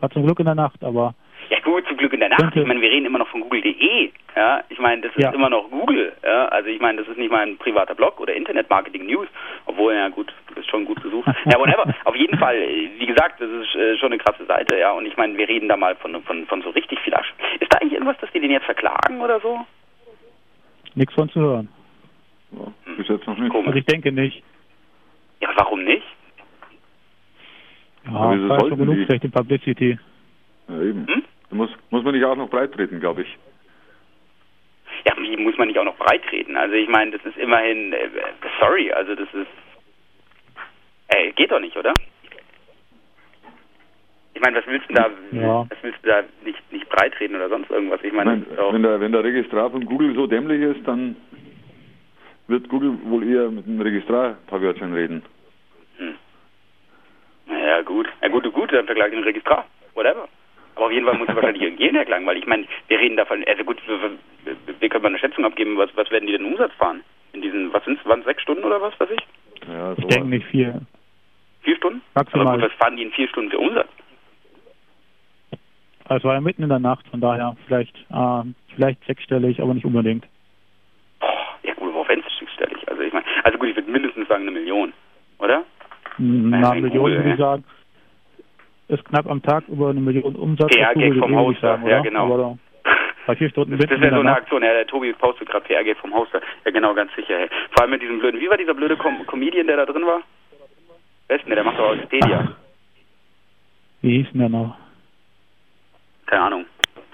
War 0.00 0.10
zum 0.10 0.24
Glück 0.24 0.38
in 0.38 0.46
der 0.46 0.54
Nacht, 0.54 0.82
aber 0.82 1.14
Ja 1.50 1.60
gut, 1.60 1.86
zum 1.86 1.96
Glück 1.96 2.12
in 2.12 2.20
der 2.20 2.28
Nacht. 2.30 2.54
Ich 2.56 2.66
meine, 2.66 2.80
wir 2.80 2.90
reden 2.90 3.06
immer 3.06 3.18
noch 3.18 3.28
von 3.28 3.40
google.de. 3.40 4.10
Ja, 4.36 4.62
ich 4.68 4.78
meine, 4.78 5.02
das 5.02 5.14
ist 5.14 5.22
Ja. 5.22 5.30
immer 5.32 5.48
noch 5.50 5.70
Google. 5.70 6.12
Ja, 6.24 6.46
also 6.46 6.68
ich 6.68 6.80
meine, 6.80 6.98
das 6.98 7.08
ist 7.08 7.18
nicht 7.18 7.30
mal 7.30 7.40
ein 7.46 7.56
privater 7.58 7.94
Blog 7.94 8.18
oder 8.20 8.34
Internet 8.34 8.68
Marketing 8.70 9.06
News, 9.06 9.28
obwohl 9.66 9.94
ja 9.94 10.08
gut, 10.08 10.32
du 10.48 10.54
bist 10.54 10.68
schon 10.70 10.84
gut 10.84 11.00
gesucht. 11.02 11.28
Ja, 11.44 11.58
whatever. 11.58 11.84
Auf 12.04 12.16
jeden 12.16 12.36
Fall, 12.38 12.56
wie 12.98 13.06
gesagt, 13.06 13.40
das 13.40 13.48
ist 13.50 13.74
äh, 13.74 13.96
schon 13.98 14.12
eine 14.12 14.18
krasse 14.18 14.44
Seite, 14.46 14.76
ja. 14.78 14.92
Und 14.92 15.06
ich 15.06 15.16
meine, 15.16 15.36
wir 15.38 15.48
reden 15.48 15.68
da 15.68 15.76
mal 15.76 15.94
von 15.96 16.20
von 16.22 16.46
von 16.46 16.62
so 16.62 16.70
richtig 16.70 16.98
viel 17.00 17.14
Asche. 17.14 17.32
Ist 17.60 17.72
da 17.72 17.78
eigentlich 17.78 17.92
irgendwas, 17.94 18.18
dass 18.18 18.30
die 18.32 18.40
den 18.40 18.50
jetzt 18.50 18.64
verklagen 18.66 19.20
oder 19.20 19.40
so? 19.40 19.60
nichts 20.96 21.14
von 21.14 21.28
zu 21.28 21.40
hören. 21.40 21.68
Ja, 22.52 22.72
bis 22.96 23.08
jetzt 23.08 23.26
noch 23.26 23.36
nicht. 23.36 23.50
Also 23.52 23.62
Komisch. 23.64 23.76
ich 23.80 23.86
denke 23.86 24.12
nicht. 24.12 24.42
Ja, 25.40 25.48
warum 25.56 25.82
nicht? 25.84 26.04
Ja, 28.06 28.12
Aber 28.14 28.36
wieso 28.36 28.48
war 28.48 28.60
schon 28.60 28.68
sollten 28.68 28.78
genug 28.84 28.96
die? 28.96 29.04
schlechte 29.06 29.28
Publicity. 29.28 29.98
Ja, 30.68 30.74
eben. 30.80 31.06
Hm? 31.08 31.24
Muss, 31.54 31.70
muss 31.90 32.02
man 32.02 32.14
nicht 32.14 32.24
auch 32.24 32.34
noch 32.36 32.50
breit 32.50 32.72
treten, 32.72 32.98
glaube 32.98 33.22
ich. 33.22 33.38
Ja, 35.06 35.14
muss 35.38 35.56
man 35.56 35.68
nicht 35.68 35.78
auch 35.78 35.84
noch 35.84 35.96
breit 35.96 36.22
treten. 36.24 36.56
Also 36.56 36.74
ich 36.74 36.88
meine, 36.88 37.12
das 37.12 37.24
ist 37.24 37.36
immerhin, 37.36 37.92
äh, 37.92 38.08
sorry, 38.60 38.90
also 38.92 39.14
das 39.14 39.28
ist, 39.32 39.46
ey, 41.08 41.32
geht 41.32 41.52
doch 41.52 41.60
nicht, 41.60 41.76
oder? 41.76 41.92
Ich 44.34 44.40
meine, 44.40 44.58
was 44.58 44.66
willst 44.66 44.90
du 44.90 44.94
da, 44.94 45.10
Ja. 45.30 45.64
was 45.68 45.78
willst 45.82 45.98
du 46.02 46.08
da 46.08 46.22
nicht, 46.44 46.72
nicht 46.72 46.88
breit 46.88 47.12
oder 47.20 47.48
sonst 47.48 47.70
irgendwas? 47.70 48.00
Ich 48.02 48.12
meine, 48.12 48.44
auch, 48.58 48.72
wenn, 48.72 48.82
der, 48.82 48.98
wenn 49.00 49.12
der 49.12 49.22
Registrar 49.22 49.70
von 49.70 49.84
Google 49.84 50.12
so 50.14 50.26
dämlich 50.26 50.60
ist, 50.60 50.86
dann 50.88 51.14
wird 52.48 52.68
Google 52.68 52.98
wohl 53.04 53.22
eher 53.28 53.48
mit 53.50 53.64
dem 53.66 53.80
Registrar 53.80 54.30
ein 54.30 54.46
paar 54.48 54.60
Wörtchen 54.60 54.92
reden. 54.92 55.22
naja, 57.46 57.82
gut. 57.82 58.08
Na 58.20 58.28
gut, 58.28 58.52
gut, 58.52 58.72
dann 58.72 58.86
verklagt 58.86 59.12
den 59.12 59.22
Registrar, 59.22 59.66
whatever. 59.94 60.28
Aber 60.74 60.86
auf 60.86 60.92
jeden 60.92 61.06
Fall 61.06 61.16
muss 61.16 61.28
er 61.28 61.36
wahrscheinlich 61.36 61.62
irgendjemand 61.62 61.98
erklagen, 61.98 62.26
weil 62.26 62.36
ich 62.36 62.46
meine, 62.46 62.66
wir 62.88 62.98
reden 62.98 63.16
davon, 63.16 63.44
also 63.46 63.64
gut, 63.64 63.80
wir, 63.86 64.56
wir, 64.80 64.88
können 64.88 65.02
mal 65.02 65.08
eine 65.08 65.18
Schätzung 65.18 65.44
abgeben, 65.44 65.76
was, 65.76 65.90
was 65.96 66.10
werden 66.10 66.26
die 66.26 66.32
denn 66.32 66.44
Umsatz 66.44 66.72
fahren? 66.74 67.02
In 67.32 67.42
diesen, 67.42 67.72
was 67.72 67.84
sind 67.84 67.98
es, 67.98 68.06
waren 68.06 68.20
es 68.20 68.26
sechs 68.26 68.42
Stunden 68.42 68.64
oder 68.64 68.80
was 68.80 68.98
weiß 68.98 69.10
ich? 69.10 69.68
Ja, 69.68 69.94
Ich 69.96 70.04
denke 70.06 70.28
nicht 70.28 70.46
viel. 70.46 70.80
Vier 71.62 71.76
Stunden? 71.76 72.02
Maximal. 72.14 72.46
Aber 72.46 72.56
gut, 72.58 72.70
was 72.70 72.72
fahren 72.78 72.96
die 72.96 73.02
in 73.04 73.12
vier 73.12 73.28
Stunden 73.28 73.50
für 73.50 73.58
Umsatz? 73.58 73.88
Also 76.06 76.16
es 76.18 76.24
war 76.24 76.34
ja 76.34 76.40
mitten 76.40 76.62
in 76.62 76.68
der 76.68 76.80
Nacht, 76.80 77.06
von 77.08 77.20
daher 77.20 77.56
vielleicht, 77.66 77.96
ähm, 78.12 78.54
vielleicht 78.74 79.02
sechsstellig, 79.06 79.60
aber 79.62 79.72
nicht 79.72 79.86
unbedingt. 79.86 80.26
Boah, 81.20 81.58
ja 81.62 81.72
gut, 81.74 81.94
aber 81.94 82.06
wenn 82.08 82.20
es 82.20 82.32
schickstellig. 82.38 82.86
Also 82.88 83.02
ich 83.02 83.12
meine, 83.12 83.24
also 83.42 83.58
gut, 83.58 83.68
ich 83.68 83.76
würde 83.76 83.90
mindestens 83.90 84.28
sagen 84.28 84.42
eine 84.42 84.50
Million, 84.50 84.92
oder? 85.38 85.64
Na, 86.18 86.60
Ja, 86.60 86.70
eine 86.70 86.82
Million 86.82 87.04
Google, 87.04 87.16
würde 87.16 87.28
ja. 87.28 87.34
ich 87.34 87.40
sagen. 87.40 87.64
Ist 88.88 89.04
knapp 89.06 89.26
am 89.26 89.42
Tag 89.42 89.64
über 89.68 89.90
eine 89.90 90.00
Million 90.00 90.36
Umsatz. 90.36 90.74
PR-Gag 90.74 91.16
vom 91.16 91.34
Hoster, 91.34 91.60
sagen, 91.60 91.86
ja, 91.86 92.00
genau. 92.00 92.24
Aber 92.34 92.58
bei 93.26 93.34
vier 93.36 93.48
Stunden 93.48 93.78
Das, 93.78 93.88
wäre 93.88 93.98
der 94.00 94.10
so 94.10 94.20
eine. 94.20 94.36
Aktion, 94.36 94.62
ja, 94.62 94.72
der 94.72 94.86
Tobi 94.86 95.12
postet 95.14 95.48
gerade 95.48 95.64
PR-Gag 95.64 95.96
vom 95.96 96.14
Hoster. 96.14 96.40
Ja 96.64 96.70
genau, 96.70 96.92
ganz 96.94 97.14
sicher. 97.14 97.38
Hey. 97.38 97.48
Vor 97.70 97.82
allem 97.82 97.92
mit 97.92 98.02
diesem 98.02 98.18
blöden, 98.18 98.40
wie 98.40 98.50
war 98.50 98.58
dieser 98.58 98.74
blöde 98.74 98.96
Com 98.96 99.24
Comedian, 99.26 99.66
der 99.66 99.78
da 99.78 99.86
drin 99.86 100.04
war? 100.06 100.20
Wer 101.28 101.36
ist 101.36 101.42
denn 101.42 101.54
der? 101.54 101.56
Der 101.56 101.64
macht 101.64 101.78
doch 101.78 101.94
Wikipedia. 101.94 102.48
Wie 104.02 104.18
hieß 104.18 104.32
denn 104.32 104.40
der 104.40 104.48
noch? 104.50 104.76
Keine 106.26 106.42
Ahnung. 106.42 106.66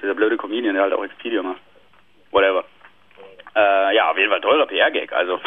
Dieser 0.03 0.15
blöde 0.15 0.37
Comedian, 0.37 0.75
der 0.75 0.83
halt 0.83 0.93
auch 0.93 1.05
Expedia 1.05 1.43
macht. 1.43 1.61
Whatever. 2.33 2.65
Äh, 3.55 3.95
ja, 3.95 4.11
auf 4.11 4.19
jeden 4.19 4.31
Fall 4.31 4.41
teurer 4.41 4.67
PR-Gag. 4.67 5.13
Also, 5.13 5.41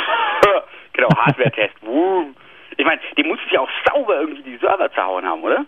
genau, 0.93 1.09
Hardware-Test. 1.17 1.75
Ich 2.77 2.85
meine, 2.85 3.01
dem 3.17 3.27
muss 3.27 3.39
es 3.45 3.51
ja 3.51 3.59
auch 3.59 3.69
sauber 3.89 4.21
irgendwie 4.21 4.43
die 4.43 4.57
Server 4.57 4.91
zerhauen 4.93 5.25
haben, 5.25 5.43
oder? 5.43 5.65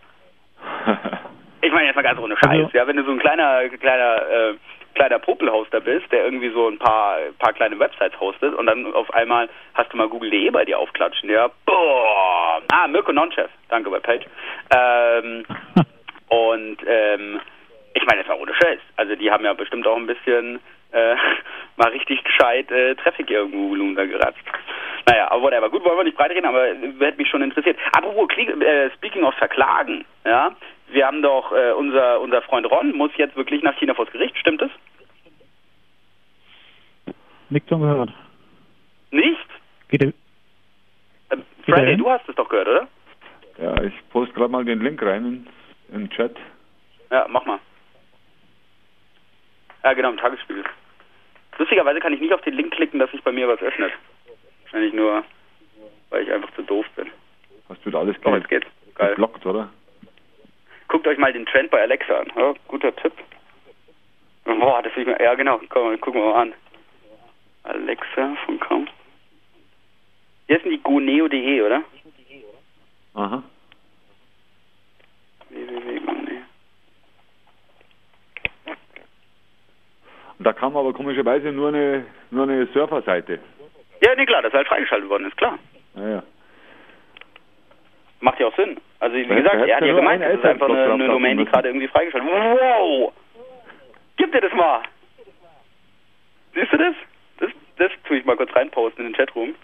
Ich 1.62 1.72
meine 1.72 1.88
jetzt 1.88 1.96
mal 1.96 2.04
ganz 2.04 2.20
ohne 2.20 2.36
Scheiß, 2.38 2.50
Also- 2.66 2.78
ja, 2.78 2.86
wenn 2.88 2.96
du 2.98 3.04
so 3.04 3.12
ein 3.12 3.20
kleiner, 3.20 3.68
kleiner, 3.70 4.22
äh, 4.30 4.54
kleiner 4.94 5.20
Popelhoster 5.20 5.82
bist, 5.82 6.10
der 6.12 6.24
irgendwie 6.26 6.50
so 6.52 6.68
ein 6.70 6.78
paar, 6.78 7.18
paar 7.40 7.54
kleine 7.54 7.78
Websites 7.80 8.18
hostet 8.20 8.54
und 8.54 8.66
dann 8.68 8.94
auf 8.94 9.12
einmal 9.14 9.50
hast 9.74 9.92
du 9.92 9.98
mal 9.98 10.08
google.de 10.08 10.50
bei 10.52 10.64
dir 10.64 10.80
aufklatschen, 10.80 11.30
ja, 11.30 11.50
boah, 11.66 12.62
ah, 12.72 12.88
Mirko 12.88 13.12
Nonchef, 13.12 13.50
danke 13.70 13.90
bei 13.90 14.00
Page, 14.00 14.26
ähm, 14.74 15.44
und, 16.30 16.78
ähm, 16.88 17.40
ich 17.94 18.06
meine, 18.06 18.22
das 18.22 18.30
war 18.30 18.40
ohne 18.40 18.54
Scheiß, 18.54 18.80
also 18.98 19.16
die 19.16 19.30
haben 19.32 19.44
ja 19.44 19.54
bestimmt 19.54 19.86
auch 19.88 19.98
ein 19.98 20.08
bisschen, 20.08 20.60
äh, 20.92 21.16
mal 21.78 21.90
richtig 21.90 22.24
gescheit 22.24 22.70
äh, 22.72 22.96
Traffic 22.96 23.30
irgendwo 23.30 23.70
Volumen 23.70 23.96
da 23.96 24.06
geratzt. 24.06 24.40
Naja, 25.08 25.30
aber 25.32 25.44
whatever. 25.44 25.70
Gut, 25.70 25.84
wollen 25.86 25.98
wir 25.98 26.04
nicht 26.04 26.18
breit 26.18 26.32
reden, 26.32 26.46
aber 26.48 26.68
äh, 26.70 26.76
hätte 27.00 27.18
mich 27.18 27.30
schon 27.30 27.42
interessiert. 27.44 27.78
Apropos, 27.92 28.28
Kli- 28.30 28.62
äh, 28.64 28.90
speaking 28.96 29.24
of 29.24 29.36
Verklagen, 29.36 30.04
ja, 30.26 30.56
wir 30.90 31.06
haben 31.06 31.22
doch, 31.22 31.52
äh, 31.52 31.72
unser, 31.74 32.20
unser 32.22 32.42
Freund 32.44 32.70
Ron 32.70 32.92
muss 32.96 33.12
jetzt 33.18 33.36
wirklich 33.36 33.62
nach 33.64 33.76
China 33.78 33.94
vors 33.94 34.12
Gericht, 34.12 34.38
stimmt 34.38 34.62
es? 34.62 34.72
Nichts 37.50 37.70
von 37.70 37.82
gehört. 37.82 38.12
Nicht? 39.12 39.38
Geht 39.90 40.02
Äh, 40.02 40.12
Geht 41.30 41.44
Friday, 41.66 41.90
hin? 41.92 41.98
du 42.00 42.10
hast 42.10 42.28
es 42.28 42.36
doch 42.36 42.50
gehört, 42.50 42.68
oder? 42.68 42.88
Ja, 43.58 43.84
ich 43.84 43.94
poste 44.10 44.34
gerade 44.34 44.52
mal 44.52 44.66
den 44.66 44.82
Link 44.82 45.02
rein 45.04 45.26
in, 45.26 45.48
in 45.96 46.02
den 46.06 46.10
Chat. 46.10 46.36
Ja, 47.12 47.26
mach 47.30 47.46
mal. 47.46 47.60
Ja, 49.86 49.94
genau, 49.94 50.10
im 50.10 50.18
Tagesspiegel. 50.18 50.64
Lustigerweise 51.60 52.00
kann 52.00 52.12
ich 52.12 52.20
nicht 52.20 52.34
auf 52.34 52.42
den 52.42 52.56
Link 52.56 52.74
klicken, 52.74 53.00
dass 53.00 53.12
sich 53.12 53.22
bei 53.22 53.32
mir 53.32 53.48
was 53.48 53.62
öffnet. 53.62 53.94
Wahrscheinlich 54.64 54.94
nur, 54.94 55.24
weil 56.10 56.24
ich 56.24 56.32
einfach 56.32 56.52
zu 56.56 56.64
doof 56.64 56.88
bin. 56.96 57.08
Hast 57.70 57.86
du 57.86 57.92
da 57.92 58.00
alles 58.00 58.16
Oh, 58.26 58.36
jetzt 58.36 58.50
geht's. 58.50 58.66
Geil. 58.96 59.10
geblockt, 59.12 59.46
oder? 59.46 59.70
Guckt 60.88 61.06
euch 61.08 61.20
mal 61.20 61.32
den 61.34 61.46
Trend 61.46 61.70
bei 61.70 61.82
Alexa 61.82 62.18
an. 62.20 62.32
Ja, 62.36 62.54
guter 62.68 62.96
Tipp. 62.96 63.14
Boah, 64.46 64.82
das 64.82 64.92
ich 64.98 65.06
mir, 65.06 65.22
ja 65.22 65.36
genau, 65.36 65.62
komm, 65.70 66.00
gucken 66.02 66.20
wir 66.22 66.32
mal 66.32 66.42
an. 66.42 66.54
Alexa.com. 67.64 68.88
Hier 70.48 70.58
ist 70.58 70.66
die 70.66 70.80
goneo.de, 70.82 71.62
oder? 71.62 71.84
Aha. 73.14 73.44
www.goneo. 75.50 76.42
Und 80.35 80.35
da 80.46 80.54
kam 80.54 80.78
aber 80.78 80.94
komischerweise 80.94 81.52
nur 81.52 81.70
eine, 81.70 82.06
nur 82.30 82.44
eine 82.44 82.68
Surferseite. 82.68 83.40
Ja, 84.02 84.16
nee, 84.16 84.26
klar, 84.28 84.44
das 84.44 84.54
ist 84.54 84.58
halt 84.58 84.68
freigeschaltet 84.68 85.10
worden, 85.10 85.26
ist 85.26 85.38
klar. 85.38 85.58
Naja. 85.96 86.22
Macht 88.20 88.40
ja 88.40 88.48
auch 88.48 88.56
Sinn. 88.56 88.78
Also, 89.00 89.16
wie 89.16 89.26
gesagt, 89.26 89.56
er 89.56 89.78
hat 89.78 89.84
ja 89.84 89.94
gemeint, 89.94 90.24
das 90.24 90.36
ist 90.36 90.46
einfach 90.46 90.70
eine, 90.70 90.94
eine 90.94 91.08
Domain, 91.08 91.38
die 91.38 91.46
gerade 91.46 91.70
irgendwie 91.70 91.88
freigeschaltet 91.88 92.30
wurde. 92.30 92.60
Wow! 92.60 93.14
Gib 94.18 94.32
dir 94.32 94.42
das 94.42 94.54
mal! 94.54 94.84
Siehst 96.54 96.72
du 96.72 96.78
das? 96.78 96.96
Das, 97.40 97.50
das 97.78 97.92
tue 98.04 98.18
ich 98.18 98.26
mal 98.26 98.38
kurz 98.38 98.56
reinposten 98.56 99.04
in 99.04 99.12
den 99.12 99.18
Chatroom. 99.18 99.56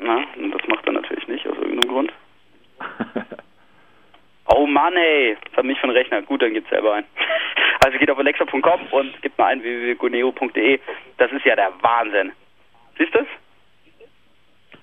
Na, 0.00 0.24
das 0.34 0.68
macht 0.68 0.86
er 0.86 0.92
natürlich 0.92 1.26
nicht, 1.28 1.46
aus 1.46 1.56
irgendeinem 1.56 1.88
Grund. 1.88 2.12
Oh 4.54 4.66
Mann, 4.66 4.96
ey. 4.96 5.36
Das 5.44 5.58
hat 5.58 5.64
mich 5.64 5.78
von 5.80 5.90
Rechner. 5.90 6.22
Gut, 6.22 6.42
dann 6.42 6.54
geht's 6.54 6.68
selber 6.70 6.94
ein. 6.94 7.04
Also 7.80 7.96
geht 7.96 8.10
auf 8.10 8.18
alexa.com 8.18 8.80
und 8.90 9.22
gibt 9.22 9.38
mal 9.38 9.46
ein 9.46 9.62
www.goneo.de. 9.62 10.80
Das 11.16 11.30
ist 11.30 11.44
ja 11.44 11.54
der 11.54 11.72
Wahnsinn. 11.80 12.32
Siehst 12.98 13.14
du 13.14 13.18
das? 13.20 13.28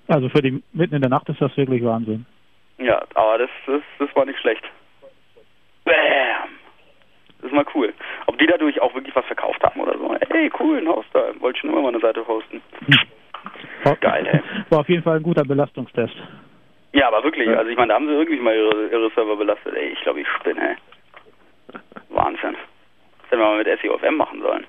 also 0.07 0.29
für 0.29 0.41
die 0.41 0.63
mitten 0.71 0.95
in 0.95 1.01
der 1.01 1.09
Nacht 1.09 1.27
ist 1.27 1.41
das 1.41 1.55
wirklich 1.57 1.83
Wahnsinn. 1.83 2.25
Ja, 2.77 3.03
aber 3.15 3.39
das, 3.39 3.49
das, 3.65 3.81
das 3.99 4.15
war 4.15 4.25
nicht 4.25 4.39
schlecht. 4.39 4.63
Bam! 5.83 5.95
Das 7.41 7.51
ist 7.51 7.53
mal 7.53 7.65
cool. 7.75 7.93
Ob 8.27 8.37
die 8.37 8.47
dadurch 8.47 8.81
auch 8.81 8.93
wirklich 8.95 9.15
was 9.15 9.25
verkauft 9.25 9.61
haben 9.63 9.79
oder 9.81 9.97
so. 9.97 10.15
Ey, 10.29 10.49
cool, 10.59 10.77
ein 10.77 11.03
da. 11.13 11.41
Wollte 11.41 11.59
schon 11.59 11.69
immer 11.69 11.81
mal 11.81 11.89
eine 11.89 11.99
Seite 11.99 12.25
hosten. 12.25 12.61
Geil, 14.01 14.27
ey. 14.27 14.41
War 14.69 14.79
auf 14.79 14.89
jeden 14.89 15.03
Fall 15.03 15.17
ein 15.17 15.23
guter 15.23 15.43
Belastungstest. 15.43 16.15
Ja, 16.95 17.09
aber 17.09 17.25
wirklich. 17.25 17.49
Also 17.49 17.69
ich 17.69 17.75
meine, 17.75 17.89
da 17.89 17.95
haben 17.95 18.07
sie 18.07 18.13
irgendwie 18.13 18.39
mal 18.39 18.55
ihre, 18.55 18.87
ihre 18.87 19.09
Server 19.11 19.35
belastet. 19.35 19.75
Ey, 19.75 19.89
ich 19.89 20.01
glaube, 20.01 20.21
ich 20.21 20.27
spinne, 20.39 20.69
ey. 20.69 21.79
Wahnsinn. 22.09 22.55
Das 23.21 23.31
hätten 23.31 23.41
wir 23.41 23.47
mal 23.47 23.57
mit 23.57 23.81
SEOFM 23.81 24.15
machen 24.15 24.41
sollen. 24.41 24.65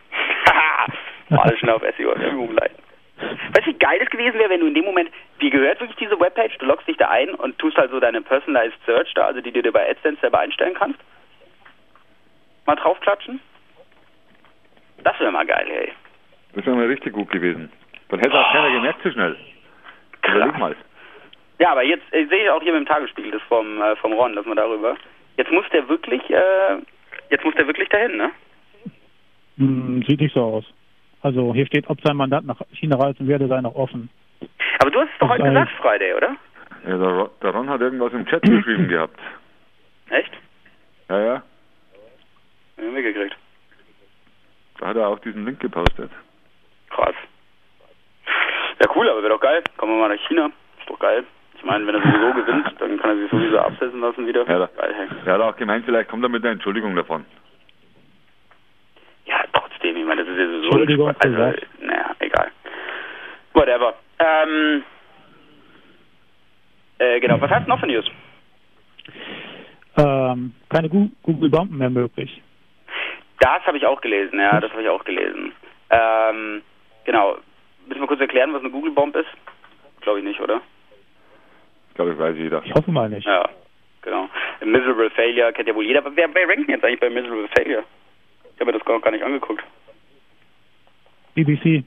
Haha! 0.51 0.87
Mal 1.29 1.43
alles 1.43 1.59
schnell 1.61 1.75
auf 1.75 1.83
SEOFM 1.97 2.41
umleiten. 2.41 2.77
Weißt 3.19 3.67
du, 3.67 3.71
wie 3.71 3.79
geil 3.79 4.01
es 4.03 4.11
gewesen 4.11 4.39
wäre, 4.39 4.51
wenn 4.51 4.61
du 4.61 4.67
in 4.67 4.75
dem 4.75 4.85
Moment, 4.85 5.11
wie 5.39 5.51
gehört 5.51 5.81
wirklich 5.81 5.97
diese 5.99 6.19
Webpage, 6.19 6.59
du 6.59 6.67
loggst 6.67 6.87
dich 6.87 6.97
da 6.97 7.09
ein 7.11 7.31
und 7.31 7.59
tust 7.59 7.77
halt 7.77 7.91
so 7.91 8.01
deine 8.01 8.21
Personalized 8.23 8.79
Search 8.87 9.13
da, 9.15 9.27
also 9.27 9.41
die 9.41 9.53
du 9.53 9.63
dir 9.63 9.73
bei 9.73 9.89
AdSense 9.89 10.21
selber 10.21 10.41
einstellen 10.41 10.75
kannst? 10.75 10.99
Mal 12.67 12.77
draufklatschen? 12.77 13.41
Das 15.05 15.19
wäre 15.21 15.33
mal 15.33 15.47
geil, 15.47 15.67
ey. 15.69 15.93
Das 16.55 16.67
wäre 16.67 16.77
mal 16.77 16.87
richtig 16.87 17.13
gut 17.13 17.31
gewesen. 17.31 17.71
Dann 18.09 18.21
hätte 18.21 18.35
auch 18.35 18.53
keiner 18.53 18.73
gemerkt 18.73 19.01
so 19.03 19.11
schnell. 19.11 19.37
Überleg 20.23 20.59
mal. 20.59 20.77
Ja, 21.59 21.73
aber 21.73 21.83
jetzt 21.85 22.05
äh, 22.13 22.27
sehe 22.27 22.45
ich 22.45 22.51
auch 22.51 22.63
hier 22.63 22.73
mit 22.73 22.83
dem 22.83 22.87
Tagesspiegel 22.87 23.31
das 23.31 23.43
vom, 23.43 23.81
äh, 23.81 23.97
vom 23.97 24.13
Ron, 24.13 24.35
lassen 24.35 24.49
wir 24.49 24.55
darüber. 24.55 24.97
Jetzt 25.37 25.51
muss 25.51 25.65
der 25.73 25.89
wirklich, 25.89 26.23
äh, 26.31 26.79
jetzt 27.31 27.45
muss 27.45 27.55
der 27.55 27.67
wirklich 27.67 27.89
dahin, 27.89 28.17
ne? 28.17 28.31
Hm, 29.59 30.05
sieht 30.07 30.21
nicht 30.21 30.35
so 30.35 30.43
aus. 30.43 30.65
Also 31.23 31.55
hier 31.55 31.67
steht, 31.67 31.89
ob 31.89 32.01
sein 32.03 32.17
Mandat 32.17 32.45
nach 32.45 32.61
China 32.73 32.97
reisen 32.99 33.27
werde, 33.27 33.49
sei 33.49 33.61
noch 33.61 33.75
offen. 33.75 34.11
Aber 34.81 34.91
du 34.91 35.01
hast 35.01 35.09
es 35.13 35.19
doch 35.19 35.29
heute 35.29 35.43
Das 35.43 35.53
gesagt, 35.53 35.73
Friday, 35.81 36.15
oder? 36.15 36.37
Ja, 36.87 36.99
der, 36.99 37.09
Ron, 37.09 37.31
der 37.43 37.51
Ron 37.51 37.71
hat 37.71 37.81
irgendwas 37.81 38.13
im 38.13 38.27
Chat 38.27 38.43
geschrieben 38.43 38.89
gehabt. 38.89 39.19
Echt? 40.11 40.33
Ja, 41.09 41.21
ja. 41.21 41.35
Hab 42.77 42.85
ich 42.85 42.93
mitgekriegt. 42.93 43.37
Da 44.79 44.89
hat 44.89 44.97
er 44.97 45.09
auch 45.09 45.19
diesen 45.21 45.47
Link 45.47 45.59
gepostet. 45.59 46.11
Krass. 46.91 47.15
Ja, 48.79 48.89
cool, 48.95 49.09
aber 49.09 49.23
wäre 49.23 49.33
doch 49.33 49.41
geil. 49.41 49.63
Kommen 49.79 49.95
wir 49.95 50.07
mal 50.09 50.15
nach 50.15 50.29
China. 50.29 50.51
Ist 50.79 50.91
doch 50.91 50.99
geil. 50.99 51.25
Ich 51.57 51.65
meine, 51.65 51.87
wenn 51.87 51.95
er 51.95 52.03
sowieso 52.03 52.33
gewinnt, 52.35 52.75
dann 52.79 52.99
kann 52.99 53.11
er 53.11 53.17
sich 53.17 53.31
sowieso 53.31 53.59
absetzen 53.59 54.01
lassen 54.01 54.27
wieder. 54.27 54.47
Ja, 54.47 54.59
da, 54.59 54.69
er 55.25 55.35
hat 55.35 55.41
auch 55.41 55.57
gemeint, 55.57 55.85
vielleicht 55.85 56.09
kommt 56.09 56.23
er 56.23 56.29
mit 56.29 56.45
einer 56.45 56.53
Entschuldigung 56.53 56.95
davon. 56.95 57.25
Ja, 59.25 59.43
trotzdem, 59.53 59.97
ich 59.97 60.05
meine, 60.05 60.25
das 60.25 60.33
ist 60.33 60.39
ja 60.39 60.47
sowieso 60.47 60.65
Entschuldigung 60.67 61.15
also, 61.19 61.37
naja, 61.81 62.15
egal. 62.21 62.51
Whatever. 63.55 63.95
Ähm, 64.19 64.85
äh, 66.99 67.21
genau, 67.21 67.41
was 67.41 67.51
hast 67.51 67.67
du 67.67 67.71
noch 67.71 67.81
für 67.81 67.87
News? 67.87 68.11
Ähm, 69.99 70.55
keine 70.69 70.89
Google-Bomben 70.89 71.79
mehr 71.79 71.91
möglich. 71.91 72.43
Das 73.41 73.67
habe 73.67 73.79
ich 73.79 73.87
auch 73.87 74.01
gelesen, 74.01 74.39
ja, 74.39 74.61
das 74.61 74.71
habe 74.73 74.83
ich 74.83 74.89
auch 74.89 75.05
gelesen. 75.05 75.53
Ähm, 75.91 76.63
genau. 77.05 77.37
Müssen 77.87 78.01
wir 78.01 78.09
kurz 78.09 78.21
erklären, 78.21 78.53
was 78.53 78.61
eine 78.61 78.71
Google-Bomb 78.71 79.15
ist? 79.17 79.29
Glaube 80.01 80.19
ich 80.19 80.25
nicht, 80.25 80.41
oder? 80.41 80.61
Ich 81.97 81.99
glaube, 81.99 82.13
ich 82.13 82.19
weiß 82.19 82.37
jeder. 82.37 82.61
Ich 82.63 82.75
hoffe 82.75 82.91
mal 82.91 83.09
nicht. 83.09 83.27
Ja, 83.27 83.49
genau. 84.03 84.29
Miserable 84.63 85.09
Failure 85.09 85.51
kennt 85.55 85.67
ja 85.67 85.75
wohl 85.75 85.87
jeder. 85.87 86.01
Aber 86.01 86.15
wer, 86.15 86.29
wer 86.35 86.47
rankt 86.47 86.69
denn 86.69 86.75
jetzt 86.75 86.85
eigentlich 86.85 87.01
bei 87.01 87.09
Miserable 87.09 87.49
Failure? 87.57 87.85
Ich 88.53 88.61
habe 88.61 88.67
mir 88.71 88.77
das 88.79 88.85
gar 88.85 89.01
gar 89.01 89.13
nicht 89.13 89.25
angeguckt. 89.25 89.65
BBC. 91.35 91.85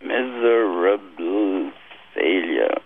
Miserable 0.00 1.72
Failure. 2.14 2.80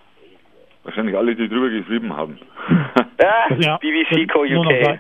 Wahrscheinlich 0.82 1.16
alle, 1.16 1.36
die 1.36 1.48
drüber 1.48 1.68
geschrieben 1.70 2.16
haben. 2.16 2.40
Ah, 3.20 3.54
Ja, 3.58 3.76
BBC 3.78 4.28
Co. 4.32 4.40
UK. 4.42 4.98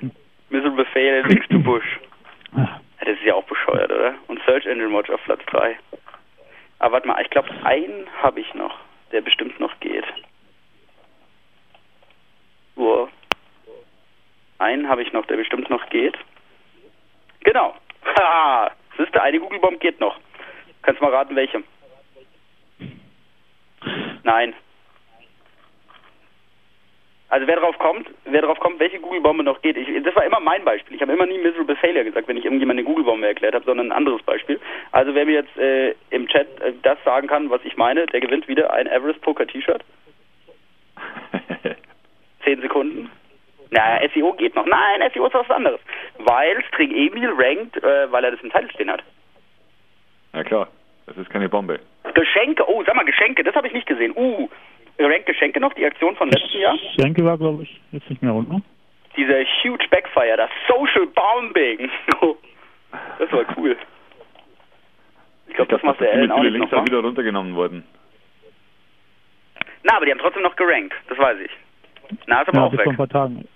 Miserable 0.50 0.84
Failure 0.92 1.26
links 1.26 1.48
to 1.48 1.58
Bush. 1.58 1.98
Das 2.52 3.08
ist 3.08 3.22
ja 3.24 3.34
auch 3.34 3.44
bescheuert, 3.44 3.90
oder? 3.90 4.14
Und 4.28 4.40
Search 4.46 4.64
Engine 4.66 4.92
Watch 4.92 5.10
auf 5.10 5.20
Platz 5.24 5.40
3. 5.46 5.76
Aber 6.78 6.92
warte 6.94 7.08
mal, 7.08 7.20
ich 7.20 7.30
glaube, 7.30 7.48
einen 7.64 8.06
habe 8.22 8.38
ich 8.40 8.54
noch, 8.54 8.78
der 9.12 9.20
bestimmt 9.20 9.58
noch 9.60 9.78
geht. 9.80 10.04
Wow. 12.76 13.08
Einen 14.58 14.88
habe 14.88 15.02
ich 15.02 15.12
noch, 15.12 15.26
der 15.26 15.36
bestimmt 15.36 15.70
noch 15.70 15.88
geht. 15.90 16.16
Genau. 17.40 17.74
Haha. 18.04 18.72
Siehst 18.96 19.14
du, 19.14 19.22
eine 19.22 19.38
Google-Bomb 19.38 19.80
geht 19.80 20.00
noch. 20.00 20.18
Kannst 20.82 21.00
mal 21.00 21.12
raten, 21.12 21.36
welche? 21.36 21.62
Nein. 24.24 24.54
Also 27.30 27.46
wer 27.46 27.56
drauf 27.56 27.78
kommt, 27.78 28.08
wer 28.24 28.40
drauf 28.40 28.58
kommt, 28.58 28.80
welche 28.80 29.00
Google-Bombe 29.00 29.44
noch 29.44 29.60
geht. 29.60 29.76
Ich, 29.76 30.02
das 30.02 30.16
war 30.16 30.24
immer 30.24 30.40
mein 30.40 30.64
Beispiel. 30.64 30.96
Ich 30.96 31.02
habe 31.02 31.12
immer 31.12 31.26
nie 31.26 31.36
Miserable 31.38 31.76
Failure 31.76 32.04
gesagt, 32.04 32.26
wenn 32.26 32.38
ich 32.38 32.44
irgendjemand 32.44 32.78
eine 32.78 32.86
Google-Bombe 32.86 33.26
erklärt 33.26 33.54
habe, 33.54 33.66
sondern 33.66 33.88
ein 33.88 33.96
anderes 33.96 34.22
Beispiel. 34.22 34.58
Also 34.92 35.14
wer 35.14 35.26
mir 35.26 35.34
jetzt 35.34 35.56
äh, 35.58 35.94
im 36.10 36.26
Chat 36.28 36.46
äh, 36.62 36.72
das 36.82 36.96
sagen 37.04 37.28
kann, 37.28 37.50
was 37.50 37.60
ich 37.64 37.76
meine, 37.76 38.06
der 38.06 38.20
gewinnt 38.20 38.48
wieder 38.48 38.72
ein 38.72 38.86
Everest 38.86 39.20
Poker 39.20 39.46
T-Shirt. 39.46 39.84
Zehn 42.44 42.60
Sekunden. 42.62 43.10
Na, 43.70 44.00
SEO 44.14 44.32
geht 44.32 44.54
noch. 44.54 44.64
Nein, 44.64 45.10
SEO 45.12 45.26
ist 45.26 45.34
was 45.34 45.50
anderes. 45.50 45.80
Weil 46.16 46.64
String 46.68 46.92
Emil 46.92 47.30
rankt, 47.36 47.76
äh, 47.76 48.10
weil 48.10 48.24
er 48.24 48.30
das 48.30 48.40
im 48.40 48.50
Titel 48.50 48.70
stehen 48.72 48.90
hat. 48.90 49.02
Ja 50.32 50.44
klar, 50.44 50.68
das 51.06 51.16
ist 51.18 51.28
keine 51.28 51.48
Bombe. 51.48 51.80
Geschenke, 52.14 52.68
oh, 52.68 52.82
sag 52.84 52.94
mal 52.94 53.04
Geschenke, 53.04 53.44
das 53.44 53.54
habe 53.54 53.66
ich 53.66 53.74
nicht 53.74 53.86
gesehen. 53.86 54.12
Uh, 54.16 54.48
rankt 55.06 55.26
Geschenke 55.26 55.60
noch, 55.60 55.72
die 55.74 55.84
Aktion 55.86 56.16
von 56.16 56.28
letztem 56.30 56.60
Jahr? 56.60 56.76
Schenke 56.98 57.24
war, 57.24 57.38
glaube 57.38 57.62
ich, 57.62 57.80
jetzt 57.92 58.08
nicht 58.10 58.22
mehr 58.22 58.34
unten. 58.34 58.64
Dieser 59.16 59.44
huge 59.64 59.86
Backfire, 59.90 60.36
das 60.36 60.50
Social 60.66 61.06
Bombing. 61.06 61.90
das 63.18 63.32
war 63.32 63.44
cool. 63.56 63.76
Ich 65.48 65.54
glaube, 65.54 65.70
das 65.72 65.82
macht 65.82 66.00
der 66.00 66.12
Ellen 66.12 66.30
auch 66.30 66.42
Links 66.42 66.72
auch 66.72 66.84
wieder 66.84 67.00
runtergenommen 67.00 67.54
worden. 67.56 67.84
Na, 69.82 69.96
aber 69.96 70.04
die 70.06 70.12
haben 70.12 70.18
trotzdem 70.18 70.42
noch 70.42 70.56
gerankt, 70.56 70.94
das 71.08 71.18
weiß 71.18 71.38
ich. 71.40 71.50
Na, 72.26 72.42
ist 72.42 72.48
aber 72.48 72.58
Ja, 72.58 72.64
auch 72.66 72.70
bis 72.70 72.80
vor 72.82 72.92
ein 72.92 72.98
weg. 72.98 72.98
paar 72.98 73.08
Tagen. 73.08 73.48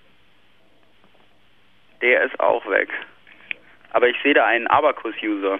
Der 2.01 2.23
ist 2.23 2.39
auch 2.39 2.65
weg. 2.69 2.89
aber 3.91 4.07
ich 4.09 4.17
sehe 4.23 4.33
da 4.33 4.45
einen 4.45 4.67
Abacus-User. 4.67 5.59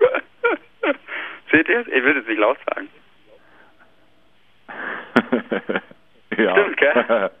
Seht 1.50 1.68
ihr? 1.68 1.80
Ich 1.88 2.04
will 2.04 2.16
es 2.18 2.26
nicht 2.26 2.38
laut 2.38 2.58
sagen. 2.74 2.88
Ja. 6.36 6.52
Stimmt, 6.56 6.76
gell? 6.76 7.30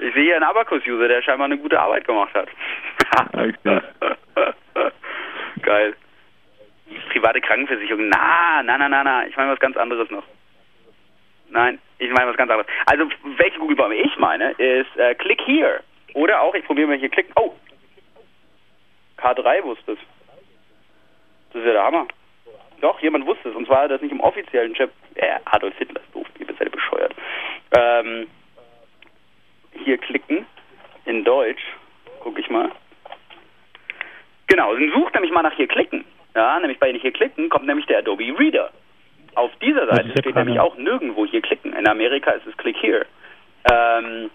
Ich 0.00 0.14
sehe 0.14 0.22
hier 0.22 0.36
einen 0.36 0.44
Abacus-User, 0.44 1.08
der 1.08 1.22
scheinbar 1.22 1.46
eine 1.46 1.58
gute 1.58 1.80
Arbeit 1.80 2.06
gemacht 2.06 2.32
hat. 2.32 2.48
Geil. 5.62 5.94
Private 7.10 7.40
Krankenversicherung. 7.40 8.08
Na, 8.08 8.62
na, 8.62 8.78
na, 8.78 8.88
na, 8.88 9.02
na. 9.02 9.26
Ich 9.26 9.36
meine 9.36 9.50
was 9.50 9.58
ganz 9.58 9.76
anderes 9.76 10.08
noch. 10.10 10.22
Nein, 11.50 11.80
ich 11.98 12.10
meine 12.12 12.30
was 12.30 12.36
ganz 12.36 12.50
anderes. 12.50 12.70
Also, 12.86 13.08
welche 13.38 13.58
Google-Bombe 13.58 13.96
ich 13.96 14.16
meine, 14.18 14.52
ist 14.52 14.96
äh, 14.96 15.16
Click 15.16 15.40
Here. 15.46 15.80
Oder 16.14 16.42
auch, 16.42 16.54
ich 16.54 16.64
probiere 16.64 16.86
mal 16.88 16.96
hier 16.96 17.08
klicken. 17.08 17.32
Oh! 17.36 17.54
K3 19.18 19.64
wusste 19.64 19.92
es. 19.92 19.98
Das 21.52 21.60
ist 21.60 21.66
ja 21.66 21.72
der 21.72 21.84
Hammer. 21.84 22.06
Doch, 22.80 23.00
jemand 23.00 23.26
wusste 23.26 23.48
es. 23.48 23.54
Und 23.54 23.66
zwar 23.66 23.88
das 23.88 24.00
nicht 24.00 24.12
im 24.12 24.20
offiziellen 24.20 24.74
Chat. 24.74 24.90
Äh, 25.14 25.38
Adolf 25.46 25.76
Hitler 25.78 26.00
ist 26.00 26.14
doof. 26.14 26.26
Ihr 26.38 26.46
seid 26.46 26.60
ihr 26.60 26.70
bescheuert. 26.70 27.14
Ähm, 27.76 28.26
hier 29.84 29.98
klicken. 29.98 30.46
In 31.04 31.24
Deutsch. 31.24 31.62
Guck 32.20 32.38
ich 32.38 32.50
mal. 32.50 32.70
Genau, 34.46 34.74
dann 34.74 34.90
sucht 34.92 35.14
nämlich 35.14 35.32
mal 35.32 35.42
nach 35.42 35.54
hier 35.54 35.68
klicken. 35.68 36.04
Ja, 36.34 36.58
nämlich 36.60 36.78
bei 36.78 36.92
hier 36.92 37.12
klicken 37.12 37.48
kommt 37.48 37.66
nämlich 37.66 37.86
der 37.86 37.98
Adobe 37.98 38.24
Reader. 38.38 38.70
Auf 39.34 39.50
dieser 39.62 39.86
Seite 39.86 40.10
steht 40.18 40.34
nämlich 40.34 40.58
auch 40.58 40.76
nirgendwo 40.76 41.26
hier 41.26 41.40
klicken. 41.40 41.72
In 41.72 41.86
Amerika 41.86 42.30
ist 42.32 42.46
es 42.46 42.56
Click 42.56 42.76
Here. 42.80 43.06
Ähm, 43.70 44.30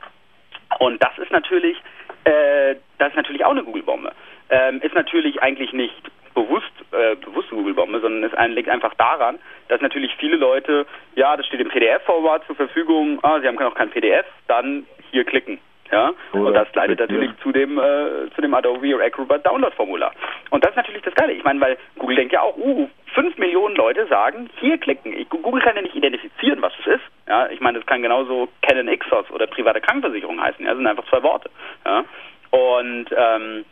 und 0.80 1.02
das 1.04 1.18
ist 1.18 1.32
natürlich, 1.32 1.78
äh, 2.24 2.76
das 2.98 3.10
ist 3.10 3.16
natürlich 3.16 3.44
auch 3.46 3.52
eine 3.52 3.64
Google-Bombe. 3.64 4.12
Ähm, 4.50 4.82
ist 4.82 4.96
natürlich 4.96 5.42
eigentlich 5.42 5.74
nicht 5.74 6.12
bewusst, 6.34 6.72
äh, 6.92 7.16
bewusste 7.16 7.56
Google-Bombe, 7.56 8.00
sondern 8.00 8.32
es 8.32 8.56
liegt 8.56 8.70
einfach 8.70 8.94
daran, 8.96 9.40
dass 9.68 9.82
natürlich 9.82 10.16
viele 10.18 10.38
Leute, 10.38 10.86
ja, 11.16 11.38
das 11.38 11.46
steht 11.46 11.60
im 11.60 11.70
PDF-Format 11.70 12.46
zur 12.46 12.56
Verfügung, 12.56 13.20
ah, 13.24 13.40
sie 13.40 13.48
haben 13.48 13.56
noch 13.56 13.76
kein 13.76 13.90
PDF, 13.90 14.26
dann 14.48 14.86
hier 15.12 15.24
klicken. 15.24 15.60
Ja, 15.92 16.12
und 16.32 16.54
das 16.56 16.74
leitet 16.74 17.00
natürlich 17.00 17.30
zu 17.44 17.52
dem 17.52 17.78
äh, 17.78 18.28
zu 18.34 18.42
dem 18.42 18.54
Adobe 18.56 19.00
Acrobat 19.04 19.46
Download 19.46 19.76
Formular. 19.76 20.12
Und 20.50 20.64
das 20.64 20.72
ist 20.72 20.78
natürlich 20.78 21.04
das 21.04 21.14
Geile. 21.14 21.34
Ich 21.34 21.44
meine, 21.44 21.62
weil 21.62 21.78
Google 22.00 22.16
denkt 22.16 22.34
ja 22.34 22.42
auch, 22.42 22.58
uh, 22.58 22.90
5 23.14 23.38
Millionen 23.38 23.76
Leute 23.76 24.08
sagen, 24.08 24.50
hier 24.60 24.80
klicken. 24.80 25.14
Ich, 25.14 25.30
Google 25.30 25.62
kann 25.62 25.76
ja 25.76 25.84
nicht 25.84 25.94
identifizieren, 25.94 26.64
was 26.64 26.74
es 26.80 26.96
ist. 26.96 27.04
Ja, 27.28 27.48
ich 27.50 27.60
meine, 27.60 27.78
das 27.78 27.86
kann 27.86 28.02
genauso 28.02 28.50
Canon 28.64 28.88
Ixos 28.88 29.30
oder 29.30 29.46
private 29.46 29.82
Krankenversicherung 29.82 30.42
heißen. 30.42 30.66
Ja, 30.66 30.72
das 30.72 30.78
sind 30.78 30.88
einfach 30.88 31.08
zwei 31.10 31.22
Worte. 31.22 31.52
Ja, 31.86 32.04
und 32.50 33.06
ähm, 33.16 33.66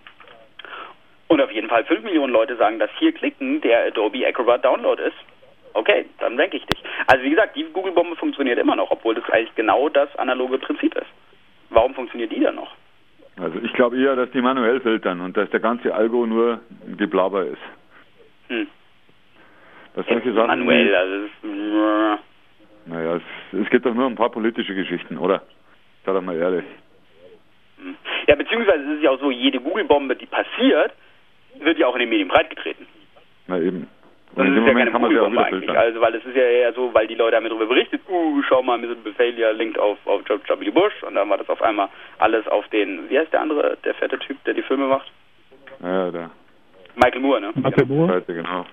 und 1.32 1.40
auf 1.40 1.52
jeden 1.52 1.70
Fall 1.70 1.86
5 1.86 2.04
Millionen 2.04 2.34
Leute 2.34 2.58
sagen, 2.58 2.78
dass 2.78 2.90
hier 3.00 3.14
klicken 3.14 3.62
der 3.62 3.86
Adobe 3.86 4.28
Acrobat 4.28 4.66
Download 4.66 5.02
ist. 5.02 5.16
Okay, 5.74 6.06
dann 6.20 6.38
rank 6.38 6.54
ich 6.54 6.66
dich. 6.66 6.84
Also 7.08 7.24
wie 7.24 7.30
gesagt, 7.30 7.56
die 7.56 7.64
Google-Bombe 7.64 8.18
funktioniert 8.18 8.60
immer 8.60 8.76
noch, 8.76 8.92
obwohl 8.92 9.16
das 9.16 9.24
eigentlich 9.30 9.56
genau 9.56 9.88
das 9.88 10.14
analoge 10.18 10.58
Prinzip 10.58 10.94
ist. 10.94 11.08
Warum 11.70 11.94
funktioniert 11.96 12.34
die 12.34 12.42
dann 12.42 12.56
noch? 12.56 12.76
Also 13.40 13.60
ich 13.64 13.72
glaube 13.72 13.98
eher, 13.98 14.18
dass 14.18 14.30
die 14.32 14.42
manuell 14.42 14.82
filtern 14.82 15.22
und 15.22 15.38
dass 15.38 15.50
der 15.52 15.62
ganze 15.62 15.96
Algo 15.96 16.26
nur 16.28 16.60
Geblabber 16.98 17.46
ist. 17.46 17.62
Hm. 18.50 18.68
Dass 19.96 20.06
solche 20.08 20.34
Sachen 20.34 20.48
Manuell, 20.48 20.88
wie- 20.90 20.96
also 20.96 21.16
ist, 21.16 22.20
Naja, 22.88 23.16
es, 23.16 23.58
es 23.64 23.70
geht 23.70 23.86
doch 23.86 23.94
nur 23.94 24.08
um 24.08 24.14
ein 24.14 24.18
paar 24.18 24.32
politische 24.32 24.76
Geschichten, 24.76 25.18
oder? 25.18 25.44
Sei 26.06 26.12
doch 26.12 26.22
mal 26.22 26.36
ehrlich. 26.36 26.66
ja, 28.28 28.36
beziehungsweise 28.36 28.84
ist 28.84 28.98
es 28.98 29.04
ja 29.04 29.12
auch 29.12 29.20
so, 29.22 29.32
jede 29.32 29.62
Google-Bombe, 29.62 30.18
die 30.18 30.26
passiert, 30.26 30.92
wird 31.62 31.78
ja 31.78 31.88
auch 31.88 31.96
in 31.96 32.02
den 32.02 32.10
Medien 32.10 32.28
breitgetreten. 32.28 32.86
Na 33.48 33.60
eben. 33.60 33.88
Und 34.36 34.46
ist 34.46 34.50
in 34.50 34.56
dem 34.56 34.66
ja 34.66 34.74
Moment 34.74 34.78
keine 34.78 34.92
kann 34.92 35.02
man 35.02 35.12
sie 35.12 35.20
auch 35.20 35.62
wieder. 35.62 35.78
Also, 35.78 36.00
weil 36.00 36.16
es 36.16 36.26
ist 36.26 36.36
ja 36.36 36.44
eher 36.44 36.74
so, 36.74 36.94
weil 36.94 37.08
die 37.08 37.16
Leute 37.16 37.36
haben 37.36 37.44
ja 37.44 37.50
darüber 37.50 37.66
berichtet, 37.66 38.02
uh, 38.10 38.42
schau 38.48 38.64
mal, 38.64 38.78
Mr. 38.78 38.96
Failure 39.18 39.52
linkt 39.52 39.78
auf, 39.78 39.98
auf 40.06 40.24
George 40.24 40.44
W. 40.48 40.72
Bush 40.72 41.04
und 41.04 41.16
dann 41.16 41.30
war 41.30 41.38
das 41.38 41.50
auf 41.50 41.62
einmal 41.62 41.90
alles 42.20 42.48
auf 42.48 42.68
den, 42.70 43.10
wie 43.10 43.20
heißt 43.20 43.34
der 43.34 43.42
andere, 43.42 43.78
der 43.84 43.94
fette 43.96 44.18
Typ, 44.20 44.42
der 44.46 44.54
die 44.54 44.62
Filme 44.62 44.88
macht? 44.88 45.12
Ja, 45.82 46.12
da. 46.12 46.32
Michael 46.96 47.22
Moore, 47.22 47.42
ne? 47.42 47.52
Michael 47.56 47.86
Moore? 47.86 48.22
Genau. 48.26 48.66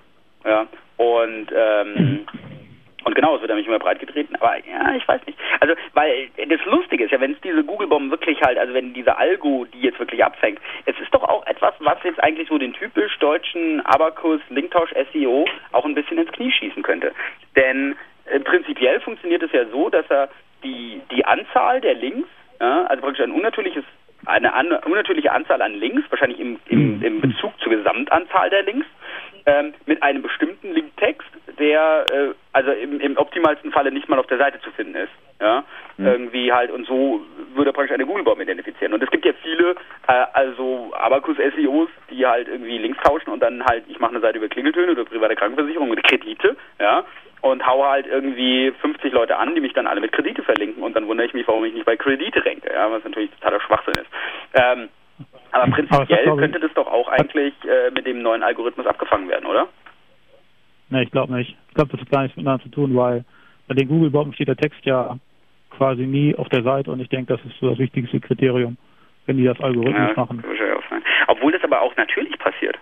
Ja, 0.44 0.66
und 0.96 1.46
ähm, 1.52 2.20
und 3.04 3.14
genau, 3.14 3.36
es 3.36 3.40
wird 3.40 3.50
nämlich 3.50 3.66
immer 3.66 3.78
breit 3.78 4.00
getreten, 4.00 4.34
aber 4.36 4.56
ja, 4.66 4.94
ich 4.96 5.06
weiß 5.06 5.24
nicht. 5.26 5.38
Also, 5.60 5.74
weil 5.94 6.28
das 6.36 6.64
Lustige 6.66 7.04
ist 7.04 7.10
ja, 7.10 7.20
wenn 7.20 7.32
es 7.32 7.40
diese 7.40 7.62
Google-Bomben 7.62 8.10
wirklich 8.10 8.40
halt, 8.42 8.58
also 8.58 8.74
wenn 8.74 8.92
diese 8.92 9.16
Algo 9.16 9.66
die 9.72 9.80
jetzt 9.80 9.98
wirklich 9.98 10.24
abfängt, 10.24 10.60
es 10.84 10.98
ist 10.98 11.14
doch 11.14 11.22
auch 11.22 11.46
etwas, 11.46 11.74
was 11.78 11.98
jetzt 12.02 12.22
eigentlich 12.22 12.48
so 12.48 12.58
den 12.58 12.72
typisch 12.72 13.16
deutschen 13.18 13.84
Abacus, 13.86 14.40
Linktausch, 14.48 14.90
SEO 15.12 15.46
auch 15.72 15.84
ein 15.84 15.94
bisschen 15.94 16.18
ins 16.18 16.32
Knie 16.32 16.50
schießen 16.50 16.82
könnte. 16.82 17.12
Denn 17.54 17.96
äh, 18.26 18.40
prinzipiell 18.40 19.00
funktioniert 19.00 19.42
es 19.42 19.52
ja 19.52 19.64
so, 19.66 19.90
dass 19.90 20.04
er 20.10 20.28
die, 20.64 21.00
die 21.12 21.24
Anzahl 21.24 21.80
der 21.80 21.94
Links, 21.94 22.28
ja, 22.60 22.84
also 22.86 23.02
praktisch 23.02 23.24
ein 23.24 23.32
unnatürliches 23.32 23.84
eine 24.26 24.52
an, 24.52 24.72
unnatürliche 24.72 25.32
Anzahl 25.32 25.62
an 25.62 25.74
Links, 25.74 26.02
wahrscheinlich 26.10 26.40
im, 26.40 26.58
im, 26.66 27.02
im 27.02 27.20
Bezug 27.20 27.52
zur 27.60 27.70
Gesamtanzahl 27.70 28.50
der 28.50 28.64
Links, 28.64 28.86
ähm, 29.48 29.72
mit 29.86 30.02
einem 30.02 30.22
bestimmten 30.22 30.72
Linktext, 30.72 31.28
der 31.58 32.04
äh, 32.12 32.34
also 32.52 32.70
im, 32.72 33.00
im 33.00 33.16
optimalsten 33.16 33.72
Falle 33.72 33.90
nicht 33.90 34.08
mal 34.08 34.18
auf 34.18 34.26
der 34.26 34.38
Seite 34.38 34.60
zu 34.60 34.70
finden 34.72 34.94
ist. 34.94 35.12
Ja, 35.40 35.64
irgendwie 35.98 36.52
halt 36.52 36.72
und 36.72 36.84
so 36.86 37.20
würde 37.54 37.70
er 37.70 37.72
praktisch 37.72 37.94
eine 37.94 38.06
Google-Bombe 38.06 38.42
identifizieren. 38.42 38.92
Und 38.92 39.02
es 39.02 39.10
gibt 39.10 39.24
ja 39.24 39.32
viele, 39.40 39.76
äh, 40.08 40.26
also 40.32 40.92
Abacus-SEOs, 40.96 41.88
die 42.10 42.26
halt 42.26 42.48
irgendwie 42.48 42.78
Links 42.78 42.98
tauschen 43.04 43.30
und 43.30 43.40
dann 43.40 43.64
halt, 43.64 43.84
ich 43.86 44.00
mache 44.00 44.10
eine 44.10 44.20
Seite 44.20 44.38
über 44.38 44.48
Klingeltöne 44.48 44.92
oder 44.92 45.04
private 45.04 45.36
Krankenversicherung 45.36 45.88
mit 45.88 46.02
Kredite, 46.02 46.56
ja, 46.80 47.04
und 47.40 47.64
hau 47.64 47.84
halt 47.84 48.06
irgendwie 48.06 48.72
50 48.80 49.12
Leute 49.12 49.36
an, 49.36 49.54
die 49.54 49.60
mich 49.60 49.72
dann 49.74 49.86
alle 49.86 50.00
mit 50.00 50.10
Kredite 50.10 50.42
verlinken 50.42 50.82
und 50.82 50.94
dann 50.96 51.06
wundere 51.06 51.26
ich 51.26 51.34
mich, 51.34 51.46
warum 51.46 51.64
ich 51.64 51.72
nicht 51.74 51.86
bei 51.86 51.96
Kredite 51.96 52.44
ranke, 52.44 52.72
ja, 52.72 52.90
was 52.90 53.04
natürlich 53.04 53.30
totaler 53.30 53.60
Schwachsinn 53.60 53.94
ist. 53.94 54.10
Ähm, 54.54 54.88
aber 55.52 55.64
Aber 55.64 55.72
prinzipiell 55.72 56.28
ich- 56.28 56.36
könnte 56.38 56.60
das 56.60 56.72
doch 56.74 56.86
auch 56.86 57.08
eigentlich 57.08 57.54
äh, 57.64 57.90
mit 57.90 58.06
dem 58.06 58.22
neuen 58.22 58.42
Algorithmus 58.42 58.86
abgefangen 58.86 59.28
werden, 59.28 59.46
oder? 59.46 59.68
Ne, 60.90 61.02
ich 61.02 61.10
glaube 61.10 61.34
nicht. 61.34 61.56
Ich 61.68 61.74
glaube, 61.74 61.90
das 61.92 62.00
hat 62.00 62.10
gar 62.10 62.22
nichts 62.22 62.36
miteinander 62.36 62.62
zu 62.64 62.70
tun, 62.70 62.96
weil 62.96 63.24
bei 63.66 63.74
den 63.74 63.88
Google-Bomben 63.88 64.32
steht 64.34 64.48
der 64.48 64.56
Text 64.56 64.84
ja 64.84 65.18
quasi 65.70 66.06
nie 66.06 66.34
auf 66.34 66.48
der 66.48 66.62
Seite 66.62 66.90
und 66.90 67.00
ich 67.00 67.08
denke, 67.08 67.36
das 67.36 67.44
ist 67.44 67.58
so 67.60 67.68
das 67.70 67.78
wichtigste 67.78 68.20
Kriterium, 68.20 68.76
wenn 69.26 69.36
die 69.36 69.44
das 69.44 69.60
Algorithmus 69.60 70.16
machen. 70.16 70.42
auch 70.44 70.90
sein. 70.90 71.02
Obwohl 71.26 71.52
das 71.52 71.62
aber 71.62 71.82
auch 71.82 71.94
natürlich 71.96 72.38
passiert. 72.38 72.78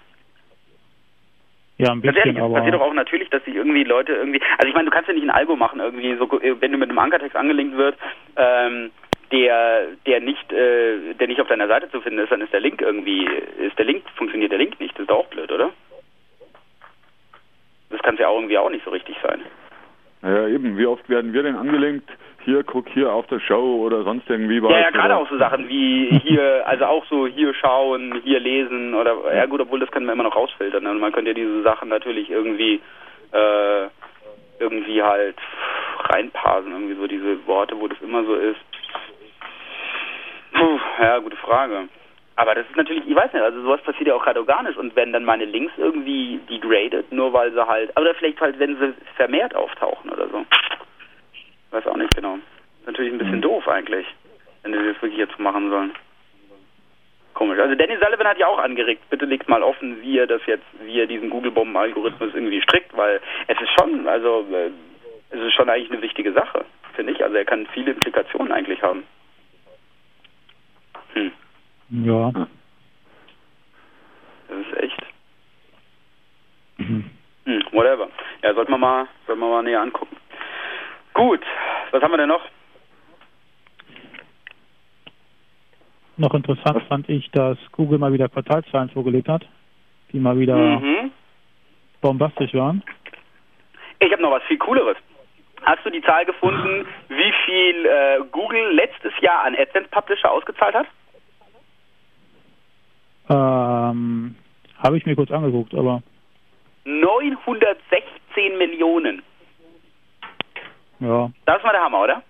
Ja, 1.79 1.93
ein 1.93 2.01
bisschen, 2.01 2.17
ehrlich, 2.17 2.37
es 2.43 2.53
passiert 2.53 2.75
doch 2.75 2.81
aber 2.81 2.91
auch 2.91 2.95
natürlich, 2.95 3.29
dass 3.29 3.45
sich 3.45 3.55
irgendwie 3.55 3.85
Leute 3.85 4.13
irgendwie, 4.13 4.41
also 4.57 4.67
ich 4.69 4.75
meine, 4.75 4.87
du 4.87 4.91
kannst 4.95 5.09
ja 5.09 5.15
nicht 5.15 5.25
ein 5.25 5.31
Algo 5.31 5.57
machen, 5.57 5.79
irgendwie 5.81 6.17
so, 6.17 6.31
wenn 6.61 6.73
du 6.73 6.79
mit 6.79 6.89
einem 6.89 6.99
Ankertext 6.99 7.37
angelinkt 7.37 7.77
wird, 7.77 7.99
ähm, 8.37 8.91
der, 9.33 9.89
der 10.07 10.21
nicht, 10.21 10.53
äh, 10.53 11.15
der 11.15 11.29
nicht 11.29 11.41
auf 11.41 11.49
deiner 11.49 11.69
Seite 11.69 11.91
zu 11.91 12.01
finden 12.01 12.21
ist, 12.21 12.31
dann 12.31 12.41
ist 12.41 12.53
der 12.53 12.61
Link 12.61 12.81
irgendwie, 12.81 13.29
ist 13.59 13.79
der 13.79 13.85
Link, 13.85 14.05
funktioniert 14.17 14.53
der 14.53 14.59
Link 14.59 14.79
nicht, 14.81 14.95
das 14.95 15.03
ist 15.03 15.11
doch 15.11 15.19
auch 15.19 15.27
blöd, 15.29 15.51
oder? 15.51 15.71
Das 17.91 18.03
kann 18.03 18.17
ja 18.17 18.29
auch 18.29 18.37
irgendwie 18.37 18.59
auch 18.59 18.71
nicht 18.71 18.85
so 18.85 18.91
richtig 18.91 19.17
sein. 19.23 19.43
Naja, 20.23 20.49
eben, 20.49 20.77
wie 20.77 20.87
oft 20.87 21.09
werden 21.09 21.33
wir 21.33 21.43
denn 21.43 21.57
angelinkt? 21.57 22.09
Hier, 22.45 22.63
guck 22.63 22.89
hier 22.89 23.13
auf 23.13 23.27
der 23.27 23.41
Show 23.41 23.85
oder 23.85 24.05
sonst 24.05 24.29
irgendwie 24.31 24.63
was. 24.63 24.71
Ja, 24.71 24.79
ja, 24.79 24.91
gerade 24.91 25.17
auch 25.17 25.29
so 25.29 25.37
Sachen 25.37 25.69
wie 25.69 26.21
hier, 26.23 26.67
also 26.67 26.85
auch 26.85 27.05
so 27.07 27.27
hier 27.27 27.53
schauen, 27.55 28.21
hier 28.23 28.39
lesen 28.39 28.95
oder 28.95 29.17
ja 29.35 29.47
gut, 29.47 29.61
obwohl 29.61 29.81
das 29.81 29.91
können 29.91 30.07
wir 30.07 30.13
immer 30.13 30.23
noch 30.23 30.37
rausfiltern. 30.37 30.83
Ne? 30.83 30.95
Man 30.95 31.13
könnte 31.13 31.31
ja 31.31 31.35
diese 31.35 31.63
Sachen 31.63 31.89
natürlich 31.89 32.31
irgendwie 32.31 32.81
äh, 33.33 33.89
irgendwie 34.61 35.03
halt 35.03 35.37
reinparsen, 36.09 36.73
irgendwie 36.73 36.95
so 36.95 37.07
diese 37.07 37.47
Worte, 37.47 37.79
wo 37.79 37.89
das 37.89 38.01
immer 38.01 38.25
so 38.25 38.35
ist. 38.35 38.61
Puh, 40.57 40.81
ja, 41.01 41.19
gute 41.19 41.37
Frage. 41.37 41.89
Aber 42.37 42.55
das 42.55 42.67
ist 42.69 42.77
natürlich, 42.77 43.07
ich 43.07 43.15
weiß 43.15 43.33
nicht, 43.33 43.43
also 43.43 43.63
sowas 43.63 43.81
passiert 43.83 44.09
ja 44.09 44.15
auch 44.15 44.25
gerade 44.25 44.41
organisch 44.41 44.77
und 44.77 44.95
wenn 44.95 45.13
dann 45.13 45.25
meine 45.25 45.47
Links 45.47 45.73
irgendwie 45.79 46.39
degradet, 46.51 47.11
nur 47.11 47.33
weil 47.33 47.53
sie 47.53 47.67
halt, 47.67 47.99
oder 47.99 48.15
vielleicht 48.15 48.41
halt, 48.41 48.59
wenn 48.59 48.77
sie 48.79 48.95
vermehrt 49.17 49.55
auftauchen 49.55 50.11
oder 50.11 50.29
so. 50.29 50.45
Weiß 51.71 51.87
auch 51.87 51.97
nicht 51.97 52.15
genau. 52.15 52.39
Natürlich 52.85 53.13
ein 53.13 53.19
bisschen 53.19 53.41
doof 53.41 53.67
eigentlich, 53.69 54.07
wenn 54.63 54.73
sie 54.73 54.79
das 54.79 55.03
wirklich 55.03 55.19
jetzt 55.19 55.39
machen 55.39 55.71
sollen. 55.71 55.95
Komisch. 57.33 57.59
Also 57.59 57.75
Danny 57.75 57.99
Sullivan 58.03 58.29
hat 58.29 58.39
ja 58.39 58.47
auch 58.47 58.59
angeregt, 58.59 59.03
bitte 59.11 59.27
legt 59.27 59.49
mal 59.49 59.63
offen, 59.63 60.01
wie 60.01 60.19
er 60.19 60.27
das 60.27 60.41
jetzt, 60.47 60.65
wie 60.83 61.01
er 61.01 61.07
diesen 61.07 61.29
Google-Bomben-Algorithmus 61.29 62.35
irgendwie 62.35 62.63
strickt, 62.63 62.97
weil 62.97 63.21
es 63.47 63.61
ist 63.61 63.73
schon, 63.79 64.09
also 64.09 64.47
äh, 64.53 64.71
es 65.31 65.41
ist 65.41 65.55
schon 65.55 65.69
eigentlich 65.69 65.91
eine 65.91 66.03
wichtige 66.03 66.33
Sache, 66.33 66.65
finde 66.95 67.13
ich. 67.13 67.23
Also 67.23 67.37
er 67.37 67.45
kann 67.45 67.67
viele 67.75 67.93
Implikationen 67.93 68.53
eigentlich 68.53 68.83
haben. 68.83 69.05
Hm. 71.17 71.33
ja. 72.05 72.31
Das 74.49 74.59
ist 74.59 74.77
echt. 74.83 75.03
Hm, 76.77 77.11
whatever. 77.73 78.09
Ja, 78.43 78.55
sollten 78.55 78.71
wir 78.73 78.79
mal, 78.79 79.07
sollten 79.27 79.41
wir 79.41 79.49
mal 79.49 79.63
näher 79.63 79.81
angucken. 79.81 80.17
Gut, 81.15 81.41
was 81.91 82.03
haben 82.03 82.11
wir 82.13 82.19
denn 82.19 82.29
noch? 82.29 82.45
Noch 86.19 86.35
interessant 86.35 86.83
fand 86.89 87.09
ich, 87.09 87.31
dass 87.31 87.59
Google 87.73 87.99
mal 87.99 88.13
wieder 88.13 88.29
Quartalzahlen 88.29 88.91
vorgelegt 88.91 89.29
hat, 89.29 89.47
die 90.13 90.19
mal 90.19 90.39
wieder 90.39 90.57
Mhm. 90.57 91.11
bombastisch 92.01 92.53
waren. 92.55 92.83
Ich 94.01 94.13
habe 94.13 94.23
noch 94.23 94.31
was 94.31 94.43
viel 94.45 94.59
Cooleres. 94.59 94.97
Hast 95.65 95.85
du 95.85 95.91
die 95.91 96.03
Zahl 96.03 96.25
gefunden, 96.25 96.87
wie 97.09 97.33
viel 97.45 97.87
äh, 97.87 98.19
Google 98.31 98.73
letztes 98.75 99.13
Jahr 99.21 99.45
an 99.45 99.55
AdSense 99.57 99.89
Publisher 99.91 100.31
ausgezahlt 100.31 100.75
hat? 100.75 100.87
Ähm, 103.29 104.35
Habe 104.79 104.97
ich 104.99 105.07
mir 105.07 105.17
kurz 105.17 105.31
angeguckt, 105.31 105.75
aber 105.75 106.03
916 106.85 108.59
Millionen. 108.59 109.23
ja, 111.01 111.31
Das 111.47 111.59
ist 111.59 111.65
mal 111.65 111.73
der 111.73 111.83
Hammer, 111.83 112.03
oder? 112.03 112.23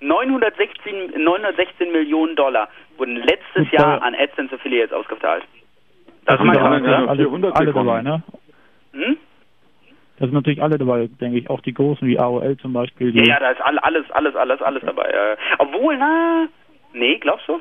916, 0.00 1.22
916 1.22 1.92
Millionen 1.92 2.36
Dollar 2.36 2.68
wurden 2.98 3.16
letztes 3.16 3.64
Gut, 3.64 3.72
Jahr 3.72 4.02
an 4.02 4.14
AdSense 4.14 4.54
Affiliates 4.56 4.92
ausgezahlt. 4.92 5.44
da 6.26 6.32
Das 6.32 6.34
ist 6.34 6.38
sind 6.40 6.46
mal 6.48 6.52
doch 6.54 6.60
der 6.60 6.64
Hammer, 6.64 6.80
natürlich 6.80 6.98
oder? 6.98 7.10
alle, 7.10 7.22
400 7.22 7.56
alle 7.56 7.72
dabei, 7.72 8.02
ne? 8.02 8.22
Hm? 8.92 9.16
Da 10.18 10.26
sind 10.26 10.34
natürlich 10.34 10.62
alle 10.62 10.78
dabei, 10.78 11.06
denke 11.08 11.38
ich. 11.38 11.50
Auch 11.50 11.60
die 11.60 11.74
großen 11.74 12.06
wie 12.06 12.18
AOL 12.18 12.56
zum 12.58 12.72
Beispiel. 12.72 13.12
Die, 13.12 13.18
Ja, 13.18 13.24
ja, 13.34 13.40
da 13.40 13.50
ist 13.50 13.60
all- 13.62 13.78
alles, 13.80 14.08
alles, 14.12 14.34
alles, 14.36 14.62
alles 14.62 14.82
dabei. 14.84 15.04
Äh, 15.10 15.36
obwohl, 15.58 15.96
na, 15.96 16.46
nee, 16.92 17.18
glaubst 17.18 17.48
du? 17.48 17.60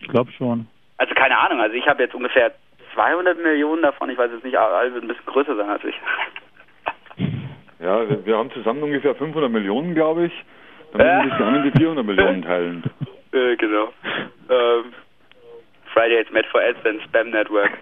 Ich 0.00 0.08
glaube 0.08 0.30
schon. 0.32 0.66
Also 1.02 1.16
keine 1.16 1.36
Ahnung, 1.36 1.60
also 1.60 1.74
ich 1.74 1.84
habe 1.88 2.00
jetzt 2.00 2.14
ungefähr 2.14 2.52
200 2.94 3.36
Millionen 3.42 3.82
davon, 3.82 4.08
ich 4.08 4.16
weiß 4.16 4.30
jetzt 4.34 4.44
nicht, 4.44 4.56
alle 4.56 4.94
wird 4.94 5.02
ein 5.02 5.08
bisschen 5.08 5.26
größer 5.26 5.56
sein 5.56 5.68
als 5.68 5.82
ich. 5.82 5.96
Ja, 7.80 8.06
wir, 8.24 8.36
haben 8.36 8.52
zusammen 8.52 8.80
ungefähr 8.84 9.12
500 9.16 9.50
Millionen, 9.50 9.96
glaube 9.96 10.26
ich. 10.26 10.44
Dann 10.92 11.04
müssen 11.04 11.30
wir 11.30 11.36
die 11.36 11.42
anderen 11.42 11.72
die 11.72 11.78
400 11.80 12.06
Millionen 12.06 12.42
teilen. 12.44 12.84
Äh, 13.32 13.56
genau. 13.56 13.92
Ähm, 14.48 14.94
Friday 15.92 16.20
it's 16.20 16.30
made 16.30 16.46
for 16.52 16.60
AdSense 16.60 17.02
Spam 17.02 17.30
Network. 17.30 17.72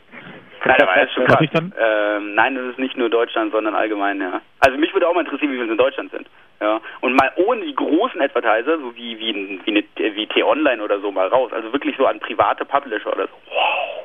Nein, 0.64 0.82
aber 0.82 0.94
das 0.94 1.04
ist 1.04 1.14
schon 1.14 1.26
krass. 1.26 1.46
Ähm, 1.54 2.34
nein, 2.34 2.54
das 2.54 2.64
ist 2.66 2.78
nicht 2.78 2.96
nur 2.96 3.08
Deutschland, 3.08 3.52
sondern 3.52 3.74
allgemein, 3.74 4.20
ja. 4.20 4.40
Also 4.61 4.76
mich 4.78 4.92
würde 4.92 5.08
auch 5.08 5.14
mal 5.14 5.20
interessieren, 5.20 5.52
wie 5.52 5.56
viele 5.56 5.66
es 5.66 5.72
in 5.72 5.78
Deutschland 5.78 6.11
sind. 6.11 6.28
Ja. 6.61 6.80
Und 7.00 7.14
mal 7.14 7.32
ohne 7.36 7.64
die 7.64 7.74
großen 7.74 8.20
Advertiser, 8.20 8.78
so 8.78 8.94
wie 8.94 9.18
wie, 9.18 9.61
wie, 9.64 9.70
eine, 9.70 9.82
wie 10.16 10.26
T-Online 10.26 10.82
oder 10.82 11.00
so 11.00 11.11
mal 11.11 11.28
raus. 11.28 11.50
Also 11.52 11.72
wirklich 11.72 11.96
so 11.96 12.06
an 12.06 12.20
private 12.20 12.64
Publisher 12.66 13.12
oder 13.12 13.26
so. 13.26 13.32
Wow. 13.46 14.04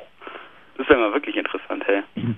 Das 0.78 0.88
wäre 0.88 0.98
mal 0.98 1.12
wirklich 1.12 1.36
interessant, 1.36 1.86
hey. 1.86 2.02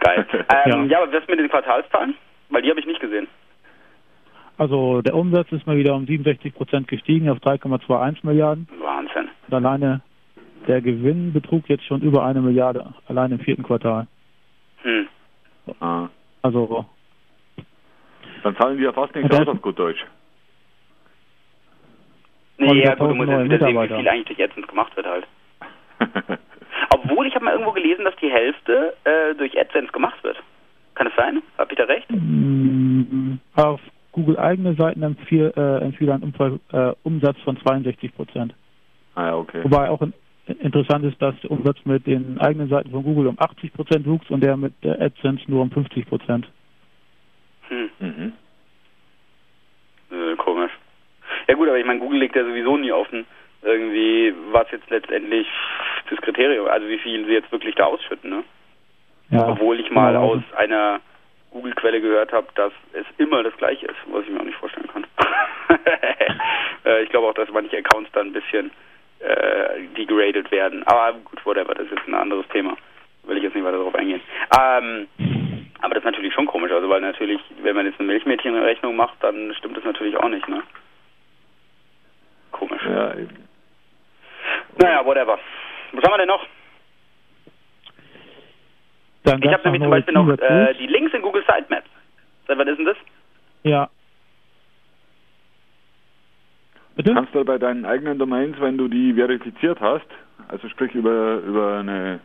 Geil. 0.00 0.26
Ähm, 0.66 0.88
ja. 0.88 1.02
aber 1.02 1.12
was 1.12 1.26
mit 1.28 1.38
den 1.38 1.48
Quartalszahlen? 1.48 2.16
Weil 2.50 2.62
die 2.62 2.70
habe 2.70 2.80
ich 2.80 2.86
nicht 2.86 3.00
gesehen. 3.00 3.28
Also 4.58 5.02
der 5.02 5.14
Umsatz 5.14 5.52
ist 5.52 5.66
mal 5.66 5.76
wieder 5.76 5.94
um 5.94 6.06
67 6.06 6.54
Prozent 6.54 6.88
gestiegen 6.88 7.28
auf 7.28 7.38
3,21 7.38 8.18
Milliarden. 8.22 8.68
Wahnsinn. 8.80 9.28
Und 9.48 9.54
alleine 9.54 10.00
der 10.66 10.80
Gewinn 10.80 11.32
betrug 11.32 11.68
jetzt 11.68 11.84
schon 11.84 12.00
über 12.02 12.24
eine 12.24 12.40
Milliarde, 12.40 12.94
allein 13.08 13.32
im 13.32 13.40
vierten 13.40 13.62
Quartal. 13.62 14.06
Hm. 14.82 15.08
Ah. 15.80 16.08
Also 16.42 16.86
Dann 18.42 18.56
zahlen 18.56 18.78
die 18.78 18.84
ja 18.84 18.92
fast 18.92 19.14
nichts 19.14 19.34
aus 19.34 19.48
auf 19.48 19.62
gut 19.62 19.78
Deutsch. 19.78 20.04
Nee, 22.58 22.82
ja 22.82 22.94
gut, 22.94 23.10
du 23.10 23.14
musst 23.14 23.28
jetzt 23.28 23.50
1000 23.50 23.52
wieder 23.52 23.66
sehen, 23.66 23.90
wie 23.90 23.96
viel 23.96 24.08
eigentlich 24.08 24.26
durch 24.26 24.42
AdSense 24.42 24.68
gemacht 24.68 24.96
wird 24.96 25.06
halt. 25.06 25.26
Obwohl, 26.94 27.26
ich 27.26 27.34
habe 27.34 27.44
mal 27.44 27.52
irgendwo 27.52 27.72
gelesen, 27.72 28.04
dass 28.04 28.16
die 28.16 28.30
Hälfte 28.30 28.94
äh, 29.04 29.34
durch 29.34 29.58
AdSense 29.58 29.92
gemacht 29.92 30.22
wird. 30.22 30.42
Kann 30.94 31.08
es 31.08 31.12
sein? 31.16 31.42
Hab 31.58 31.70
ich 31.70 31.76
da 31.76 31.84
recht? 31.84 32.06
mh, 32.10 33.38
auf 33.56 33.80
Google 34.12 34.38
eigene 34.38 34.74
Seiten 34.74 35.02
empfiel, 35.02 35.52
äh, 35.56 35.84
empfiel 35.84 36.10
ein 36.10 36.22
Umfall, 36.22 36.58
äh, 36.72 36.92
Umsatz 37.02 37.38
von 37.40 37.58
62 37.58 38.14
Prozent. 38.14 38.54
Ah 39.14 39.26
ja, 39.26 39.36
okay. 39.36 39.62
Wobei 39.62 39.90
auch 39.90 40.00
in, 40.00 40.14
interessant 40.46 41.04
ist, 41.04 41.20
dass 41.20 41.34
der 41.40 41.50
Umsatz 41.50 41.78
mit 41.84 42.06
den 42.06 42.38
eigenen 42.40 42.68
Seiten 42.68 42.90
von 42.90 43.02
Google 43.02 43.26
um 43.28 43.36
80 43.38 43.72
Prozent 43.72 44.06
wuchs 44.06 44.30
und 44.30 44.42
der 44.42 44.56
mit 44.56 44.72
der 44.82 45.00
AdSense 45.00 45.44
nur 45.48 45.62
um 45.62 45.70
50 45.70 46.06
Prozent. 46.08 46.46
Hm. 47.68 47.90
Mhm. 47.98 48.32
Äh, 50.10 50.36
komisch. 50.36 50.72
Ja 51.48 51.54
gut, 51.54 51.68
aber 51.68 51.78
ich 51.78 51.86
meine, 51.86 52.00
Google 52.00 52.20
legt 52.20 52.36
ja 52.36 52.44
sowieso 52.44 52.76
nie 52.76 52.92
offen, 52.92 53.26
irgendwie, 53.62 54.32
was 54.52 54.70
jetzt 54.70 54.88
letztendlich 54.90 55.46
das 56.08 56.20
Kriterium, 56.20 56.68
also 56.68 56.86
wie 56.88 56.98
viel 56.98 57.26
sie 57.26 57.32
jetzt 57.32 57.50
wirklich 57.50 57.74
da 57.74 57.84
ausschütten, 57.84 58.30
ne? 58.30 58.44
Ja, 59.30 59.48
Obwohl 59.48 59.80
ich 59.80 59.90
mal 59.90 60.12
genau. 60.12 60.34
aus 60.34 60.42
einer 60.56 61.00
Google-Quelle 61.50 62.00
gehört 62.00 62.32
habe, 62.32 62.46
dass 62.54 62.72
es 62.92 63.06
immer 63.18 63.42
das 63.42 63.56
gleiche 63.56 63.86
ist, 63.86 63.96
was 64.08 64.22
ich 64.24 64.30
mir 64.30 64.40
auch 64.40 64.44
nicht 64.44 64.58
vorstellen 64.58 64.86
kann. 64.86 65.04
äh, 66.84 67.02
ich 67.02 67.08
glaube 67.08 67.26
auch, 67.26 67.34
dass 67.34 67.50
manche 67.50 67.76
Accounts 67.78 68.10
dann 68.12 68.28
ein 68.28 68.32
bisschen 68.32 68.70
äh, 69.20 69.82
degradet 69.96 70.50
werden. 70.50 70.82
Aber 70.86 71.18
gut, 71.18 71.44
whatever, 71.44 71.74
das 71.74 71.86
ist 71.86 71.92
jetzt 71.92 72.08
ein 72.08 72.14
anderes 72.14 72.46
Thema. 72.48 72.76
Will 73.24 73.38
ich 73.38 73.42
jetzt 73.42 73.54
nicht 73.54 73.64
weiter 73.64 73.78
darauf 73.78 73.94
eingehen. 73.94 74.20
Ähm, 74.58 75.08
aber 75.80 75.94
das 75.94 76.02
ist 76.02 76.10
natürlich 76.10 76.32
schon 76.34 76.46
komisch, 76.46 76.72
also 76.72 76.88
weil 76.88 77.00
natürlich, 77.00 77.40
wenn 77.62 77.76
man 77.76 77.86
jetzt 77.86 77.98
eine 77.98 78.08
Milchmädchenrechnung 78.08 78.96
macht, 78.96 79.16
dann 79.20 79.52
stimmt 79.54 79.76
das 79.76 79.84
natürlich 79.84 80.16
auch 80.16 80.28
nicht, 80.28 80.48
ne? 80.48 80.62
Komisch. 82.52 82.82
Ja, 82.84 83.14
eben. 83.14 83.48
Naja, 84.78 85.04
whatever. 85.04 85.38
Was 85.92 86.04
haben 86.04 86.12
wir 86.12 86.18
denn 86.18 86.28
noch? 86.28 86.46
Dann 89.24 89.42
Ich 89.42 89.52
habe 89.52 89.62
nämlich 89.64 89.82
zum 89.82 89.90
Beispiel 89.90 90.14
noch 90.14 90.28
äh, 90.38 90.74
die 90.74 90.86
Links 90.86 91.12
in 91.12 91.22
Google 91.22 91.44
Sitemaps. 91.46 91.88
Seit 92.46 92.58
wann 92.58 92.68
ist 92.68 92.78
denn 92.78 92.86
das? 92.86 92.96
Ja. 93.64 93.88
Bitte? 96.96 97.12
Kannst 97.12 97.34
du 97.34 97.44
bei 97.44 97.58
deinen 97.58 97.84
eigenen 97.84 98.18
Domains, 98.18 98.58
wenn 98.58 98.78
du 98.78 98.88
die 98.88 99.12
verifiziert 99.12 99.80
hast, 99.80 100.06
also 100.48 100.66
sprich 100.70 100.94
über, 100.94 101.40
über 101.46 101.78
eine, 101.78 102.20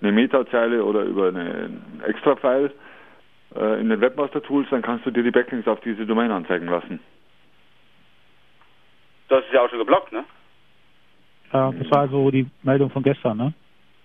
eine 0.00 0.12
Metazeile 0.12 0.84
oder 0.84 1.02
über 1.02 1.28
eine 1.28 1.70
Extra-File 2.06 2.72
äh, 3.56 3.80
in 3.80 3.88
den 3.88 4.00
Webmaster-Tools, 4.00 4.68
dann 4.70 4.82
kannst 4.82 5.04
du 5.04 5.10
dir 5.10 5.24
die 5.24 5.32
Backlinks 5.32 5.66
auf 5.66 5.80
diese 5.80 6.06
Domain 6.06 6.30
anzeigen 6.30 6.66
lassen. 6.66 7.00
Du 9.28 9.34
hast 9.34 9.46
es 9.46 9.52
ja 9.52 9.62
auch 9.62 9.68
schon 9.68 9.80
geblockt, 9.80 10.12
ne? 10.12 10.24
Ja, 11.52 11.72
das 11.72 11.90
war 11.90 12.08
so 12.08 12.30
die 12.30 12.46
Meldung 12.62 12.90
von 12.90 13.02
gestern, 13.02 13.36
ne? 13.36 13.52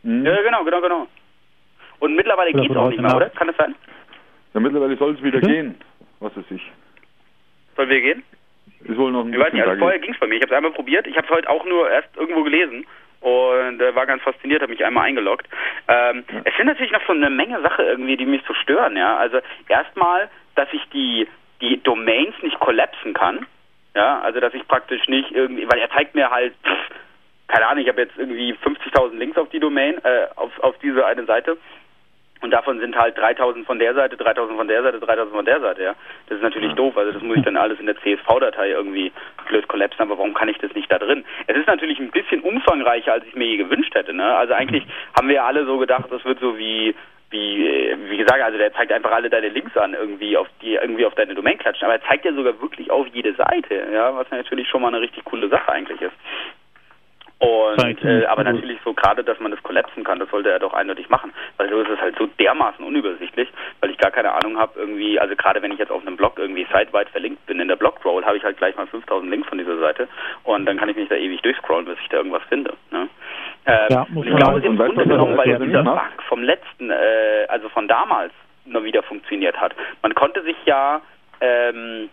Mhm. 0.02 0.26
Ja, 0.26 0.42
genau, 0.42 0.64
genau, 0.64 0.82
genau. 0.82 1.08
Und 2.00 2.16
mittlerweile 2.16 2.52
geht 2.52 2.70
es 2.70 2.76
auch 2.76 2.90
nicht 2.90 3.00
mehr, 3.00 3.16
oder? 3.16 3.30
Kann 3.30 3.48
das 3.48 3.58
sein? 3.58 3.76
Ja, 4.56 4.60
mittlerweile 4.60 4.98
soll 4.98 5.14
es 5.14 5.22
wieder 5.22 5.40
Bitte? 5.40 5.54
gehen, 5.54 5.76
was 6.20 6.36
weiß 6.36 6.46
ich. 6.50 6.72
Soll 7.76 7.90
wir 7.90 8.02
gehen? 8.02 8.24
Ist 8.86 8.98
wohl 8.98 9.12
noch 9.12 9.26
ein 9.26 9.34
Ich 9.34 9.40
weiß 9.40 9.54
nicht, 9.54 9.64
also 9.64 9.80
vorher 9.80 10.00
ging 10.00 10.14
es 10.14 10.20
bei 10.20 10.28
mir. 10.28 10.36
Ich 10.36 10.42
habe 10.42 10.52
es 10.54 10.58
einmal 10.58 10.72
probiert. 10.72 11.08
Ich 11.08 11.16
habe 11.18 11.28
es 11.28 11.34
heute 11.34 11.50
auch 11.50 11.66
nur 11.66 11.90
erst 11.90 12.16
irgendwo 12.18 12.44
gelesen 12.44 12.86
und 13.22 13.82
äh, 13.82 13.96
war 13.96 14.06
ganz 14.06 14.22
fasziniert, 14.24 14.62
habe 14.62 14.72
mich 14.72 14.84
einmal 14.84 15.06
eingeloggt. 15.06 15.48
Ähm, 15.88 16.26
Es 16.44 16.56
sind 16.58 16.66
natürlich 16.68 16.92
noch 16.92 17.06
so 17.08 17.14
eine 17.14 17.30
Menge 17.30 17.62
Sachen 17.62 17.86
irgendwie, 17.86 18.18
die 18.18 18.26
mich 18.26 18.42
so 18.48 18.54
stören. 18.54 18.98
Ja, 18.98 19.16
also 19.18 19.40
erstmal, 19.70 20.30
dass 20.56 20.68
ich 20.74 20.84
die 20.92 21.28
die 21.62 21.82
Domains 21.82 22.36
nicht 22.42 22.60
kollapsen 22.60 23.14
kann. 23.14 23.46
Ja, 23.96 24.20
also 24.20 24.40
dass 24.42 24.54
ich 24.54 24.68
praktisch 24.68 25.08
nicht 25.08 25.32
irgendwie, 25.32 25.70
weil 25.72 25.80
er 25.80 25.90
zeigt 25.92 26.16
mir 26.16 26.30
halt, 26.30 26.54
pff, 26.66 26.90
keine 27.48 27.68
Ahnung, 27.68 27.84
ich 27.84 27.90
habe 27.90 28.02
jetzt 28.02 28.18
irgendwie 28.18 28.54
50.000 28.54 29.16
Links 29.16 29.38
auf 29.38 29.48
die 29.50 29.60
Domain, 29.60 30.04
äh, 30.04 30.28
auf 30.36 30.52
auf 30.60 30.78
diese 30.80 31.06
eine 31.06 31.24
Seite. 31.26 31.58
Und 32.44 32.52
davon 32.52 32.78
sind 32.82 32.94
halt 32.98 33.18
3000 33.18 33.66
von 33.66 33.80
der 33.80 33.94
Seite, 33.94 34.18
3000 34.18 34.58
von 34.58 34.68
der 34.68 34.84
Seite, 34.84 35.00
3000 35.00 35.34
von 35.34 35.46
der 35.46 35.62
Seite, 35.62 35.82
ja. 35.82 35.96
Das 36.28 36.38
ist 36.38 36.44
natürlich 36.44 36.74
doof, 36.74 36.98
also 36.98 37.14
das 37.14 37.22
muss 37.24 37.38
ich 37.38 37.44
dann 37.44 37.56
alles 37.56 37.80
in 37.80 37.86
der 37.86 37.96
CSV-Datei 37.96 38.72
irgendwie 38.72 39.14
blöd 39.48 39.66
kollapsen, 39.70 40.02
aber 40.02 40.18
warum 40.18 40.34
kann 40.34 40.50
ich 40.50 40.58
das 40.58 40.74
nicht 40.74 40.92
da 40.92 41.00
drin? 41.00 41.24
Es 41.48 41.56
ist 41.56 41.68
natürlich 41.68 42.00
ein 42.00 42.12
bisschen 42.12 42.42
umfangreicher, 42.42 43.14
als 43.14 43.26
ich 43.26 43.34
mir 43.34 43.46
je 43.46 43.56
gewünscht 43.56 43.96
hätte, 43.96 44.14
ne? 44.14 44.36
Also 44.36 44.54
eigentlich 44.56 44.84
haben 45.18 45.30
wir 45.30 45.36
ja 45.36 45.46
alle 45.46 45.66
so 45.66 45.78
gedacht, 45.78 46.04
das 46.12 46.26
wird 46.26 46.42
so 46.42 46.58
wie 46.58 46.94
wie, 47.30 47.66
äh, 47.66 47.98
wie 48.10 48.18
gesagt, 48.18 48.42
also 48.42 48.58
der 48.58 48.74
zeigt 48.74 48.92
einfach 48.92 49.12
alle 49.12 49.30
deine 49.30 49.50
Links 49.50 49.76
an, 49.78 49.94
irgendwie 49.94 50.38
auf 50.38 50.48
die, 50.62 50.76
irgendwie 50.76 51.06
auf 51.06 51.16
deine 51.16 51.34
Domain 51.34 51.58
klatschen, 51.58 51.86
aber 51.86 51.96
er 51.96 52.08
zeigt 52.08 52.26
ja 52.26 52.34
sogar 52.34 52.62
wirklich 52.62 52.92
auf 52.92 53.08
jede 53.08 53.34
Seite, 53.34 53.88
ja, 53.92 54.14
was 54.16 54.30
natürlich 54.30 54.68
schon 54.68 54.82
mal 54.82 54.90
eine 54.90 55.02
richtig 55.02 55.24
coole 55.24 55.48
Sache 55.48 55.72
eigentlich 55.72 56.02
ist. 56.02 56.14
Und 57.44 58.06
äh, 58.06 58.26
aber 58.26 58.46
gut. 58.46 58.54
natürlich 58.54 58.80
so 58.86 58.94
gerade, 58.94 59.22
dass 59.22 59.38
man 59.42 59.52
das 59.52 59.62
kollapsen 59.64 60.06
kann, 60.06 60.18
das 60.18 60.30
sollte 60.30 60.50
er 60.50 60.60
doch 60.60 60.74
eindeutig 60.74 61.10
machen. 61.10 61.34
Weil 61.58 61.70
so 61.70 61.82
ist 61.82 61.90
es 61.90 62.00
halt 62.00 62.18
so 62.18 62.26
dermaßen 62.40 62.86
unübersichtlich, 62.86 63.50
weil 63.82 63.90
ich 63.90 63.98
gar 63.98 64.12
keine 64.12 64.32
Ahnung 64.32 64.58
habe, 64.58 64.80
irgendwie, 64.80 65.20
also 65.20 65.36
gerade 65.36 65.62
wenn 65.62 65.74
ich 65.74 65.80
jetzt 65.80 65.92
auf 65.92 66.08
einem 66.08 66.16
Blog 66.16 66.36
irgendwie 66.38 66.66
sideweit 66.74 67.10
verlinkt 67.10 67.46
bin 67.46 67.60
in 67.60 67.68
der 67.68 67.76
Blockroll, 67.76 68.24
habe 68.24 68.38
ich 68.38 68.44
halt 68.46 68.56
gleich 68.56 68.78
mal 68.78 68.88
5000 68.88 69.30
Links 69.30 69.50
von 69.50 69.58
dieser 69.58 69.78
Seite 69.78 70.08
und 70.44 70.66
dann 70.66 70.78
kann 70.78 70.88
ich 70.88 70.96
mich 70.96 71.10
da 71.10 71.16
ewig 71.16 71.42
durchscrollen, 71.42 71.86
bis 71.86 71.98
ich 72.02 72.08
da 72.08 72.18
irgendwas 72.18 72.44
finde. 72.48 72.74
Ne? 72.92 73.10
Ähm, 73.66 73.88
Ja, 73.90 74.08
und 74.16 74.26
ich 74.26 74.36
glaube, 74.38 74.62
im 74.62 74.78
Grunde 74.78 75.04
genommen, 75.04 75.36
weil 75.36 75.52
also 75.52 75.66
dieser? 75.66 75.84
Bug 75.84 76.24
vom 76.30 76.44
letzten, 76.44 76.92
äh, 76.92 77.46
also 77.50 77.68
von 77.70 77.90
damals 77.90 78.32
noch 78.66 78.84
wieder 78.86 79.04
funktioniert 79.04 79.60
hat. 79.60 79.76
Man 80.02 80.16
konnte 80.16 80.44
sich 80.44 80.56
ja 80.66 81.02
ähm, 81.42 82.10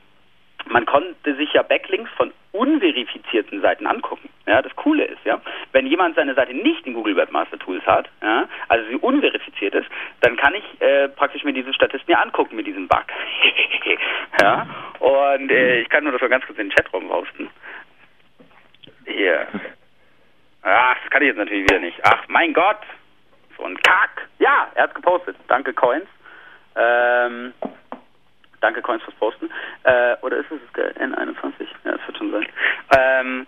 man 0.71 0.87
konnte 0.87 1.35
sich 1.35 1.53
ja 1.53 1.63
Backlinks 1.63 2.11
von 2.17 2.33
unverifizierten 2.53 3.61
Seiten 3.61 3.87
angucken. 3.87 4.29
Ja, 4.47 4.63
das 4.63 4.75
Coole 4.77 5.05
ist, 5.05 5.25
ja, 5.25 5.41
wenn 5.73 5.87
jemand 5.87 6.17
seine 6.17 6.35
Seite 6.35 6.55
nicht 6.55 6.87
in 6.87 6.95
Google 6.95 7.17
Webmaster 7.17 7.59
Tools 7.59 7.85
hat, 7.87 8.09
ja, 8.23 8.49
also 8.69 8.89
sie 8.89 8.97
unverifiziert 8.97 9.75
ist, 9.75 9.89
dann 10.21 10.37
kann 10.37 10.55
ich 10.55 10.81
äh, 10.81 11.09
praktisch 11.09 11.45
mir 11.45 11.53
diese 11.53 11.73
Statisten 11.75 12.11
ja 12.11 12.21
angucken 12.21 12.57
mit 12.57 12.67
diesem 12.67 12.89
Bug. 12.89 13.05
ja, 14.43 14.67
und 14.99 15.51
äh, 15.51 15.81
ich 15.81 15.89
kann 15.89 16.05
nur 16.05 16.13
das 16.13 16.21
mal 16.21 16.29
ganz 16.29 16.47
kurz 16.47 16.59
in 16.59 16.69
den 16.69 16.77
Chatraum 16.77 17.09
posten. 17.09 17.51
Hier. 19.07 19.47
Ach, 20.63 20.97
das 21.03 21.11
kann 21.11 21.23
ich 21.23 21.29
jetzt 21.29 21.39
natürlich 21.39 21.65
wieder 21.65 21.81
nicht. 21.81 21.99
Ach, 22.05 22.23
mein 22.29 22.53
Gott. 22.53 22.81
So 23.57 23.65
ein 23.65 23.77
Kack. 23.83 24.29
Ja, 24.39 24.69
er 24.75 24.85
hat 24.85 24.95
gepostet. 24.95 25.37
Danke, 25.49 25.73
Coins. 25.73 26.07
Ähm, 26.77 27.53
danke, 28.61 28.83
Coins, 28.83 29.03
fürs 29.03 29.17
Posten. 29.17 29.51
Äh, 29.85 30.17
oder 30.23 30.39
ist 30.39 30.51
es 30.51 30.61
das 30.75 30.97
N21? 30.97 31.67
Ja, 31.85 31.93
das 31.93 32.07
wird 32.07 32.19
schon 32.19 32.33
sein. 32.33 32.47
Ähm, 32.97 33.47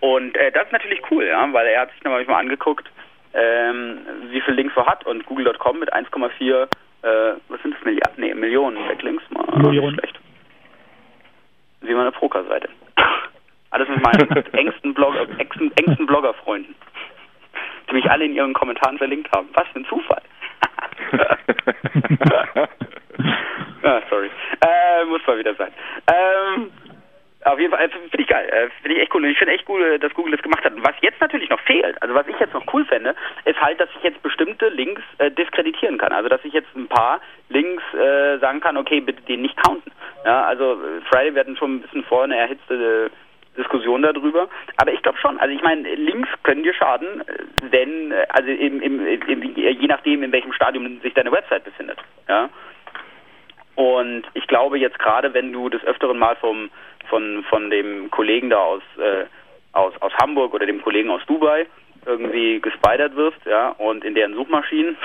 und 0.00 0.36
äh, 0.36 0.50
das 0.50 0.64
ist 0.66 0.72
natürlich 0.72 1.00
cool, 1.10 1.24
ja, 1.24 1.52
weil 1.52 1.66
er 1.68 1.82
hat 1.82 1.92
sich 1.92 2.02
nochmal 2.02 2.24
mal 2.24 2.40
angeguckt, 2.40 2.90
ähm, 3.34 4.00
wie 4.30 4.40
viel 4.40 4.54
Links 4.54 4.76
er 4.76 4.86
hat 4.86 5.06
und 5.06 5.24
Google.com 5.26 5.78
mit 5.78 5.92
1,4, 5.92 6.62
äh, 7.02 7.34
was 7.48 7.62
sind 7.62 7.74
das, 7.74 7.84
Milliarden? 7.84 8.22
Nee, 8.22 8.34
Millionen 8.34 8.86
Backlinks. 8.88 9.22
Mal 9.30 9.44
Millionen. 9.58 9.98
Schlecht. 9.98 10.18
Wie 11.80 11.94
meine 11.94 12.12
Proker-Seite. 12.12 12.68
Alles 13.70 13.88
mit 13.88 14.02
meinen 14.02 14.28
engsten, 14.52 14.94
Blogger, 14.94 15.26
engsten, 15.38 15.72
engsten 15.76 16.06
Blogger-Freunden, 16.06 16.74
die 17.88 17.94
mich 17.94 18.10
alle 18.10 18.24
in 18.24 18.34
ihren 18.34 18.52
Kommentaren 18.52 18.98
verlinkt 18.98 19.30
haben. 19.34 19.48
Was 19.54 19.68
für 19.68 19.80
ein 19.80 19.86
Zufall. 19.86 20.22
ah, 23.82 24.00
sorry. 24.08 24.30
Äh, 24.60 25.04
muss 25.04 25.26
mal 25.26 25.38
wieder 25.38 25.54
sein. 25.54 25.72
Ähm, 26.06 26.70
auf 27.44 27.58
jeden 27.58 27.72
Fall, 27.72 27.84
äh, 27.84 27.88
finde 27.88 28.20
ich 28.20 28.26
geil. 28.26 28.48
Äh, 28.48 28.68
finde 28.82 28.96
ich 28.96 29.02
echt 29.02 29.14
cool. 29.14 29.24
Und 29.24 29.30
ich 29.30 29.38
finde 29.38 29.54
echt 29.54 29.68
cool, 29.68 29.82
äh, 29.82 29.98
dass 29.98 30.14
Google 30.14 30.32
das 30.32 30.42
gemacht 30.42 30.64
hat. 30.64 30.74
Und 30.74 30.86
was 30.86 30.94
jetzt 31.00 31.20
natürlich 31.20 31.50
noch 31.50 31.60
fehlt, 31.60 32.00
also 32.00 32.14
was 32.14 32.26
ich 32.28 32.38
jetzt 32.38 32.54
noch 32.54 32.64
cool 32.72 32.84
fände, 32.84 33.14
ist 33.44 33.60
halt, 33.60 33.80
dass 33.80 33.88
ich 33.96 34.02
jetzt 34.02 34.22
bestimmte 34.22 34.68
Links 34.68 35.02
äh, 35.18 35.30
diskreditieren 35.30 35.98
kann. 35.98 36.12
Also, 36.12 36.28
dass 36.28 36.44
ich 36.44 36.52
jetzt 36.52 36.74
ein 36.76 36.88
paar 36.88 37.20
Links 37.48 37.82
äh, 37.94 38.38
sagen 38.38 38.60
kann, 38.60 38.76
okay, 38.76 39.00
bitte 39.00 39.22
den 39.22 39.42
nicht 39.42 39.56
counten. 39.62 39.90
Ja, 40.24 40.44
also 40.44 40.74
äh, 40.74 41.00
Friday, 41.10 41.34
wir 41.34 41.40
hatten 41.40 41.56
schon 41.56 41.76
ein 41.76 41.82
bisschen 41.82 42.04
vor 42.04 42.24
eine 42.24 42.36
erhitzte 42.36 43.10
Diskussion 43.56 44.02
darüber. 44.02 44.48
Aber 44.76 44.92
ich 44.92 45.02
glaube 45.02 45.18
schon, 45.18 45.38
also 45.38 45.52
ich 45.52 45.62
meine, 45.62 45.82
Links 45.94 46.28
können 46.44 46.62
dir 46.62 46.74
schaden, 46.74 47.24
wenn, 47.70 48.14
also 48.28 48.48
im, 48.48 48.80
im, 48.80 49.06
im, 49.06 49.42
je 49.56 49.86
nachdem, 49.88 50.22
in 50.22 50.32
welchem 50.32 50.52
Stadium 50.52 51.00
sich 51.00 51.12
deine 51.14 51.32
Website 51.32 51.64
befindet. 51.64 51.98
Ja. 52.28 52.48
Und 53.74 54.24
ich 54.34 54.46
glaube 54.46 54.78
jetzt 54.78 54.98
gerade, 54.98 55.32
wenn 55.34 55.52
du 55.52 55.68
des 55.68 55.82
Öfteren 55.84 56.18
mal 56.18 56.36
vom 56.36 56.70
von 57.08 57.42
von 57.48 57.70
dem 57.70 58.10
Kollegen 58.10 58.50
da 58.50 58.58
aus 58.58 58.82
äh, 58.98 59.24
aus 59.72 59.92
aus 60.00 60.12
Hamburg 60.20 60.52
oder 60.54 60.66
dem 60.66 60.82
Kollegen 60.82 61.10
aus 61.10 61.24
Dubai 61.26 61.66
irgendwie 62.04 62.60
gespidert 62.60 63.14
wirst, 63.16 63.38
ja, 63.46 63.70
und 63.78 64.04
in 64.04 64.14
deren 64.14 64.34
Suchmaschinen 64.34 64.96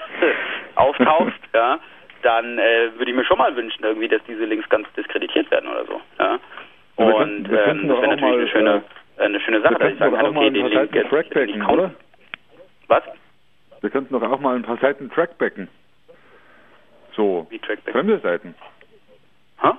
auftauchst, 0.76 1.38
ja, 1.54 1.78
dann 2.22 2.58
äh, 2.58 2.90
würde 2.96 3.10
ich 3.10 3.16
mir 3.16 3.24
schon 3.24 3.38
mal 3.38 3.54
wünschen, 3.56 3.82
irgendwie, 3.84 4.08
dass 4.08 4.22
diese 4.28 4.44
Links 4.44 4.68
ganz 4.68 4.86
diskreditiert 4.96 5.50
werden 5.50 5.68
oder 5.68 5.84
so, 5.86 6.00
ja. 6.18 6.38
Ja, 6.98 7.06
wir 7.06 7.14
Und 7.16 7.48
könnten- 7.48 7.50
wir 7.50 7.66
ähm, 7.66 7.88
das 7.88 7.96
wäre 8.00 8.08
natürlich 8.08 8.22
eine 8.32 8.42
mal, 8.42 8.48
schöne 8.48 8.82
äh, 9.16 9.22
eine 9.24 9.40
schöne 9.40 9.60
Sache, 9.60 9.74
dass 9.74 9.92
ich 9.92 9.98
sagen 9.98 10.16
kann, 10.16 10.36
okay, 10.36 10.50
den 10.50 10.66
Link 10.66 10.94
jetzt 10.94 11.08
trackbacken, 11.10 11.58
nicht? 11.58 11.94
Was? 12.88 13.02
Wir 13.80 13.90
könnten 13.90 14.12
doch 14.18 14.22
auch 14.30 14.40
mal 14.40 14.56
ein 14.56 14.62
paar 14.62 14.76
Seiten 14.78 15.10
trackbacken. 15.10 15.68
So, 17.14 17.46
fremde 17.90 18.18
Seiten. 18.20 18.54
Hä? 19.62 19.70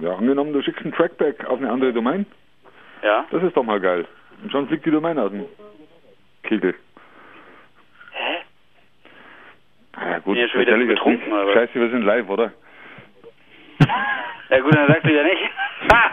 Ja, 0.00 0.16
angenommen, 0.16 0.52
du 0.52 0.62
schickst 0.62 0.82
einen 0.82 0.92
Trackback 0.94 1.44
auf 1.46 1.58
eine 1.58 1.70
andere 1.70 1.92
Domain. 1.92 2.26
Ja. 3.02 3.26
Das 3.30 3.42
ist 3.42 3.56
doch 3.56 3.62
mal 3.64 3.80
geil. 3.80 4.06
Und 4.42 4.50
schon 4.50 4.66
fliegt 4.68 4.86
die 4.86 4.90
Domain 4.90 5.18
aus 5.18 5.30
dem 5.30 5.46
Kegel. 6.42 6.74
Hä? 8.12 8.36
Ah, 9.94 10.10
ja, 10.10 10.18
gut, 10.18 10.34
Bin 10.34 10.42
ja 10.42 10.48
schon 10.48 10.60
wieder 10.62 10.76
ich 10.78 10.88
betrunken, 10.88 11.24
nicht. 11.28 11.46
was? 11.46 11.52
Scheiße, 11.54 11.74
wir 11.74 11.90
sind 11.90 12.02
live, 12.02 12.28
oder? 12.28 12.52
Ja 14.50 14.60
gut, 14.60 14.74
dann 14.74 14.86
sagst 14.88 15.04
du 15.04 15.12
ja 15.14 15.22
nicht. 15.22 15.42
Ha! 15.92 16.10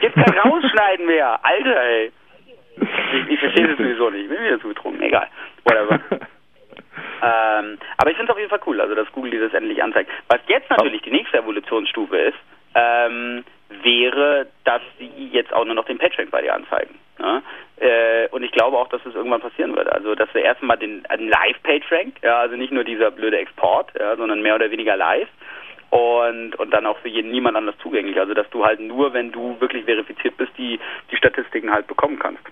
Jetzt 0.00 0.14
kein 0.14 0.38
Rausschneiden 0.38 1.04
mehr. 1.06 1.44
Alter, 1.44 1.82
ey. 1.82 2.12
Ich, 2.80 3.30
ich 3.32 3.40
verstehe 3.40 3.66
das 3.66 3.76
sowieso 3.76 4.10
nicht. 4.10 4.22
Ich 4.22 4.28
bin 4.28 4.38
wieder 4.44 4.60
zu 4.60 4.68
betrunken. 4.68 5.02
Egal. 5.02 5.26
Whatever. 5.64 5.98
ähm, 7.22 7.78
aber 7.96 8.10
ich 8.10 8.16
finde 8.16 8.30
es 8.30 8.34
auf 8.34 8.38
jeden 8.38 8.50
Fall 8.50 8.60
cool, 8.66 8.80
also 8.80 8.94
dass 8.94 9.10
Google 9.12 9.32
dir 9.32 9.40
das 9.40 9.54
endlich 9.54 9.82
anzeigt. 9.82 10.10
Was 10.28 10.40
jetzt 10.46 10.70
natürlich 10.70 11.02
die 11.02 11.10
nächste 11.10 11.38
Evolutionsstufe 11.38 12.16
ist, 12.16 12.38
ähm, 12.74 13.44
wäre, 13.82 14.46
dass 14.64 14.82
sie 14.98 15.28
jetzt 15.32 15.52
auch 15.52 15.64
nur 15.64 15.74
noch 15.74 15.84
den 15.84 15.98
PageRank 15.98 16.30
bei 16.30 16.42
dir 16.42 16.54
anzeigen. 16.54 16.98
Ne? 17.18 17.42
Äh, 17.80 18.28
und 18.28 18.42
ich 18.42 18.52
glaube 18.52 18.76
auch, 18.76 18.88
dass 18.88 19.02
das 19.02 19.14
irgendwann 19.14 19.40
passieren 19.40 19.76
wird. 19.76 19.88
Also, 19.88 20.14
dass 20.14 20.32
wir 20.34 20.42
erstmal 20.42 20.78
den 20.78 21.04
einen 21.06 21.28
Live-PageRank, 21.28 22.16
ja, 22.22 22.38
also 22.38 22.56
nicht 22.56 22.72
nur 22.72 22.84
dieser 22.84 23.10
blöde 23.10 23.38
Export, 23.38 23.92
ja, 23.98 24.16
sondern 24.16 24.42
mehr 24.42 24.54
oder 24.54 24.70
weniger 24.70 24.96
live 24.96 25.28
und 25.90 26.56
und 26.56 26.70
dann 26.72 26.86
auch 26.86 26.98
für 26.98 27.08
jeden 27.08 27.30
niemand 27.30 27.56
anders 27.56 27.76
zugänglich. 27.82 28.18
Also, 28.18 28.34
dass 28.34 28.48
du 28.50 28.64
halt 28.64 28.80
nur, 28.80 29.12
wenn 29.12 29.32
du 29.32 29.60
wirklich 29.60 29.84
verifiziert 29.84 30.36
bist, 30.36 30.52
die 30.56 30.78
die 31.10 31.16
Statistiken 31.16 31.72
halt 31.72 31.86
bekommen 31.86 32.18
kannst. 32.18 32.42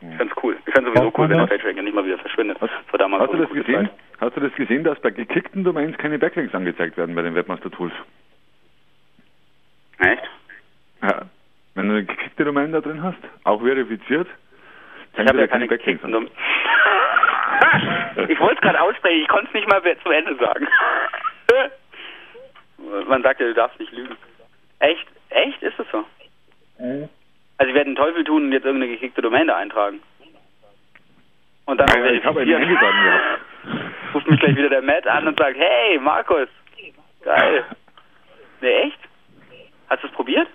Ich 0.00 0.16
find's 0.16 0.34
cool. 0.42 0.56
Ich 0.66 0.74
find's 0.74 0.90
sowieso 0.92 1.12
cool, 1.16 1.28
wenn 1.30 1.38
der 1.38 1.46
PageRank 1.46 1.82
nicht 1.82 1.94
mal 1.94 2.04
wieder 2.04 2.18
verschwindet. 2.18 2.58
Das 2.60 2.70
war 2.90 2.98
damals 2.98 3.22
Hast 3.24 3.32
du 3.32 3.38
das 3.38 3.50
gesehen? 3.50 3.86
Zeit. 3.86 3.90
Hast 4.20 4.36
du 4.36 4.40
das 4.40 4.52
gesehen, 4.54 4.84
dass 4.84 4.98
bei 5.00 5.10
gekickten 5.10 5.64
Domains 5.64 5.96
keine 5.98 6.18
Backlinks 6.18 6.54
angezeigt 6.54 6.96
werden 6.96 7.14
bei 7.14 7.22
den 7.22 7.34
Webmaster 7.34 7.70
Tools? 7.70 7.92
Echt? 9.98 10.22
Ja. 11.02 11.22
Wenn 11.74 11.88
du 11.88 11.94
eine 11.94 12.04
gekickte 12.04 12.44
Domain 12.44 12.72
da 12.72 12.80
drin 12.80 13.02
hast, 13.02 13.18
auch 13.44 13.60
verifiziert, 13.62 14.28
Ich 15.14 15.26
habe 15.26 15.40
ja 15.40 15.46
keine 15.46 15.68
gekickten 15.68 16.06
an. 16.06 16.12
Dom 16.12 16.28
Ich 18.28 18.40
wollte 18.40 18.54
es 18.56 18.60
gerade 18.60 18.80
aussprechen, 18.80 19.22
ich 19.22 19.28
konnte 19.28 19.48
es 19.48 19.54
nicht 19.54 19.68
mal 19.68 19.82
zu 19.82 20.10
Ende 20.10 20.36
sagen. 20.36 20.66
Man 23.08 23.22
sagt 23.22 23.40
ja, 23.40 23.46
du 23.46 23.54
darfst 23.54 23.78
nicht 23.80 23.92
lügen. 23.92 24.14
Echt? 24.78 25.06
Echt? 25.30 25.62
Ist 25.62 25.78
das 25.78 25.86
so? 25.90 26.04
Also 27.58 27.70
ich 27.70 27.74
werde 27.74 27.90
den 27.90 27.96
Teufel 27.96 28.24
tun 28.24 28.44
und 28.44 28.52
jetzt 28.52 28.64
irgendeine 28.64 28.92
gekickte 28.92 29.22
Domain 29.22 29.46
da 29.46 29.56
eintragen. 29.56 30.00
Und 31.64 31.78
dann 31.78 31.88
Ja, 31.88 32.06
ja, 32.06 32.12
ich 32.12 32.24
habe 32.24 32.40
einen 32.40 32.54
eingetragen 32.54 33.02
gehabt. 33.02 33.40
Ruft 34.14 34.30
mich 34.30 34.40
gleich 34.40 34.56
wieder 34.56 34.68
der 34.68 34.82
Matt 34.82 35.06
an 35.06 35.26
und 35.26 35.38
sagt, 35.38 35.56
hey 35.58 35.98
Markus, 35.98 36.48
geil. 37.22 37.64
Ne, 38.60 38.68
echt? 38.68 38.98
Hast 39.88 40.02
du 40.02 40.06
es 40.06 40.12
probiert? 40.12 40.48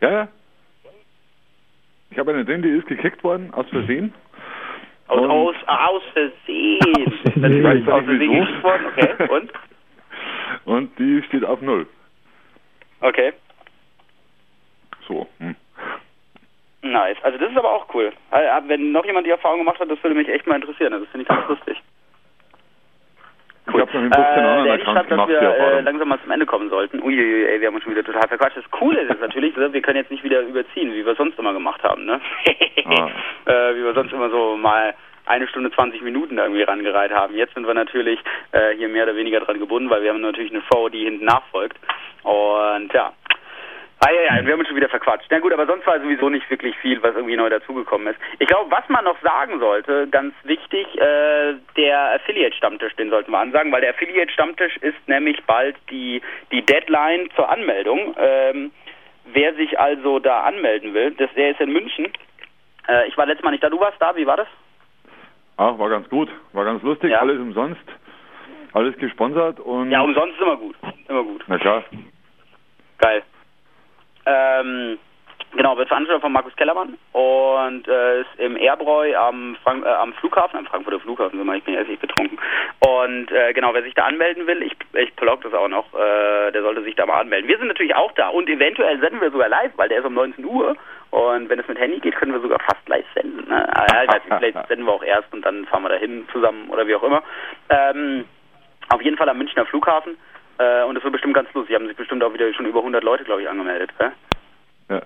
Ja, 0.00 0.10
ja. 0.10 0.28
Ich 2.10 2.18
habe 2.18 2.32
eine 2.32 2.44
drin, 2.44 2.62
die 2.62 2.70
ist 2.70 2.86
gekickt 2.86 3.22
worden, 3.22 3.52
aus 3.54 3.68
Versehen. 3.68 4.12
Aus, 5.08 5.28
aus, 5.28 5.56
aus 5.66 6.02
Versehen. 6.12 7.20
Das 7.24 7.50
Ich 7.50 7.64
weiß 7.64 7.80
ist 7.80 7.88
aus 7.88 8.04
Versehen 8.04 8.32
gekickt 8.32 8.62
worden, 8.62 8.86
okay. 8.86 9.28
Und? 9.28 9.52
Und 10.64 10.98
die 10.98 11.22
steht 11.24 11.44
auf 11.44 11.60
Null. 11.60 11.86
Okay. 13.00 13.32
So. 15.06 15.28
Hm. 15.38 15.56
Nice. 16.82 17.16
Also 17.22 17.38
das 17.38 17.50
ist 17.50 17.58
aber 17.58 17.70
auch 17.70 17.86
cool. 17.94 18.12
Also, 18.30 18.68
Wenn 18.68 18.92
noch 18.92 19.04
jemand 19.04 19.26
die 19.26 19.30
Erfahrung 19.30 19.58
gemacht 19.58 19.78
hat, 19.80 19.90
das 19.90 20.02
würde 20.02 20.16
mich 20.16 20.28
echt 20.28 20.46
mal 20.46 20.56
interessieren. 20.56 20.92
Das 20.92 21.08
finde 21.10 21.22
ich 21.22 21.28
ganz 21.28 21.48
lustig. 21.48 21.80
Ich 23.66 23.80
habe 23.80 23.92
noch 23.92 24.02
mit 24.02 24.14
15 24.14 24.44
anderen 24.44 24.64
der 24.64 24.84
schreibt, 24.84 25.10
dass 25.10 25.28
wir 25.28 25.40
äh, 25.40 25.80
langsam 25.82 26.08
mal 26.08 26.20
zum 26.20 26.30
Ende 26.30 26.46
kommen 26.46 26.70
sollten. 26.70 27.00
Uiuiui, 27.02 27.44
ey, 27.44 27.60
wir 27.60 27.68
haben 27.68 27.74
uns 27.74 27.84
schon 27.84 27.92
wieder 27.92 28.04
total 28.04 28.26
verquatscht. 28.26 28.56
Das 28.56 28.70
Coole 28.70 29.00
ist 29.02 29.20
natürlich, 29.20 29.56
ne, 29.56 29.72
wir 29.72 29.82
können 29.82 29.98
jetzt 29.98 30.10
nicht 30.10 30.24
wieder 30.24 30.40
überziehen, 30.40 30.92
wie 30.92 31.04
wir 31.04 31.14
sonst 31.14 31.38
immer 31.38 31.52
gemacht 31.52 31.82
haben, 31.84 32.04
ne? 32.04 32.20
Ah. 32.86 33.10
äh, 33.50 33.76
wie 33.76 33.84
wir 33.84 33.94
sonst 33.94 34.12
immer 34.12 34.30
so 34.30 34.56
mal 34.56 34.94
eine 35.26 35.46
Stunde 35.46 35.70
20 35.70 36.02
Minuten 36.02 36.36
da 36.36 36.44
irgendwie 36.44 36.62
rangereiht 36.62 37.12
haben. 37.12 37.36
Jetzt 37.36 37.54
sind 37.54 37.66
wir 37.66 37.74
natürlich 37.74 38.18
äh, 38.52 38.74
hier 38.76 38.88
mehr 38.88 39.04
oder 39.04 39.14
weniger 39.14 39.40
dran 39.40 39.60
gebunden, 39.60 39.88
weil 39.88 40.02
wir 40.02 40.10
haben 40.10 40.20
natürlich 40.20 40.50
eine 40.50 40.62
Show, 40.72 40.88
die 40.88 41.04
hinten 41.04 41.26
nachfolgt. 41.26 41.76
Und 42.24 42.92
ja. 42.92 43.12
Ah 44.02 44.10
ja, 44.10 44.22
ja, 44.22 44.46
wir 44.46 44.52
haben 44.54 44.60
uns 44.60 44.68
schon 44.68 44.76
wieder 44.76 44.88
verquatscht. 44.88 45.26
Na 45.30 45.40
gut, 45.40 45.52
aber 45.52 45.66
sonst 45.66 45.86
war 45.86 46.00
sowieso 46.00 46.30
nicht 46.30 46.48
wirklich 46.48 46.74
viel, 46.78 47.02
was 47.02 47.14
irgendwie 47.14 47.36
neu 47.36 47.50
dazugekommen 47.50 48.06
ist. 48.06 48.18
Ich 48.38 48.48
glaube, 48.48 48.70
was 48.70 48.88
man 48.88 49.04
noch 49.04 49.20
sagen 49.20 49.60
sollte, 49.60 50.08
ganz 50.08 50.34
wichtig, 50.44 50.86
äh, 50.98 51.54
der 51.76 52.14
Affiliate-Stammtisch, 52.14 52.96
den 52.96 53.10
sollten 53.10 53.30
wir 53.30 53.38
ansagen, 53.38 53.70
weil 53.70 53.82
der 53.82 53.90
Affiliate-Stammtisch 53.90 54.78
ist 54.78 55.06
nämlich 55.06 55.44
bald 55.44 55.76
die, 55.90 56.22
die 56.50 56.62
Deadline 56.62 57.28
zur 57.36 57.50
Anmeldung. 57.50 58.14
Ähm, 58.18 58.72
wer 59.26 59.54
sich 59.54 59.78
also 59.78 60.18
da 60.18 60.44
anmelden 60.44 60.94
will, 60.94 61.10
das, 61.12 61.28
der 61.34 61.50
ist 61.50 61.60
in 61.60 61.70
München. 61.70 62.06
Äh, 62.88 63.06
ich 63.06 63.18
war 63.18 63.26
letztes 63.26 63.44
Mal 63.44 63.50
nicht 63.50 63.62
da, 63.62 63.68
du 63.68 63.80
warst 63.80 64.00
da, 64.00 64.16
wie 64.16 64.26
war 64.26 64.38
das? 64.38 64.48
Ach, 65.58 65.78
war 65.78 65.90
ganz 65.90 66.08
gut. 66.08 66.30
War 66.54 66.64
ganz 66.64 66.82
lustig, 66.82 67.14
alles 67.14 67.38
umsonst. 67.38 67.84
Alles 68.72 68.96
gesponsert 68.96 69.60
und. 69.60 69.90
Ja, 69.90 70.00
umsonst 70.00 70.36
ist 70.36 70.40
immer 70.40 70.56
gut. 70.56 70.76
Immer 71.06 71.22
gut. 71.22 71.44
Na 71.48 71.58
klar. 71.58 71.84
Geil. 72.96 73.22
Ähm, 74.30 74.98
genau, 75.56 75.76
wird 75.76 75.88
veranstaltet 75.88 76.22
von 76.22 76.32
Markus 76.32 76.54
Kellermann 76.56 76.96
und 77.12 77.88
äh, 77.88 78.20
ist 78.20 78.28
im 78.38 78.56
Erbräu 78.56 79.16
am, 79.16 79.56
Frank 79.62 79.84
äh, 79.84 79.88
am 79.88 80.12
Flughafen, 80.14 80.58
am 80.58 80.66
Frankfurter 80.66 81.00
Flughafen, 81.00 81.38
sind 81.38 81.46
wir, 81.46 81.54
ich 81.56 81.64
bin 81.64 81.74
jetzt 81.74 81.88
nicht 81.88 82.00
betrunken. 82.00 82.38
Und 82.80 83.32
äh, 83.32 83.52
genau, 83.52 83.74
wer 83.74 83.82
sich 83.82 83.94
da 83.94 84.04
anmelden 84.04 84.46
will, 84.46 84.62
ich, 84.62 84.72
ich 84.94 85.12
blog 85.14 85.42
das 85.42 85.52
auch 85.52 85.68
noch, 85.68 85.92
äh, 85.94 86.52
der 86.52 86.62
sollte 86.62 86.82
sich 86.82 86.94
da 86.94 87.06
mal 87.06 87.20
anmelden. 87.20 87.48
Wir 87.48 87.58
sind 87.58 87.68
natürlich 87.68 87.96
auch 87.96 88.12
da 88.12 88.28
und 88.28 88.48
eventuell 88.48 89.00
senden 89.00 89.20
wir 89.20 89.30
sogar 89.30 89.48
live, 89.48 89.72
weil 89.76 89.88
der 89.88 89.98
ist 89.98 90.06
um 90.06 90.14
19 90.14 90.44
Uhr 90.44 90.76
und 91.10 91.48
wenn 91.48 91.58
es 91.58 91.66
mit 91.66 91.78
Handy 91.78 91.98
geht, 91.98 92.14
können 92.14 92.32
wir 92.32 92.40
sogar 92.40 92.60
fast 92.60 92.88
live 92.88 93.06
senden. 93.14 93.48
Ne? 93.48 93.68
Ja, 93.74 94.02
nicht, 94.02 94.24
vielleicht 94.28 94.58
senden 94.68 94.86
wir 94.86 94.92
auch 94.92 95.02
erst 95.02 95.32
und 95.32 95.44
dann 95.44 95.66
fahren 95.66 95.82
wir 95.82 95.88
dahin 95.88 96.28
zusammen 96.32 96.68
oder 96.70 96.86
wie 96.86 96.94
auch 96.94 97.02
immer. 97.02 97.22
Ähm, 97.68 98.24
auf 98.90 99.02
jeden 99.02 99.16
Fall 99.16 99.28
am 99.28 99.38
Münchner 99.38 99.66
Flughafen. 99.66 100.16
Äh, 100.60 100.84
und 100.84 100.94
das 100.94 101.02
wird 101.02 101.12
bestimmt 101.12 101.34
ganz 101.34 101.52
lustig. 101.54 101.74
Haben 101.74 101.86
sich 101.86 101.96
bestimmt 101.96 102.22
auch 102.22 102.34
wieder 102.34 102.52
schon 102.52 102.66
über 102.66 102.80
100 102.80 103.02
Leute, 103.02 103.24
glaube 103.24 103.40
ich, 103.40 103.48
angemeldet. 103.48 103.90
Gell? 103.98 104.12
Ja. 104.90 105.02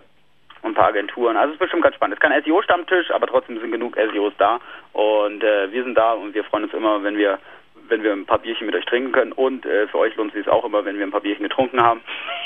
Und 0.62 0.72
ein 0.72 0.74
paar 0.74 0.88
Agenturen. 0.88 1.36
Also 1.36 1.50
es 1.50 1.54
ist 1.54 1.60
bestimmt 1.60 1.82
ganz 1.84 1.94
spannend. 1.94 2.18
Es 2.18 2.24
ist 2.24 2.28
kein 2.28 2.42
SEO-Stammtisch, 2.42 3.10
aber 3.12 3.28
trotzdem 3.28 3.60
sind 3.60 3.70
genug 3.70 3.96
SEOs 3.96 4.32
da 4.38 4.58
und 4.92 5.44
äh, 5.44 5.70
wir 5.70 5.84
sind 5.84 5.94
da 5.94 6.12
und 6.12 6.34
wir 6.34 6.42
freuen 6.44 6.64
uns 6.64 6.74
immer, 6.74 7.02
wenn 7.02 7.16
wir 7.16 7.38
wenn 7.86 8.02
wir 8.02 8.12
ein 8.12 8.24
paar 8.24 8.38
Bierchen 8.38 8.66
mit 8.66 8.74
euch 8.74 8.84
trinken 8.86 9.12
können 9.12 9.32
und 9.32 9.66
äh, 9.66 9.86
für 9.88 9.98
euch 9.98 10.16
lohnt 10.16 10.34
es 10.34 10.38
sich 10.38 10.48
auch 10.48 10.64
immer, 10.64 10.86
wenn 10.86 10.96
wir 10.96 11.06
ein 11.06 11.10
paar 11.10 11.20
Bierchen 11.20 11.42
getrunken 11.42 11.82
haben. 11.82 12.00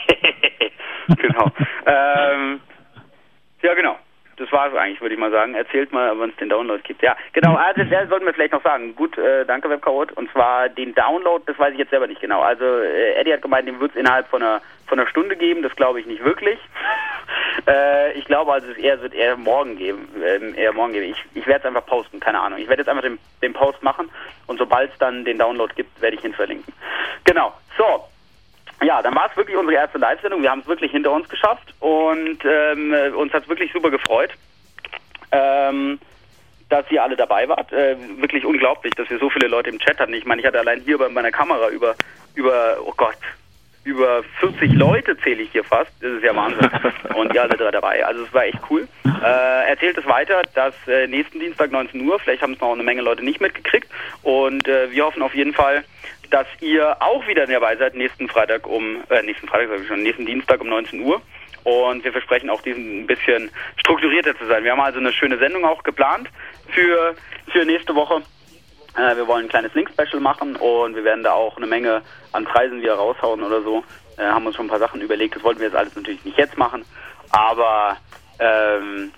genau. 1.17 1.47
ähm, 1.87 2.61
ja, 3.63 3.75
genau. 3.75 3.97
Das 4.39 4.51
war 4.53 4.69
es 4.69 4.75
eigentlich, 4.75 5.01
würde 5.01 5.15
ich 5.15 5.21
mal 5.21 5.31
sagen. 5.31 5.55
Erzählt 5.55 5.93
mal, 5.93 6.19
wann 6.19 6.31
es 6.31 6.37
den 6.37 6.49
Download 6.49 6.81
gibt. 6.83 7.03
Ja, 7.03 7.17
genau. 7.33 7.55
Also, 7.55 7.85
das 7.85 8.09
sollten 8.09 8.27
wir 8.27 8.35
vielleicht 8.35 8.53
noch 8.53 8.63
sagen. 8.63 8.95
Gut, 8.95 9.19
äh, 9.19 9.45
danke, 9.45 9.69
Webcode. 9.69 10.13
Und 10.13 10.31
zwar 10.33 10.69
den 10.69 10.95
Download, 10.95 11.43
das 11.47 11.59
weiß 11.59 11.73
ich 11.73 11.79
jetzt 11.79 11.91
selber 11.91 12.07
nicht 12.07 12.21
genau. 12.21 12.41
Also, 12.41 12.65
äh, 12.65 13.15
Eddie 13.15 13.33
hat 13.33 13.43
gemeint, 13.43 13.69
den 13.69 13.81
wird 13.81 13.93
es 13.93 13.97
innerhalb 13.97 14.29
von 14.29 14.43
einer, 14.43 14.61
von 14.87 14.99
einer 14.99 15.09
Stunde 15.09 15.37
geben. 15.37 15.63
Das 15.63 15.75
glaube 15.77 16.01
ich 16.01 16.07
nicht 16.07 16.25
wirklich. 16.25 16.59
äh, 17.67 18.13
ich 18.13 18.25
glaube 18.25 18.53
also, 18.53 18.69
es 18.71 19.03
wird 19.03 19.15
eher 19.15 19.37
morgen 19.37 19.77
geben. 19.77 20.09
Ähm, 20.25 20.55
eher 20.55 20.73
morgen 20.73 20.93
geben. 20.93 21.11
Ich, 21.11 21.25
ich 21.35 21.47
werde 21.47 21.61
es 21.61 21.67
einfach 21.67 21.87
posten, 21.87 22.21
keine 22.21 22.41
Ahnung. 22.41 22.59
Ich 22.59 22.69
werde 22.69 22.83
jetzt 22.83 22.89
einfach 22.89 23.03
den, 23.03 23.19
den 23.43 23.53
Post 23.53 23.83
machen 23.83 24.11
und 24.47 24.59
sobald 24.59 24.93
es 24.93 24.99
dann 24.99 25.25
den 25.25 25.39
Download 25.39 25.73
gibt, 25.75 26.01
werde 26.01 26.17
ich 26.17 26.25
ihn 26.25 26.35
verlinken. 26.35 26.73
Genau. 27.25 27.53
Ja, 28.83 29.03
dann 29.03 29.15
war 29.15 29.29
es 29.31 29.37
wirklich 29.37 29.57
unsere 29.57 29.77
erste 29.77 29.99
Live-Sendung. 29.99 30.43
Wir 30.43 30.51
haben 30.51 30.61
es 30.61 30.67
wirklich 30.69 30.93
hinter 30.93 31.11
uns 31.11 31.29
geschafft 31.29 31.75
und 31.81 32.39
ähm, 32.45 32.95
uns 33.17 33.33
hat 33.33 33.43
es 33.43 33.49
wirklich 33.49 33.73
super 33.73 33.91
gefreut, 33.91 34.31
ähm, 35.33 35.99
dass 36.69 36.89
ihr 36.91 37.03
alle 37.03 37.17
dabei 37.17 37.49
wart. 37.49 37.73
Äh, 37.73 37.97
wirklich 38.19 38.45
unglaublich, 38.45 38.95
dass 38.95 39.11
wir 39.11 39.19
so 39.19 39.31
viele 39.31 39.49
Leute 39.49 39.71
im 39.71 39.81
Chat 39.81 39.99
hatten. 39.99 40.15
Ich 40.15 40.27
meine, 40.27 40.41
ich 40.41 40.47
hatte 40.47 40.61
allein 40.61 40.81
hier 40.81 40.99
bei 40.99 41.09
meiner 41.09 41.33
Kamera 41.33 41.71
über, 41.71 41.97
über, 42.35 42.77
oh 42.85 42.95
Gott, 42.97 43.19
über 43.89 44.23
40 44.41 44.73
Leute 44.75 45.17
zähle 45.19 45.43
ich 45.43 45.51
hier 45.51 45.65
fast. 45.65 45.91
Das 46.01 46.13
ist 46.13 46.23
ja 46.23 46.37
Wahnsinn. 46.37 46.71
Und 47.15 47.35
ihr 47.35 47.43
alle 47.43 47.57
drei 47.57 47.71
dabei. 47.71 48.05
Also 48.05 48.25
es 48.25 48.35
war 48.35 48.45
echt 48.45 48.59
cool. 48.71 48.87
Äh, 49.05 49.71
erzählt 49.71 49.99
es 49.99 50.07
weiter, 50.07 50.43
dass 50.55 50.75
äh, 50.87 51.07
nächsten 51.07 51.41
Dienstag 51.41 51.73
19 51.73 52.01
Uhr, 52.07 52.19
vielleicht 52.21 52.43
haben 52.43 52.53
es 52.53 52.61
noch 52.61 52.73
eine 52.73 52.83
Menge 52.83 53.03
Leute 53.03 53.25
nicht 53.25 53.41
mitgekriegt. 53.41 53.89
Und 54.23 54.69
äh, 54.69 54.91
wir 54.93 55.05
hoffen 55.05 55.23
auf 55.23 55.35
jeden 55.35 55.55
Fall, 55.55 55.85
dass 56.31 56.47
ihr 56.61 57.01
auch 57.01 57.27
wieder 57.27 57.47
dabei 57.47 57.77
seid 57.77 57.95
nächsten 57.95 58.29
Freitag 58.29 58.67
um, 58.67 59.03
äh, 59.11 59.23
nächsten 59.23 59.49
Freitag 59.49 59.69
sag 59.69 59.81
ich 59.81 59.89
schon, 59.89 60.03
nächsten 60.03 60.27
Dienstag 60.27 60.61
um 60.61 60.69
19 60.69 61.01
Uhr. 61.01 61.21
Und 61.65 62.05
wir 62.05 62.13
versprechen 62.13 62.51
auch 62.51 62.63
diesen 62.63 63.03
ein 63.03 63.07
bisschen 63.07 63.51
strukturierter 63.77 64.37
zu 64.39 64.47
sein. 64.47 64.65
Wir 64.65 64.73
haben 64.73 64.81
also 64.81 64.99
eine 64.99 65.13
schöne 65.13 65.39
Sendung 65.39 65.65
auch 65.65 65.83
geplant 65.83 66.29
für, 66.69 67.15
für 67.53 67.65
nächste 67.65 67.95
Woche. 67.95 68.23
Äh, 68.97 69.17
wir 69.17 69.27
wollen 69.27 69.47
ein 69.47 69.49
kleines 69.51 69.75
Link-Special 69.75 70.21
machen 70.21 70.57
und 70.57 70.95
wir 70.97 71.05
werden 71.05 71.25
da 71.25 71.33
auch 71.33 71.57
eine 71.57 71.67
Menge 71.67 72.03
an 72.33 72.45
Preisen 72.45 72.81
wieder 72.81 72.95
raushauen 72.95 73.43
oder 73.43 73.63
so. 73.63 73.85
Äh, 74.17 74.23
haben 74.25 74.47
uns 74.47 74.57
schon 74.57 74.67
ein 74.67 74.71
paar 74.71 74.79
Sachen 74.79 75.01
überlegt. 75.01 75.37
Das 75.37 75.43
wollten 75.43 75.61
wir 75.61 75.67
jetzt 75.67 75.77
alles 75.77 75.95
natürlich 75.95 76.25
nicht 76.25 76.39
jetzt 76.39 76.57
machen. 76.57 76.85
Aber 77.31 77.97
ähm, 78.39 79.13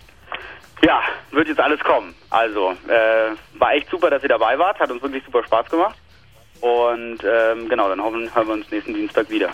ja, 0.82 1.02
wird 1.30 1.48
jetzt 1.48 1.60
alles 1.60 1.80
kommen. 1.80 2.14
Also, 2.30 2.72
äh, 2.88 3.58
war 3.58 3.74
echt 3.74 3.90
super, 3.90 4.10
dass 4.10 4.22
ihr 4.22 4.28
dabei 4.28 4.58
wart. 4.58 4.80
Hat 4.80 4.90
uns 4.90 5.02
wirklich 5.02 5.24
super 5.24 5.44
Spaß 5.44 5.70
gemacht. 5.70 5.96
Und 6.60 7.18
ähm, 7.24 7.68
genau, 7.68 7.88
dann 7.88 8.02
hoffen, 8.02 8.34
hören 8.34 8.48
wir 8.48 8.54
uns 8.54 8.70
nächsten 8.70 8.94
Dienstag 8.94 9.28
wieder. 9.30 9.50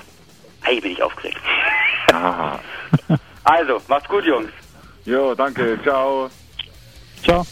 Hey, 0.62 0.80
bin 0.80 0.92
ich 0.92 1.02
aufgeregt. 1.02 1.40
Aha. 2.12 2.60
Also, 3.48 3.80
macht's 3.86 4.08
gut, 4.08 4.24
Jungs. 4.24 4.50
Jo, 5.04 5.32
danke. 5.36 5.78
Ciao. 5.84 6.28
Ciao. 7.22 7.46